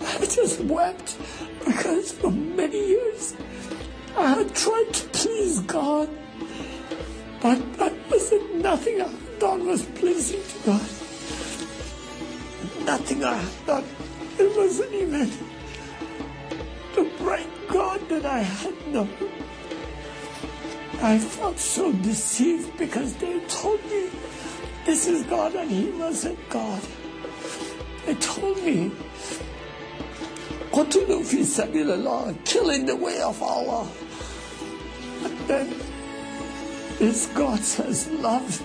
I 0.00 0.26
just 0.26 0.60
wept 0.60 1.16
because 1.64 2.12
for 2.12 2.30
many 2.30 2.88
years 2.88 3.34
I 4.16 4.34
had 4.34 4.54
tried 4.54 4.92
to 4.92 5.08
please 5.08 5.60
God. 5.60 6.08
But 7.42 7.58
that 7.78 7.92
wasn't 8.10 8.52
Nothing 8.62 9.00
I 9.00 9.08
had 9.08 9.38
done 9.40 9.66
was 9.66 9.82
pleasing 9.82 10.40
to 10.40 10.58
God. 10.66 10.88
Nothing 12.86 13.24
I 13.24 13.34
had 13.34 13.66
done. 13.66 13.84
It 14.38 14.56
wasn't 14.56 14.92
even 14.92 15.28
the 16.94 17.10
bright 17.18 17.50
God 17.66 18.08
that 18.08 18.24
I 18.24 18.38
had 18.38 18.86
known. 18.86 19.10
I 21.02 21.18
felt 21.18 21.58
so 21.58 21.92
deceived 21.92 22.78
because 22.78 23.14
they 23.14 23.40
told 23.48 23.84
me 23.90 24.10
this 24.86 25.08
is 25.08 25.24
God 25.24 25.56
and 25.56 25.68
He 25.68 25.90
wasn't 25.90 26.38
God. 26.48 26.80
They 28.06 28.14
told 28.14 28.62
me, 28.62 28.92
"Continue 30.72 31.24
fi 31.24 31.42
sabil 31.42 31.90
Allah, 31.90 32.32
kill 32.44 32.70
in 32.70 32.86
the 32.86 32.94
way 32.94 33.20
of 33.20 33.42
Allah." 33.42 33.88
Then 35.48 35.91
this 36.98 37.26
God 37.34 37.60
says, 37.60 38.10
love 38.10 38.62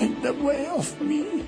in 0.00 0.20
the 0.22 0.32
way 0.34 0.66
of 0.66 1.00
me, 1.00 1.44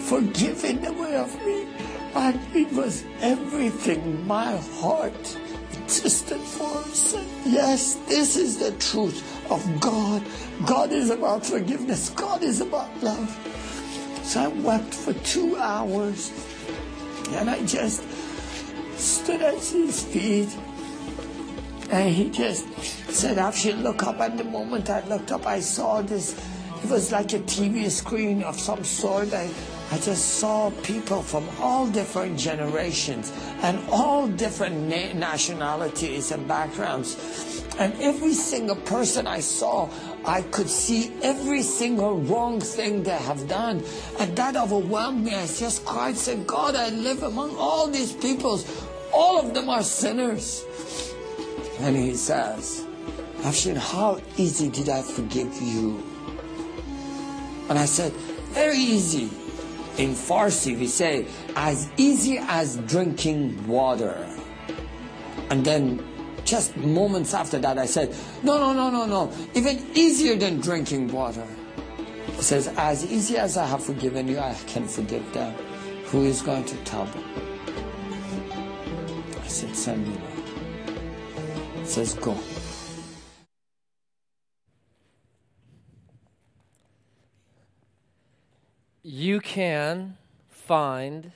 forgive 0.00 0.64
in 0.64 0.82
the 0.82 0.92
way 0.92 1.16
of 1.16 1.34
me. 1.44 1.66
And 2.14 2.40
it 2.56 2.72
was 2.72 3.04
everything 3.20 4.26
my 4.26 4.56
heart 4.80 5.38
existed 5.74 6.40
for. 6.40 6.82
Yes, 7.44 7.96
this 8.08 8.36
is 8.36 8.58
the 8.58 8.72
truth 8.72 9.22
of 9.50 9.80
God. 9.80 10.22
God 10.64 10.92
is 10.92 11.10
about 11.10 11.44
forgiveness. 11.44 12.10
God 12.10 12.42
is 12.42 12.60
about 12.62 12.88
love. 13.02 13.28
So 14.22 14.40
I 14.40 14.48
wept 14.48 14.94
for 14.94 15.12
two 15.24 15.56
hours. 15.56 16.32
And 17.32 17.50
I 17.50 17.62
just 17.66 18.02
stood 18.96 19.42
at 19.42 19.54
his 19.54 20.02
feet. 20.04 20.48
And 21.90 22.14
he 22.14 22.30
just 22.30 22.66
said, 23.10 23.36
Afshin, 23.36 23.82
look 23.82 24.02
up. 24.02 24.20
And 24.20 24.38
the 24.38 24.44
moment 24.44 24.90
I 24.90 25.06
looked 25.06 25.30
up, 25.30 25.46
I 25.46 25.60
saw 25.60 26.02
this. 26.02 26.36
It 26.82 26.90
was 26.90 27.12
like 27.12 27.32
a 27.32 27.38
TV 27.40 27.90
screen 27.90 28.42
of 28.42 28.58
some 28.58 28.82
sort. 28.84 29.32
I, 29.32 29.48
I 29.92 29.98
just 29.98 30.38
saw 30.38 30.70
people 30.82 31.22
from 31.22 31.48
all 31.60 31.86
different 31.86 32.38
generations 32.38 33.32
and 33.62 33.78
all 33.88 34.26
different 34.26 34.76
na- 34.88 35.12
nationalities 35.14 36.32
and 36.32 36.46
backgrounds. 36.48 37.64
And 37.78 37.94
every 38.00 38.32
single 38.32 38.76
person 38.76 39.26
I 39.26 39.40
saw, 39.40 39.88
I 40.24 40.42
could 40.42 40.68
see 40.68 41.12
every 41.22 41.62
single 41.62 42.18
wrong 42.18 42.60
thing 42.60 43.04
they 43.04 43.10
have 43.10 43.46
done. 43.48 43.82
And 44.18 44.34
that 44.36 44.56
overwhelmed 44.56 45.24
me. 45.24 45.34
I 45.34 45.46
just 45.46 45.84
cried, 45.84 46.16
said, 46.16 46.46
God, 46.46 46.74
I 46.74 46.88
live 46.88 47.22
among 47.22 47.54
all 47.56 47.86
these 47.86 48.12
peoples. 48.12 48.66
All 49.12 49.38
of 49.38 49.54
them 49.54 49.68
are 49.68 49.82
sinners. 49.82 50.64
And 51.80 51.96
he 51.96 52.14
says, 52.14 52.86
Afshin, 53.38 53.76
how 53.76 54.20
easy 54.36 54.70
did 54.70 54.88
I 54.88 55.02
forgive 55.02 55.54
you? 55.60 56.02
And 57.68 57.78
I 57.78 57.84
said, 57.84 58.12
very 58.52 58.78
easy. 58.78 59.30
In 59.98 60.10
Farsi, 60.10 60.78
we 60.78 60.86
say, 60.86 61.26
as 61.54 61.90
easy 61.96 62.38
as 62.38 62.76
drinking 62.88 63.66
water. 63.66 64.26
And 65.50 65.64
then 65.64 66.04
just 66.44 66.76
moments 66.76 67.34
after 67.34 67.58
that, 67.58 67.78
I 67.78 67.86
said, 67.86 68.14
no, 68.42 68.58
no, 68.58 68.72
no, 68.72 68.90
no, 68.90 69.06
no. 69.06 69.32
Even 69.54 69.84
easier 69.94 70.36
than 70.36 70.60
drinking 70.60 71.12
water. 71.12 71.46
He 72.36 72.42
says, 72.42 72.68
as 72.76 73.10
easy 73.10 73.36
as 73.36 73.56
I 73.56 73.66
have 73.66 73.84
forgiven 73.84 74.28
you, 74.28 74.38
I 74.38 74.54
can 74.66 74.86
forgive 74.86 75.32
them. 75.32 75.52
Who 76.06 76.24
is 76.24 76.42
going 76.42 76.64
to 76.64 76.76
tell 76.84 77.04
them? 77.06 77.24
I 79.42 79.46
said, 79.48 79.74
send 79.74 80.06
me 80.06 80.35
go. 81.94 82.36
You 89.04 89.40
can 89.40 90.16
find 90.48 91.30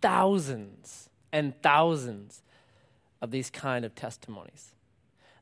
thousands 0.00 1.10
and 1.32 1.54
thousands 1.62 2.42
of 3.20 3.30
these 3.30 3.50
kind 3.50 3.84
of 3.84 3.94
testimonies. 3.94 4.74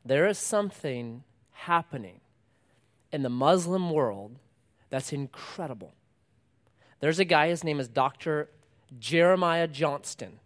There 0.04 0.26
is 0.26 0.38
something 0.38 1.22
happening 1.52 2.20
in 3.12 3.22
the 3.22 3.28
Muslim 3.28 3.90
world 3.90 4.40
that's 4.88 5.12
incredible. 5.12 5.94
There's 6.98 7.20
a 7.20 7.24
guy, 7.24 7.48
his 7.48 7.62
name 7.62 7.78
is 7.78 7.86
Dr. 7.86 8.48
Jeremiah 8.98 9.68
Johnston. 9.68 10.40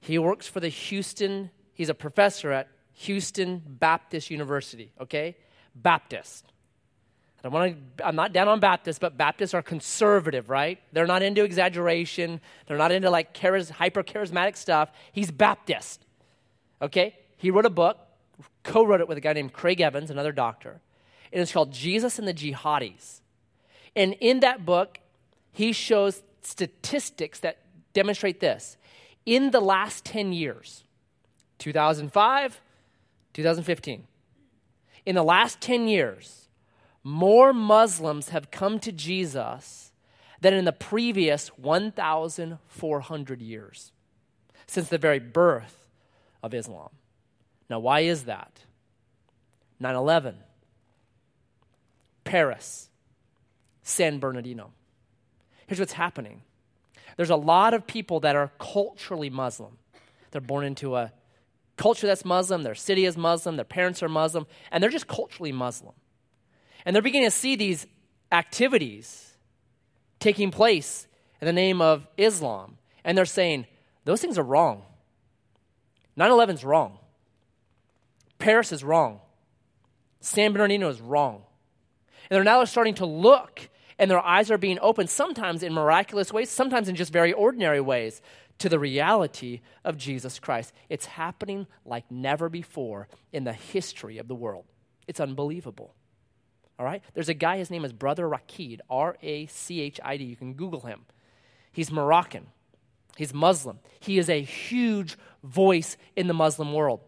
He 0.00 0.18
works 0.18 0.48
for 0.48 0.58
the 0.58 0.68
Houston, 0.68 1.50
he's 1.72 1.88
a 1.88 1.94
professor 1.94 2.50
at 2.50 2.68
Houston 3.00 3.62
Baptist 3.66 4.30
University, 4.30 4.92
okay? 5.00 5.34
Baptist. 5.74 6.44
I 7.38 7.42
don't 7.44 7.52
want 7.52 7.96
to, 7.96 8.06
I'm 8.06 8.14
not 8.14 8.34
down 8.34 8.46
on 8.46 8.60
Baptists, 8.60 8.98
but 8.98 9.16
Baptists 9.16 9.54
are 9.54 9.62
conservative, 9.62 10.50
right? 10.50 10.78
They're 10.92 11.06
not 11.06 11.22
into 11.22 11.42
exaggeration. 11.42 12.42
They're 12.66 12.76
not 12.76 12.92
into 12.92 13.08
like 13.08 13.32
charis, 13.32 13.70
hyper 13.70 14.02
charismatic 14.02 14.54
stuff. 14.54 14.90
He's 15.12 15.30
Baptist. 15.30 16.04
Okay? 16.82 17.16
He 17.38 17.50
wrote 17.50 17.64
a 17.64 17.70
book, 17.70 17.96
co 18.64 18.84
wrote 18.84 19.00
it 19.00 19.08
with 19.08 19.16
a 19.16 19.22
guy 19.22 19.32
named 19.32 19.54
Craig 19.54 19.80
Evans, 19.80 20.10
another 20.10 20.32
doctor. 20.32 20.82
And 21.32 21.40
it's 21.40 21.52
called 21.52 21.72
Jesus 21.72 22.18
and 22.18 22.28
the 22.28 22.34
Jihadis. 22.34 23.20
And 23.96 24.12
in 24.20 24.40
that 24.40 24.66
book, 24.66 24.98
he 25.52 25.72
shows 25.72 26.22
statistics 26.42 27.40
that 27.40 27.60
demonstrate 27.94 28.40
this. 28.40 28.76
In 29.24 29.52
the 29.52 29.60
last 29.60 30.04
10 30.04 30.34
years, 30.34 30.84
2005, 31.58 32.60
2015, 33.32 34.06
in 35.06 35.14
the 35.14 35.22
last 35.22 35.60
10 35.60 35.88
years, 35.88 36.48
more 37.02 37.52
Muslims 37.52 38.30
have 38.30 38.50
come 38.50 38.78
to 38.80 38.92
Jesus 38.92 39.92
than 40.40 40.54
in 40.54 40.64
the 40.64 40.72
previous 40.72 41.48
1,400 41.48 43.42
years, 43.42 43.92
since 44.66 44.88
the 44.88 44.98
very 44.98 45.18
birth 45.18 45.88
of 46.42 46.54
Islam. 46.54 46.90
Now, 47.68 47.78
why 47.78 48.00
is 48.00 48.24
that? 48.24 48.60
9 49.78 49.94
11, 49.94 50.36
Paris, 52.24 52.88
San 53.82 54.18
Bernardino. 54.18 54.72
Here's 55.66 55.78
what's 55.78 55.92
happening 55.92 56.42
there's 57.16 57.30
a 57.30 57.36
lot 57.36 57.74
of 57.74 57.86
people 57.86 58.20
that 58.20 58.34
are 58.34 58.50
culturally 58.58 59.28
Muslim. 59.30 59.76
They're 60.30 60.40
born 60.40 60.64
into 60.64 60.96
a 60.96 61.12
culture 61.80 62.06
that's 62.06 62.26
Muslim, 62.26 62.62
their 62.62 62.74
city 62.74 63.06
is 63.06 63.16
Muslim, 63.16 63.56
their 63.56 63.64
parents 63.64 64.02
are 64.02 64.08
Muslim, 64.08 64.46
and 64.70 64.82
they're 64.82 64.90
just 64.90 65.08
culturally 65.08 65.50
Muslim. 65.50 65.94
And 66.84 66.94
they're 66.94 67.02
beginning 67.02 67.28
to 67.28 67.34
see 67.34 67.56
these 67.56 67.86
activities 68.30 69.36
taking 70.18 70.50
place 70.50 71.08
in 71.40 71.46
the 71.46 71.54
name 71.54 71.80
of 71.80 72.06
Islam. 72.18 72.76
And 73.02 73.16
they're 73.16 73.24
saying, 73.24 73.66
those 74.04 74.20
things 74.20 74.38
are 74.38 74.44
wrong. 74.44 74.82
9 76.16 76.30
11 76.30 76.56
is 76.56 76.64
wrong. 76.64 76.98
Paris 78.38 78.72
is 78.72 78.84
wrong. 78.84 79.20
San 80.20 80.52
Bernardino 80.52 80.90
is 80.90 81.00
wrong. 81.00 81.42
And 82.28 82.36
they're 82.36 82.44
now 82.44 82.62
starting 82.64 82.94
to 82.96 83.06
look, 83.06 83.70
and 83.98 84.10
their 84.10 84.20
eyes 84.20 84.50
are 84.50 84.58
being 84.58 84.78
opened, 84.82 85.08
sometimes 85.08 85.62
in 85.62 85.72
miraculous 85.72 86.30
ways, 86.30 86.50
sometimes 86.50 86.90
in 86.90 86.94
just 86.94 87.10
very 87.10 87.32
ordinary 87.32 87.80
ways, 87.80 88.20
to 88.60 88.68
the 88.68 88.78
reality 88.78 89.60
of 89.84 89.96
Jesus 89.96 90.38
Christ. 90.38 90.72
It's 90.88 91.06
happening 91.06 91.66
like 91.84 92.10
never 92.10 92.48
before 92.48 93.08
in 93.32 93.44
the 93.44 93.52
history 93.52 94.18
of 94.18 94.28
the 94.28 94.34
world. 94.34 94.66
It's 95.08 95.18
unbelievable. 95.20 95.94
All 96.78 96.84
right? 96.84 97.02
There's 97.14 97.28
a 97.28 97.34
guy, 97.34 97.58
his 97.58 97.70
name 97.70 97.84
is 97.84 97.92
Brother 97.92 98.24
Rachid, 98.24 98.80
R 98.88 99.16
A 99.22 99.46
C 99.46 99.80
H 99.80 99.98
I 100.02 100.16
D. 100.16 100.24
You 100.24 100.36
can 100.36 100.54
Google 100.54 100.80
him. 100.80 101.04
He's 101.72 101.90
Moroccan, 101.90 102.46
he's 103.16 103.34
Muslim. 103.34 103.80
He 103.98 104.18
is 104.18 104.28
a 104.28 104.42
huge 104.42 105.16
voice 105.42 105.96
in 106.16 106.26
the 106.26 106.34
Muslim 106.34 106.72
world. 106.72 107.00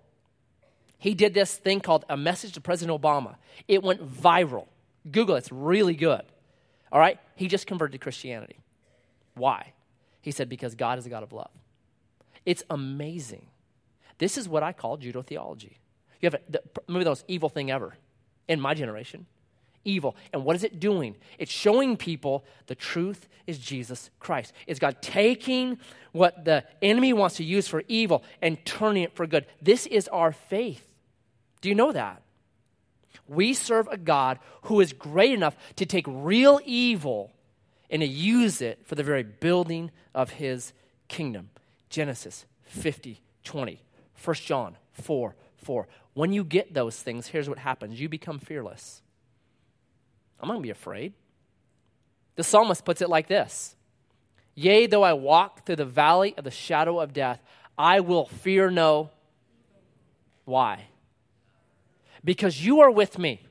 He 0.98 1.14
did 1.14 1.34
this 1.34 1.56
thing 1.56 1.80
called 1.80 2.04
A 2.08 2.16
Message 2.16 2.52
to 2.52 2.60
President 2.60 3.00
Obama. 3.00 3.36
It 3.66 3.82
went 3.82 4.08
viral. 4.08 4.66
Google 5.10 5.34
it, 5.34 5.38
it's 5.38 5.52
really 5.52 5.94
good. 5.94 6.22
All 6.92 7.00
right? 7.00 7.18
He 7.34 7.48
just 7.48 7.66
converted 7.66 7.92
to 7.92 7.98
Christianity. 7.98 8.60
Why? 9.34 9.72
He 10.22 10.30
said, 10.30 10.48
because 10.48 10.74
God 10.74 10.98
is 10.98 11.06
a 11.06 11.10
God 11.10 11.22
of 11.22 11.32
love. 11.32 11.50
It's 12.46 12.64
amazing. 12.70 13.46
This 14.18 14.38
is 14.38 14.48
what 14.48 14.62
I 14.62 14.72
call 14.72 14.96
judo 14.96 15.22
theology. 15.22 15.78
You 16.20 16.26
have 16.26 16.34
a, 16.34 16.40
the, 16.48 16.62
maybe 16.88 17.04
the 17.04 17.10
most 17.10 17.24
evil 17.28 17.48
thing 17.48 17.70
ever 17.70 17.94
in 18.48 18.60
my 18.60 18.74
generation 18.74 19.26
evil. 19.84 20.16
And 20.32 20.44
what 20.44 20.56
is 20.56 20.64
it 20.64 20.80
doing? 20.80 21.16
It's 21.38 21.50
showing 21.50 21.96
people 21.96 22.44
the 22.66 22.74
truth 22.74 23.28
is 23.46 23.58
Jesus 23.58 24.10
Christ. 24.20 24.52
It's 24.66 24.78
God 24.78 25.02
taking 25.02 25.78
what 26.12 26.44
the 26.44 26.64
enemy 26.80 27.12
wants 27.12 27.36
to 27.36 27.44
use 27.44 27.68
for 27.68 27.82
evil 27.88 28.22
and 28.40 28.64
turning 28.64 29.02
it 29.02 29.14
for 29.14 29.26
good. 29.26 29.46
This 29.60 29.86
is 29.86 30.08
our 30.08 30.32
faith. 30.32 30.86
Do 31.60 31.68
you 31.68 31.74
know 31.74 31.92
that? 31.92 32.22
We 33.28 33.54
serve 33.54 33.88
a 33.88 33.96
God 33.96 34.38
who 34.62 34.80
is 34.80 34.92
great 34.92 35.32
enough 35.32 35.56
to 35.76 35.86
take 35.86 36.06
real 36.08 36.60
evil 36.64 37.32
and 37.92 38.00
to 38.00 38.08
use 38.08 38.62
it 38.62 38.80
for 38.84 38.94
the 38.94 39.04
very 39.04 39.22
building 39.22 39.90
of 40.14 40.30
his 40.30 40.72
kingdom. 41.08 41.50
Genesis 41.90 42.46
50, 42.64 43.20
20. 43.44 43.82
1 44.24 44.34
John 44.36 44.76
4, 44.92 45.36
4. 45.58 45.88
When 46.14 46.32
you 46.32 46.42
get 46.42 46.72
those 46.72 47.00
things, 47.00 47.26
here's 47.26 47.48
what 47.48 47.58
happens 47.58 48.00
you 48.00 48.08
become 48.08 48.38
fearless. 48.38 49.02
I'm 50.40 50.48
not 50.48 50.54
going 50.54 50.62
to 50.62 50.66
be 50.66 50.70
afraid. 50.70 51.12
The 52.36 52.42
psalmist 52.42 52.84
puts 52.84 53.02
it 53.02 53.10
like 53.10 53.28
this 53.28 53.76
Yea, 54.54 54.86
though 54.86 55.02
I 55.02 55.12
walk 55.12 55.66
through 55.66 55.76
the 55.76 55.84
valley 55.84 56.34
of 56.38 56.44
the 56.44 56.50
shadow 56.50 56.98
of 56.98 57.12
death, 57.12 57.40
I 57.76 58.00
will 58.00 58.26
fear 58.26 58.70
no. 58.70 59.10
Why? 60.44 60.86
Because 62.24 62.64
you 62.64 62.80
are 62.80 62.90
with 62.90 63.18
me. 63.18 63.42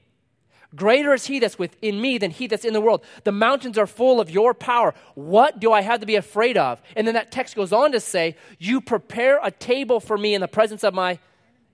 Greater 0.76 1.14
is 1.14 1.26
he 1.26 1.40
that's 1.40 1.60
within 1.60 2.00
me 2.00 2.18
than 2.18 2.32
he 2.32 2.48
that's 2.48 2.64
in 2.64 2.74
the 2.74 2.80
world. 2.80 3.04
The 3.24 3.32
mountains 3.32 3.78
are 3.78 3.88
full 3.88 4.22
of 4.22 4.30
your 4.30 4.54
power. 4.54 4.94
What 5.16 5.60
do 5.60 5.74
I 5.74 5.82
have 5.82 6.00
to 6.00 6.06
be 6.06 6.16
afraid 6.16 6.58
of? 6.58 6.82
And 6.96 7.06
then 7.06 7.16
that 7.16 7.32
text 7.32 7.56
goes 7.56 7.74
on 7.74 7.92
to 7.92 8.00
say, 8.00 8.38
You 8.58 8.80
prepare 8.80 9.40
a 9.44 9.52
table 9.52 10.00
for 10.00 10.18
me 10.18 10.34
in 10.34 10.42
the 10.42 10.48
presence 10.48 10.84
of 10.84 10.94
my 10.94 11.20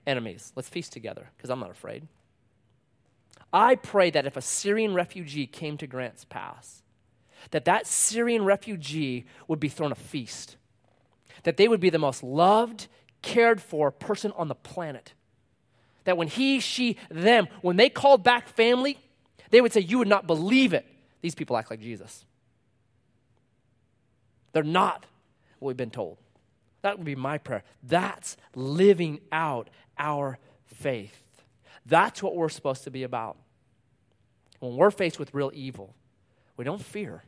enemies. 0.06 0.52
Let's 0.56 0.68
feast 0.68 0.92
together 0.92 1.30
because 1.36 1.50
I'm 1.50 1.60
not 1.60 1.70
afraid. 1.70 2.08
I 3.52 3.76
pray 3.76 4.10
that 4.10 4.26
if 4.26 4.36
a 4.36 4.42
Syrian 4.42 4.94
refugee 4.94 5.46
came 5.46 5.78
to 5.78 5.86
Grants 5.86 6.24
Pass, 6.24 6.82
that 7.50 7.64
that 7.64 7.86
Syrian 7.86 8.44
refugee 8.44 9.26
would 9.46 9.60
be 9.60 9.68
thrown 9.68 9.92
a 9.92 9.96
feast, 9.96 10.56
that 11.44 11.56
they 11.56 11.68
would 11.68 11.80
be 11.80 11.90
the 11.90 11.98
most 11.98 12.22
loved, 12.22 12.88
cared 13.22 13.60
for 13.60 13.90
person 13.90 14.32
on 14.36 14.48
the 14.48 14.54
planet. 14.54 15.12
That 16.08 16.16
when 16.16 16.28
he, 16.28 16.58
she, 16.58 16.96
them, 17.10 17.48
when 17.60 17.76
they 17.76 17.90
called 17.90 18.24
back 18.24 18.48
family, 18.48 18.98
they 19.50 19.60
would 19.60 19.74
say, 19.74 19.80
You 19.80 19.98
would 19.98 20.08
not 20.08 20.26
believe 20.26 20.72
it. 20.72 20.86
These 21.20 21.34
people 21.34 21.54
act 21.54 21.68
like 21.68 21.80
Jesus. 21.80 22.24
They're 24.54 24.62
not 24.62 25.04
what 25.58 25.68
we've 25.68 25.76
been 25.76 25.90
told. 25.90 26.16
That 26.80 26.96
would 26.96 27.04
be 27.04 27.14
my 27.14 27.36
prayer. 27.36 27.62
That's 27.82 28.38
living 28.54 29.20
out 29.30 29.68
our 29.98 30.38
faith. 30.64 31.22
That's 31.84 32.22
what 32.22 32.34
we're 32.34 32.48
supposed 32.48 32.84
to 32.84 32.90
be 32.90 33.02
about. 33.02 33.36
When 34.60 34.76
we're 34.76 34.90
faced 34.90 35.18
with 35.18 35.34
real 35.34 35.50
evil, 35.52 35.94
we 36.56 36.64
don't 36.64 36.82
fear, 36.82 37.22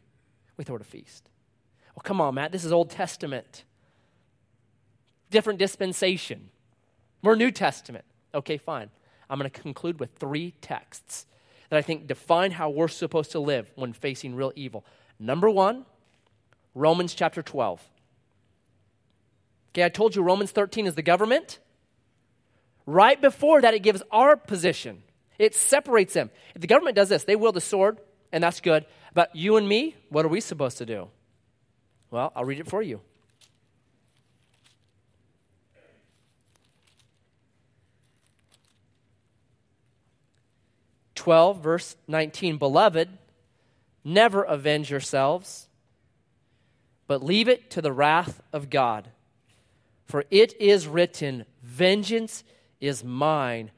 we 0.56 0.64
throw 0.64 0.76
it 0.76 0.80
a 0.80 0.86
feast. 0.86 1.28
Well, 1.94 2.02
come 2.02 2.22
on, 2.22 2.36
Matt, 2.36 2.50
this 2.50 2.64
is 2.64 2.72
Old 2.72 2.88
Testament. 2.88 3.64
Different 5.30 5.58
dispensation. 5.58 6.48
We're 7.22 7.34
New 7.34 7.50
Testament. 7.50 8.06
Okay, 8.34 8.56
fine. 8.56 8.90
I'm 9.28 9.38
going 9.38 9.50
to 9.50 9.60
conclude 9.60 10.00
with 10.00 10.10
three 10.16 10.54
texts 10.60 11.26
that 11.68 11.76
I 11.76 11.82
think 11.82 12.06
define 12.06 12.50
how 12.50 12.70
we're 12.70 12.88
supposed 12.88 13.32
to 13.32 13.40
live 13.40 13.70
when 13.76 13.92
facing 13.92 14.34
real 14.34 14.52
evil. 14.56 14.84
Number 15.18 15.48
one, 15.48 15.86
Romans 16.74 17.14
chapter 17.14 17.42
12. 17.42 17.80
Okay, 19.72 19.84
I 19.84 19.88
told 19.88 20.16
you 20.16 20.22
Romans 20.22 20.50
13 20.50 20.86
is 20.86 20.94
the 20.96 21.02
government. 21.02 21.60
Right 22.86 23.20
before 23.20 23.60
that, 23.60 23.72
it 23.74 23.80
gives 23.80 24.02
our 24.10 24.36
position, 24.36 25.02
it 25.38 25.54
separates 25.54 26.14
them. 26.14 26.30
If 26.54 26.60
the 26.60 26.66
government 26.66 26.96
does 26.96 27.08
this, 27.08 27.24
they 27.24 27.36
wield 27.36 27.56
a 27.56 27.60
sword, 27.60 27.98
and 28.32 28.42
that's 28.42 28.60
good. 28.60 28.84
But 29.14 29.34
you 29.34 29.56
and 29.56 29.68
me, 29.68 29.96
what 30.08 30.24
are 30.24 30.28
we 30.28 30.40
supposed 30.40 30.78
to 30.78 30.86
do? 30.86 31.08
Well, 32.10 32.32
I'll 32.34 32.44
read 32.44 32.58
it 32.58 32.68
for 32.68 32.82
you. 32.82 33.00
Twelve, 41.20 41.58
verse 41.58 41.96
nineteen. 42.08 42.56
Beloved, 42.56 43.10
never 44.02 44.42
avenge 44.42 44.90
yourselves, 44.90 45.68
but 47.06 47.22
leave 47.22 47.46
it 47.46 47.68
to 47.72 47.82
the 47.82 47.92
wrath 47.92 48.40
of 48.54 48.70
God. 48.70 49.08
For 50.06 50.24
it 50.30 50.58
is 50.58 50.86
written, 50.86 51.44
Vengeance 51.62 52.42
is 52.80 53.04
mine. 53.04 53.70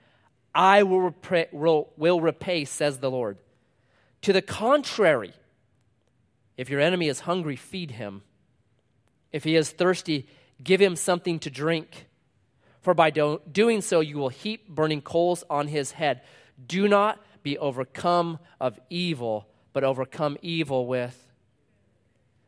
I 0.55 0.85
will 0.85 1.01
repay, 1.01 1.49
will, 1.51 1.91
will 1.97 2.21
repay, 2.21 2.65
says 2.65 2.99
the 2.99 3.11
Lord. 3.11 3.39
To 4.21 4.33
the 4.33 4.41
contrary, 4.41 5.33
if 6.57 6.71
your 6.71 6.79
enemy 6.79 7.09
is 7.09 7.21
hungry, 7.21 7.57
feed 7.57 7.91
him. 7.91 8.23
If 9.33 9.43
he 9.43 9.57
is 9.57 9.71
thirsty, 9.71 10.29
give 10.63 10.81
him 10.81 10.95
something 10.95 11.41
to 11.41 11.51
drink. 11.51 12.07
For 12.83 12.95
by 12.95 13.11
do- 13.11 13.41
doing 13.51 13.81
so, 13.81 13.99
you 13.99 14.17
will 14.17 14.29
heap 14.29 14.69
burning 14.69 15.03
coals 15.03 15.43
on 15.51 15.67
his 15.67 15.91
head. 15.91 16.23
Do 16.65 16.87
not 16.87 17.19
be 17.43 17.59
overcome 17.59 18.39
of 18.61 18.79
evil, 18.91 19.49
but 19.73 19.85
overcome 19.85 20.37
evil 20.43 20.87
with. 20.87 21.19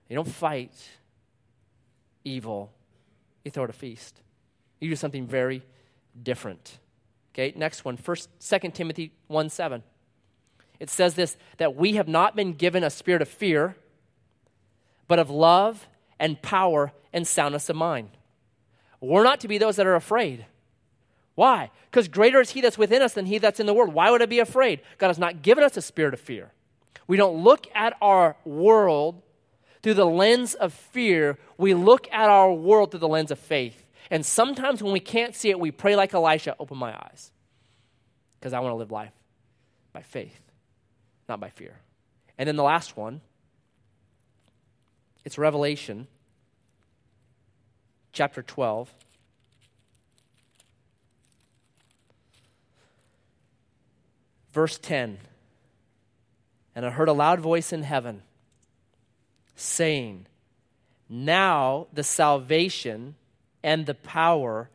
You 0.09 0.16
don't 0.16 0.28
fight 0.28 0.72
evil, 2.24 2.72
you 3.45 3.51
throw 3.51 3.64
it 3.64 3.70
a 3.70 3.74
feast. 3.74 4.20
You 4.80 4.90
do 4.90 4.97
something 4.97 5.26
very 5.26 5.62
different. 6.20 6.78
Okay, 7.32 7.53
next 7.57 7.84
one. 7.84 7.97
First, 7.97 8.28
2 8.40 8.70
Timothy 8.70 9.12
1 9.28 9.49
7. 9.49 9.82
It 10.80 10.90
says 10.90 11.14
this 11.14 11.36
that 11.59 11.74
we 11.74 11.95
have 11.95 12.09
not 12.09 12.36
been 12.36 12.53
given 12.53 12.84
a 12.84 12.90
spirit 12.90 13.22
of 13.22 13.28
fear, 13.28 13.76
but 15.09 15.18
of 15.18 15.30
love 15.30 15.88
and 16.18 16.40
power 16.40 16.92
and 17.12 17.26
soundness 17.26 17.68
of 17.68 17.76
mind. 17.76 18.11
We're 19.01 19.24
not 19.24 19.40
to 19.40 19.49
be 19.49 19.59
those 19.59 19.76
that 19.76 19.86
are 19.86 19.95
afraid. 19.95 20.47
Why? 21.35 21.70
Because 21.91 22.09
greater 22.09 22.41
is 22.41 22.51
he 22.51 22.61
that's 22.61 22.78
within 22.78 23.03
us 23.03 23.14
than 23.14 23.26
he 23.26 23.39
that's 23.39 23.61
in 23.61 23.66
the 23.66 23.74
world. 23.74 23.93
Why 23.93 24.11
would 24.11 24.22
I 24.22 24.26
be 24.26 24.39
afraid? 24.39 24.80
God 24.99 25.09
has 25.09 25.18
not 25.18 25.43
given 25.43 25.64
us 25.64 25.76
a 25.76 25.82
spirit 25.82 26.14
of 26.14 26.20
fear. 26.20 26.53
We 27.07 27.16
don't 27.16 27.43
look 27.43 27.66
at 27.74 27.97
our 28.01 28.37
world 28.45 29.22
through 29.85 29.95
the 29.95 30.07
lens 30.07 30.55
of 30.55 30.72
fear, 30.72 31.39
we 31.59 31.74
look 31.74 32.09
at 32.11 32.30
our 32.30 32.51
world 32.51 32.91
through 32.91 33.01
the 33.01 33.09
lens 33.09 33.30
of 33.30 33.39
faith. 33.39 33.85
And 34.11 34.24
sometimes 34.24 34.82
when 34.82 34.95
we 34.95 35.01
can't 35.01 35.35
see 35.35 35.51
it, 35.51 35.61
we 35.61 35.70
pray 35.70 35.95
like 35.95 36.14
Elisha, 36.14 36.57
open 36.59 36.78
my 36.78 36.97
eyes. 36.97 37.30
Because 38.41 38.55
I 38.55 38.61
want 38.61 38.72
to 38.72 38.76
live 38.76 38.91
life 38.91 39.12
by 39.93 40.01
faith, 40.01 40.41
not 41.28 41.39
by 41.39 41.51
fear. 41.51 41.80
And 42.39 42.49
then 42.49 42.57
the 42.57 42.62
last 42.62 42.97
one, 42.97 43.20
it's 45.22 45.37
Revelation 45.37 46.07
chapter 48.14 48.41
12. 48.41 48.91
Verse 54.55 54.78
10. 54.78 55.18
And 56.76 56.86
I 56.86 56.90
heard 56.90 57.09
a 57.09 57.12
loud 57.12 57.40
voice 57.40 57.72
in 57.72 57.82
heaven 57.82 58.22
saying, 59.57 60.26
Now 61.09 61.88
the 61.92 62.05
salvation 62.05 63.16
and 63.64 63.84
the 63.84 63.94
power 63.94 64.70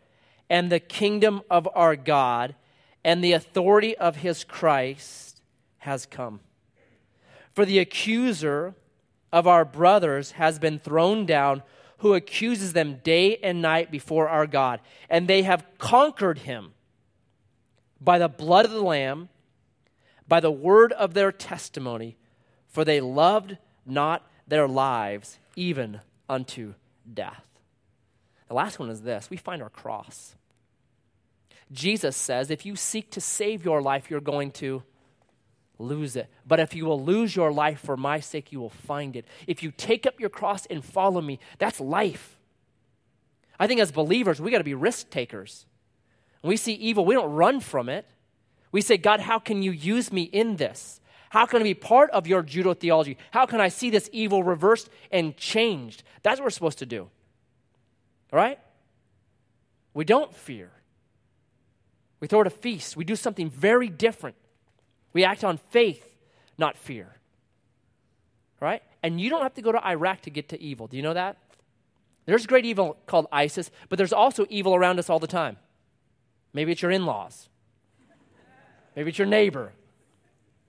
and 0.49 0.69
the 0.69 0.81
kingdom 0.81 1.41
of 1.49 1.67
our 1.73 1.95
God 1.95 2.55
and 3.05 3.23
the 3.23 3.31
authority 3.31 3.95
of 3.95 4.17
his 4.17 4.43
Christ 4.43 5.41
has 5.77 6.05
come. 6.05 6.41
For 7.53 7.65
the 7.65 7.79
accuser 7.79 8.75
of 9.31 9.47
our 9.47 9.63
brothers 9.63 10.31
has 10.31 10.59
been 10.59 10.79
thrown 10.79 11.25
down, 11.25 11.63
who 11.99 12.15
accuses 12.15 12.73
them 12.73 12.99
day 13.03 13.37
and 13.37 13.61
night 13.61 13.91
before 13.91 14.27
our 14.27 14.45
God. 14.45 14.81
And 15.09 15.27
they 15.27 15.43
have 15.43 15.65
conquered 15.77 16.39
him 16.39 16.73
by 18.01 18.19
the 18.19 18.27
blood 18.27 18.65
of 18.65 18.71
the 18.71 18.81
Lamb, 18.81 19.29
by 20.29 20.39
the 20.39 20.51
word 20.51 20.93
of 20.93 21.13
their 21.13 21.31
testimony, 21.31 22.15
for 22.67 22.85
they 22.85 23.01
loved 23.01 23.57
not 23.85 24.25
their 24.47 24.67
lives 24.67 25.39
even 25.55 25.99
unto 26.29 26.75
death. 27.11 27.43
The 28.47 28.53
last 28.53 28.79
one 28.79 28.89
is 28.89 29.01
this 29.01 29.29
we 29.29 29.37
find 29.37 29.61
our 29.61 29.69
cross. 29.69 30.35
Jesus 31.71 32.15
says, 32.15 32.49
if 32.49 32.65
you 32.65 32.75
seek 32.75 33.11
to 33.11 33.21
save 33.21 33.63
your 33.63 33.81
life, 33.81 34.09
you're 34.09 34.21
going 34.21 34.51
to 34.53 34.81
lose 35.77 36.15
it. 36.15 36.27
But 36.47 36.59
if 36.59 36.73
you 36.73 36.85
will 36.85 37.03
lose 37.03 37.35
your 37.35 37.51
life 37.51 37.79
for 37.79 37.95
my 37.95 38.19
sake, 38.19 38.51
you 38.51 38.59
will 38.59 38.71
find 38.71 39.15
it. 39.15 39.25
If 39.45 39.61
you 39.61 39.71
take 39.71 40.07
up 40.07 40.19
your 40.19 40.29
cross 40.29 40.65
and 40.65 40.83
follow 40.83 41.21
me, 41.21 41.39
that's 41.59 41.79
life. 41.79 42.39
I 43.59 43.67
think 43.67 43.79
as 43.81 43.91
believers, 43.91 44.41
we 44.41 44.49
got 44.51 44.59
to 44.59 44.63
be 44.63 44.73
risk 44.73 45.11
takers. 45.11 45.65
When 46.41 46.49
we 46.49 46.57
see 46.57 46.73
evil, 46.73 47.05
we 47.05 47.13
don't 47.13 47.31
run 47.31 47.59
from 47.59 47.87
it. 47.87 48.05
We 48.71 48.81
say, 48.81 48.97
God, 48.97 49.19
how 49.19 49.39
can 49.39 49.63
you 49.63 49.71
use 49.71 50.11
me 50.11 50.23
in 50.23 50.57
this? 50.57 51.01
How 51.29 51.45
can 51.45 51.61
I 51.61 51.63
be 51.63 51.73
part 51.73 52.09
of 52.11 52.27
your 52.27 52.41
judo 52.41 52.73
theology? 52.73 53.17
How 53.31 53.45
can 53.45 53.61
I 53.61 53.69
see 53.69 53.89
this 53.89 54.09
evil 54.11 54.43
reversed 54.43 54.89
and 55.11 55.37
changed? 55.37 56.03
That's 56.23 56.39
what 56.39 56.45
we're 56.45 56.51
supposed 56.51 56.79
to 56.79 56.85
do. 56.85 57.09
All 58.31 58.37
right? 58.37 58.59
We 59.93 60.05
don't 60.05 60.35
fear. 60.35 60.71
We 62.19 62.27
throw 62.27 62.41
it 62.41 62.47
a 62.47 62.51
feast. 62.51 62.97
We 62.97 63.05
do 63.05 63.15
something 63.15 63.49
very 63.49 63.89
different. 63.89 64.35
We 65.13 65.23
act 65.23 65.43
on 65.43 65.57
faith, 65.69 66.05
not 66.57 66.77
fear. 66.77 67.15
Right? 68.59 68.83
And 69.01 69.21
you 69.21 69.29
don't 69.29 69.41
have 69.41 69.53
to 69.55 69.61
go 69.61 69.71
to 69.71 69.85
Iraq 69.85 70.21
to 70.21 70.29
get 70.29 70.49
to 70.49 70.61
evil. 70.61 70.87
Do 70.87 70.97
you 70.97 71.03
know 71.03 71.13
that? 71.13 71.37
There's 72.25 72.45
great 72.45 72.65
evil 72.65 72.97
called 73.07 73.27
ISIS, 73.31 73.71
but 73.87 73.97
there's 73.97 74.13
also 74.13 74.45
evil 74.49 74.75
around 74.75 74.99
us 74.99 75.09
all 75.09 75.19
the 75.19 75.27
time. 75.27 75.57
Maybe 76.53 76.71
it's 76.71 76.81
your 76.81 76.91
in 76.91 77.05
laws. 77.05 77.49
Maybe 78.99 79.11
it's 79.11 79.17
your 79.17 79.27
neighbor. 79.27 79.71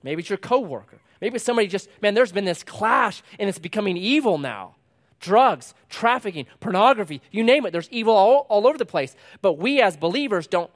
Maybe 0.05 0.21
it's 0.21 0.31
your 0.31 0.39
coworker. 0.39 1.01
Maybe 1.21 1.35
it's 1.35 1.45
somebody 1.45 1.67
just, 1.67 1.89
man, 2.01 2.15
there's 2.15 2.31
been 2.31 2.45
this 2.45 2.63
clash 2.63 3.25
and 3.41 3.49
it's 3.49 3.59
becoming 3.59 3.97
evil 3.97 4.39
now. 4.39 4.77
Drugs, 5.19 5.75
trafficking, 5.89 6.47
pornography, 6.61 7.23
you 7.33 7.43
name 7.43 7.67
it. 7.67 7.73
There's 7.73 7.89
evil 7.91 8.15
all, 8.15 8.47
all 8.49 8.69
over 8.69 8.79
the 8.79 8.87
place. 8.87 9.17
But 9.43 9.55
we 9.55 9.83
as 9.83 9.97
believers 9.97 10.47
don't 10.47 10.71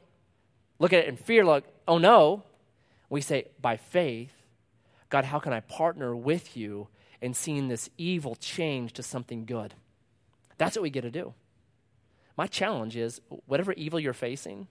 look 0.80 0.92
at 0.92 1.04
it 1.04 1.08
in 1.08 1.16
fear, 1.16 1.44
like, 1.44 1.62
oh 1.86 1.98
no. 1.98 2.42
We 3.08 3.20
say, 3.20 3.46
by 3.62 3.76
faith, 3.76 4.32
God, 5.08 5.26
how 5.26 5.38
can 5.38 5.52
I 5.52 5.60
partner 5.60 6.16
with 6.16 6.56
you 6.56 6.88
in 7.20 7.34
seeing 7.34 7.68
this 7.68 7.88
evil 7.96 8.34
change 8.34 8.94
to 8.94 9.04
something 9.04 9.44
good? 9.44 9.74
That's 10.58 10.74
what 10.74 10.82
we 10.82 10.90
get 10.90 11.02
to 11.02 11.10
do. 11.12 11.34
My 12.36 12.48
challenge 12.48 12.96
is 12.96 13.20
whatever 13.46 13.72
evil 13.74 14.00
you're 14.00 14.12
facing, 14.12 14.66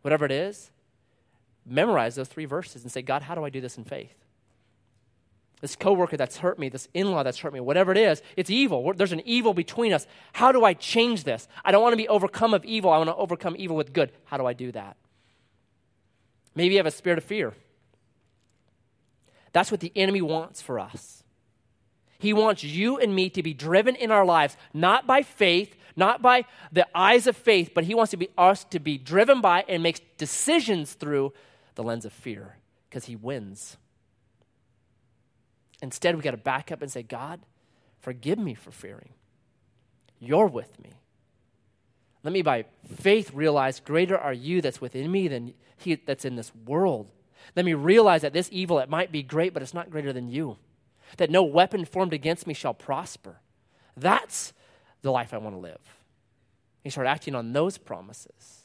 whatever 0.00 0.24
it 0.24 0.32
is, 0.32 0.70
memorize 1.70 2.14
those 2.14 2.28
three 2.28 2.44
verses 2.44 2.82
and 2.82 2.92
say, 2.92 3.02
God, 3.02 3.22
how 3.22 3.34
do 3.34 3.44
I 3.44 3.50
do 3.50 3.60
this 3.60 3.78
in 3.78 3.84
faith? 3.84 4.14
This 5.60 5.74
coworker 5.74 6.16
that's 6.16 6.36
hurt 6.36 6.58
me, 6.58 6.68
this 6.68 6.88
in 6.94 7.10
law 7.10 7.22
that's 7.24 7.38
hurt 7.38 7.52
me, 7.52 7.60
whatever 7.60 7.90
it 7.90 7.98
is, 7.98 8.22
it's 8.36 8.48
evil. 8.48 8.92
There's 8.92 9.12
an 9.12 9.22
evil 9.24 9.54
between 9.54 9.92
us. 9.92 10.06
How 10.32 10.52
do 10.52 10.64
I 10.64 10.72
change 10.72 11.24
this? 11.24 11.48
I 11.64 11.72
don't 11.72 11.82
want 11.82 11.94
to 11.94 11.96
be 11.96 12.08
overcome 12.08 12.54
of 12.54 12.64
evil. 12.64 12.92
I 12.92 12.98
want 12.98 13.10
to 13.10 13.16
overcome 13.16 13.56
evil 13.58 13.76
with 13.76 13.92
good. 13.92 14.12
How 14.26 14.36
do 14.36 14.46
I 14.46 14.52
do 14.52 14.70
that? 14.72 14.96
Maybe 16.54 16.74
you 16.74 16.78
have 16.78 16.86
a 16.86 16.92
spirit 16.92 17.18
of 17.18 17.24
fear. 17.24 17.54
That's 19.52 19.70
what 19.70 19.80
the 19.80 19.92
enemy 19.96 20.22
wants 20.22 20.62
for 20.62 20.78
us. 20.78 21.24
He 22.20 22.32
wants 22.32 22.62
you 22.62 22.98
and 22.98 23.14
me 23.14 23.30
to 23.30 23.42
be 23.42 23.54
driven 23.54 23.96
in 23.96 24.10
our 24.10 24.24
lives, 24.24 24.56
not 24.72 25.06
by 25.06 25.22
faith, 25.22 25.76
not 25.96 26.22
by 26.22 26.44
the 26.70 26.86
eyes 26.94 27.26
of 27.26 27.36
faith, 27.36 27.72
but 27.74 27.84
he 27.84 27.94
wants 27.94 28.10
to 28.12 28.16
be 28.16 28.28
us 28.38 28.64
to 28.64 28.78
be 28.78 28.98
driven 28.98 29.40
by 29.40 29.64
and 29.68 29.82
make 29.82 30.16
decisions 30.16 30.92
through 30.94 31.32
the 31.78 31.84
lens 31.84 32.04
of 32.04 32.12
fear 32.12 32.56
because 32.90 33.04
he 33.04 33.14
wins. 33.14 33.76
Instead, 35.80 36.16
we 36.16 36.22
got 36.22 36.32
to 36.32 36.36
back 36.36 36.72
up 36.72 36.82
and 36.82 36.90
say, 36.90 37.04
God, 37.04 37.38
forgive 38.00 38.36
me 38.36 38.54
for 38.54 38.72
fearing. 38.72 39.10
You're 40.18 40.48
with 40.48 40.76
me. 40.82 40.94
Let 42.24 42.32
me 42.32 42.42
by 42.42 42.64
faith 42.96 43.32
realize 43.32 43.78
greater 43.78 44.18
are 44.18 44.32
you 44.32 44.60
that's 44.60 44.80
within 44.80 45.08
me 45.08 45.28
than 45.28 45.54
he 45.76 45.94
that's 45.94 46.24
in 46.24 46.34
this 46.34 46.50
world. 46.66 47.12
Let 47.54 47.64
me 47.64 47.74
realize 47.74 48.22
that 48.22 48.32
this 48.32 48.48
evil, 48.50 48.80
it 48.80 48.90
might 48.90 49.12
be 49.12 49.22
great, 49.22 49.54
but 49.54 49.62
it's 49.62 49.72
not 49.72 49.88
greater 49.88 50.12
than 50.12 50.28
you. 50.28 50.56
That 51.18 51.30
no 51.30 51.44
weapon 51.44 51.84
formed 51.84 52.12
against 52.12 52.44
me 52.44 52.54
shall 52.54 52.74
prosper. 52.74 53.36
That's 53.96 54.52
the 55.02 55.12
life 55.12 55.32
I 55.32 55.38
want 55.38 55.54
to 55.54 55.60
live. 55.60 55.78
You 56.82 56.90
start 56.90 57.06
acting 57.06 57.36
on 57.36 57.52
those 57.52 57.78
promises. 57.78 58.62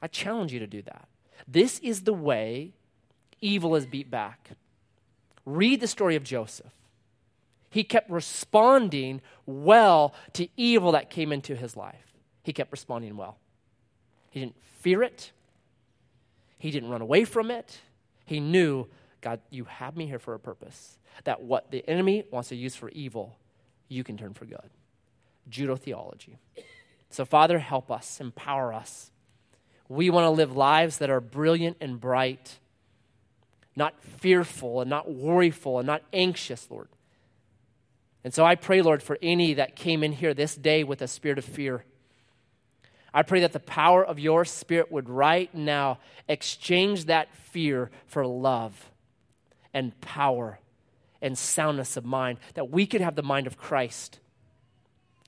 I 0.00 0.06
challenge 0.06 0.52
you 0.52 0.60
to 0.60 0.68
do 0.68 0.80
that. 0.82 1.08
This 1.46 1.78
is 1.80 2.02
the 2.02 2.12
way 2.12 2.72
evil 3.40 3.74
is 3.76 3.86
beat 3.86 4.10
back. 4.10 4.50
Read 5.44 5.80
the 5.80 5.86
story 5.86 6.16
of 6.16 6.24
Joseph. 6.24 6.72
He 7.70 7.84
kept 7.84 8.10
responding 8.10 9.20
well 9.46 10.14
to 10.34 10.48
evil 10.56 10.92
that 10.92 11.10
came 11.10 11.32
into 11.32 11.56
his 11.56 11.76
life. 11.76 12.14
He 12.42 12.52
kept 12.52 12.70
responding 12.70 13.16
well. 13.16 13.38
He 14.30 14.40
didn't 14.40 14.56
fear 14.80 15.02
it, 15.02 15.32
he 16.58 16.70
didn't 16.70 16.88
run 16.88 17.02
away 17.02 17.24
from 17.24 17.50
it. 17.50 17.80
He 18.26 18.40
knew, 18.40 18.86
God, 19.20 19.40
you 19.50 19.64
have 19.64 19.96
me 19.96 20.06
here 20.06 20.18
for 20.18 20.32
a 20.32 20.38
purpose. 20.38 20.98
That 21.24 21.42
what 21.42 21.70
the 21.70 21.86
enemy 21.86 22.24
wants 22.30 22.48
to 22.48 22.56
use 22.56 22.74
for 22.74 22.88
evil, 22.88 23.36
you 23.88 24.02
can 24.02 24.16
turn 24.16 24.32
for 24.32 24.46
good. 24.46 24.70
Judo 25.48 25.76
theology. 25.76 26.38
So, 27.10 27.24
Father, 27.24 27.58
help 27.58 27.90
us, 27.90 28.18
empower 28.20 28.72
us. 28.72 29.10
We 29.88 30.10
want 30.10 30.24
to 30.24 30.30
live 30.30 30.56
lives 30.56 30.98
that 30.98 31.10
are 31.10 31.20
brilliant 31.20 31.76
and 31.80 32.00
bright, 32.00 32.58
not 33.76 34.02
fearful 34.02 34.80
and 34.80 34.88
not 34.88 35.10
worryful 35.10 35.78
and 35.78 35.86
not 35.86 36.02
anxious, 36.12 36.66
Lord. 36.70 36.88
And 38.22 38.32
so 38.32 38.44
I 38.44 38.54
pray, 38.54 38.80
Lord, 38.80 39.02
for 39.02 39.18
any 39.22 39.54
that 39.54 39.76
came 39.76 40.02
in 40.02 40.12
here 40.12 40.32
this 40.32 40.54
day 40.54 40.82
with 40.82 41.02
a 41.02 41.08
spirit 41.08 41.38
of 41.38 41.44
fear. 41.44 41.84
I 43.12 43.22
pray 43.22 43.40
that 43.40 43.52
the 43.52 43.60
power 43.60 44.04
of 44.04 44.18
your 44.18 44.44
spirit 44.44 44.90
would 44.90 45.08
right 45.08 45.54
now 45.54 45.98
exchange 46.26 47.04
that 47.04 47.34
fear 47.34 47.90
for 48.06 48.26
love 48.26 48.90
and 49.74 49.98
power 50.00 50.58
and 51.20 51.38
soundness 51.38 51.96
of 51.96 52.04
mind, 52.04 52.38
that 52.54 52.70
we 52.70 52.86
could 52.86 53.00
have 53.00 53.14
the 53.14 53.22
mind 53.22 53.46
of 53.46 53.56
Christ, 53.56 54.18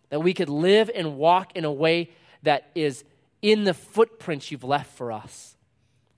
that 0.08 0.20
we 0.20 0.34
could 0.34 0.48
live 0.48 0.90
and 0.94 1.16
walk 1.16 1.54
in 1.54 1.64
a 1.64 1.72
way 1.72 2.10
that 2.42 2.70
is 2.74 3.04
in 3.42 3.64
the 3.64 3.74
footprints 3.74 4.50
you've 4.50 4.64
left 4.64 4.94
for 4.96 5.12
us. 5.12 5.56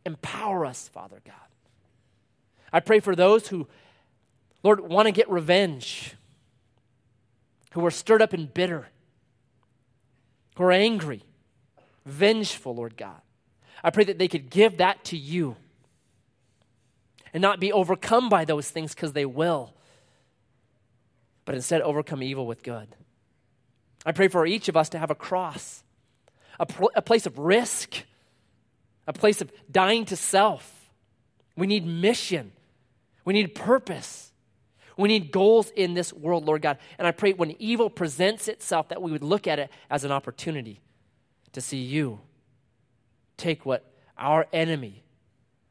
Empower 0.04 0.64
us, 0.64 0.88
Father 0.88 1.20
God. 1.24 1.34
I 2.72 2.80
pray 2.80 3.00
for 3.00 3.16
those 3.16 3.48
who, 3.48 3.66
Lord, 4.62 4.80
want 4.80 5.06
to 5.06 5.12
get 5.12 5.28
revenge, 5.30 6.14
who 7.72 7.84
are 7.84 7.90
stirred 7.90 8.22
up 8.22 8.32
and 8.32 8.52
bitter, 8.52 8.88
who 10.56 10.64
are 10.64 10.72
angry 10.72 11.22
vengeful, 12.08 12.74
Lord 12.74 12.96
God. 12.96 13.20
I 13.84 13.90
pray 13.90 14.04
that 14.04 14.18
they 14.18 14.28
could 14.28 14.50
give 14.50 14.78
that 14.78 15.04
to 15.06 15.16
you 15.16 15.56
and 17.32 17.40
not 17.40 17.60
be 17.60 17.72
overcome 17.72 18.28
by 18.28 18.44
those 18.44 18.70
things 18.70 18.94
because 18.94 19.12
they 19.12 19.26
will, 19.26 19.74
but 21.44 21.54
instead 21.54 21.80
overcome 21.82 22.22
evil 22.22 22.46
with 22.46 22.62
good. 22.62 22.88
I 24.04 24.12
pray 24.12 24.28
for 24.28 24.46
each 24.46 24.68
of 24.68 24.76
us 24.76 24.88
to 24.90 24.98
have 24.98 25.10
a 25.10 25.14
cross, 25.14 25.84
a, 26.58 26.66
pl- 26.66 26.90
a 26.94 27.02
place 27.02 27.26
of 27.26 27.38
risk, 27.38 28.02
a 29.06 29.12
place 29.12 29.40
of 29.40 29.50
dying 29.70 30.04
to 30.06 30.16
self. 30.16 30.90
We 31.56 31.66
need 31.66 31.86
mission, 31.86 32.52
we 33.24 33.32
need 33.32 33.54
purpose. 33.54 34.26
We 34.96 35.08
need 35.08 35.30
goals 35.30 35.70
in 35.76 35.94
this 35.94 36.12
world, 36.12 36.44
Lord 36.44 36.60
God. 36.60 36.76
And 36.98 37.06
I 37.06 37.12
pray 37.12 37.32
when 37.32 37.54
evil 37.60 37.88
presents 37.88 38.48
itself 38.48 38.88
that 38.88 39.00
we 39.00 39.12
would 39.12 39.22
look 39.22 39.46
at 39.46 39.60
it 39.60 39.70
as 39.88 40.02
an 40.02 40.10
opportunity 40.10 40.80
to 41.52 41.60
see 41.60 41.78
you 41.78 42.18
take 43.36 43.64
what 43.64 43.88
our 44.18 44.46
enemy 44.52 45.04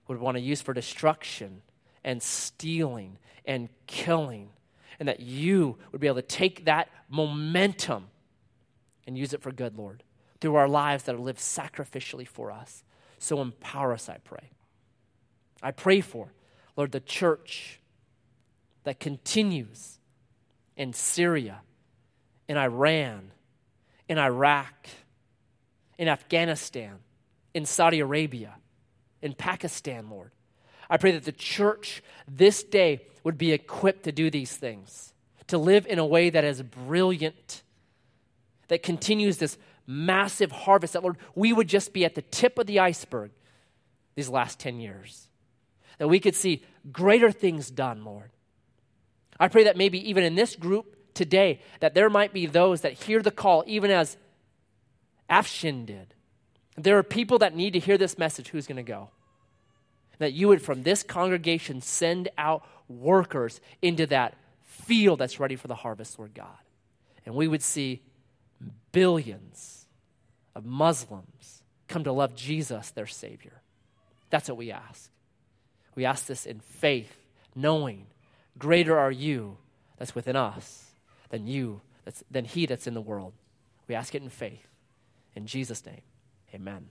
would 0.07 0.17
want 0.17 0.37
to 0.37 0.41
use 0.41 0.61
for 0.61 0.73
destruction 0.73 1.61
and 2.05 2.23
stealing 2.23 3.17
and 3.45 3.67
killing, 3.85 4.49
and 4.97 5.09
that 5.09 5.19
you 5.19 5.77
would 5.91 5.99
be 5.99 6.07
able 6.07 6.15
to 6.15 6.21
take 6.21 6.65
that 6.65 6.89
momentum 7.09 8.07
and 9.05 9.17
use 9.17 9.33
it 9.33 9.41
for 9.41 9.51
good, 9.51 9.77
Lord, 9.77 10.03
through 10.39 10.55
our 10.55 10.67
lives 10.67 11.03
that 11.03 11.15
are 11.15 11.19
lived 11.19 11.39
sacrificially 11.39 12.27
for 12.27 12.51
us. 12.51 12.83
So 13.19 13.41
empower 13.41 13.93
us, 13.93 14.09
I 14.09 14.17
pray. 14.17 14.51
I 15.61 15.71
pray 15.71 16.01
for, 16.01 16.33
Lord, 16.75 16.91
the 16.91 16.99
church 16.99 17.79
that 18.83 18.99
continues 18.99 19.99
in 20.75 20.93
Syria, 20.93 21.61
in 22.47 22.57
Iran, 22.57 23.31
in 24.07 24.17
Iraq 24.17 24.87
in 25.97 26.07
Afghanistan, 26.07 26.99
in 27.53 27.65
Saudi 27.65 27.99
Arabia, 27.99 28.55
in 29.21 29.33
Pakistan, 29.33 30.09
Lord. 30.09 30.31
I 30.89 30.97
pray 30.97 31.11
that 31.11 31.25
the 31.25 31.31
church 31.31 32.03
this 32.27 32.63
day 32.63 33.01
would 33.23 33.37
be 33.37 33.51
equipped 33.51 34.03
to 34.03 34.11
do 34.11 34.29
these 34.29 34.55
things, 34.55 35.13
to 35.47 35.57
live 35.57 35.85
in 35.87 35.99
a 35.99 36.05
way 36.05 36.29
that 36.29 36.43
is 36.43 36.61
brilliant, 36.61 37.63
that 38.67 38.83
continues 38.83 39.37
this 39.37 39.57
massive 39.87 40.51
harvest, 40.51 40.93
that, 40.93 41.01
Lord, 41.01 41.17
we 41.33 41.53
would 41.53 41.67
just 41.67 41.93
be 41.93 42.05
at 42.05 42.13
the 42.13 42.21
tip 42.21 42.59
of 42.59 42.67
the 42.67 42.79
iceberg 42.79 43.31
these 44.15 44.29
last 44.29 44.59
10 44.59 44.79
years, 44.79 45.27
that 45.97 46.07
we 46.07 46.19
could 46.19 46.35
see 46.35 46.63
greater 46.91 47.31
things 47.31 47.71
done, 47.71 48.03
Lord. 48.03 48.31
I 49.39 49.47
pray 49.47 49.63
that 49.63 49.77
maybe 49.77 50.09
even 50.09 50.23
in 50.23 50.35
this 50.35 50.55
group 50.55 51.13
today, 51.13 51.61
that 51.79 51.93
there 51.93 52.09
might 52.09 52.33
be 52.33 52.45
those 52.45 52.81
that 52.81 52.93
hear 52.93 53.21
the 53.21 53.31
call, 53.31 53.63
even 53.67 53.91
as 53.91 54.17
Afshin 55.29 55.85
did. 55.85 56.13
There 56.75 56.97
are 56.97 57.03
people 57.03 57.39
that 57.39 57.55
need 57.55 57.73
to 57.73 57.79
hear 57.79 57.97
this 57.97 58.17
message. 58.17 58.49
Who's 58.49 58.67
going 58.67 58.77
to 58.77 58.83
go? 58.83 59.09
That 60.19 60.33
you 60.33 60.47
would, 60.47 60.61
from 60.61 60.83
this 60.83 61.03
congregation, 61.03 61.81
send 61.81 62.29
out 62.37 62.63
workers 62.87 63.61
into 63.81 64.05
that 64.07 64.35
field 64.63 65.19
that's 65.19 65.39
ready 65.39 65.55
for 65.55 65.67
the 65.67 65.75
harvest, 65.75 66.17
Lord 66.17 66.33
God. 66.33 66.57
And 67.25 67.35
we 67.35 67.47
would 67.47 67.61
see 67.61 68.01
billions 68.91 69.76
of 70.57 70.65
Muslims 70.65 71.61
come 71.87 72.03
to 72.03 72.11
love 72.11 72.35
Jesus, 72.35 72.89
their 72.89 73.05
Savior. 73.05 73.61
That's 74.31 74.49
what 74.49 74.57
we 74.57 74.71
ask. 74.71 75.11
We 75.95 76.03
ask 76.03 76.25
this 76.25 76.47
in 76.47 76.59
faith, 76.59 77.15
knowing 77.55 78.07
greater 78.57 78.97
are 78.97 79.11
you 79.11 79.57
that's 79.97 80.15
within 80.15 80.35
us 80.35 80.91
than 81.29 81.45
you, 81.45 81.81
that's, 82.05 82.23
than 82.29 82.45
he 82.45 82.65
that's 82.65 82.87
in 82.87 82.95
the 82.95 83.01
world. 83.01 83.33
We 83.87 83.93
ask 83.93 84.15
it 84.15 84.23
in 84.23 84.29
faith. 84.29 84.67
In 85.35 85.45
Jesus' 85.45 85.85
name, 85.85 86.01
amen. 86.53 86.87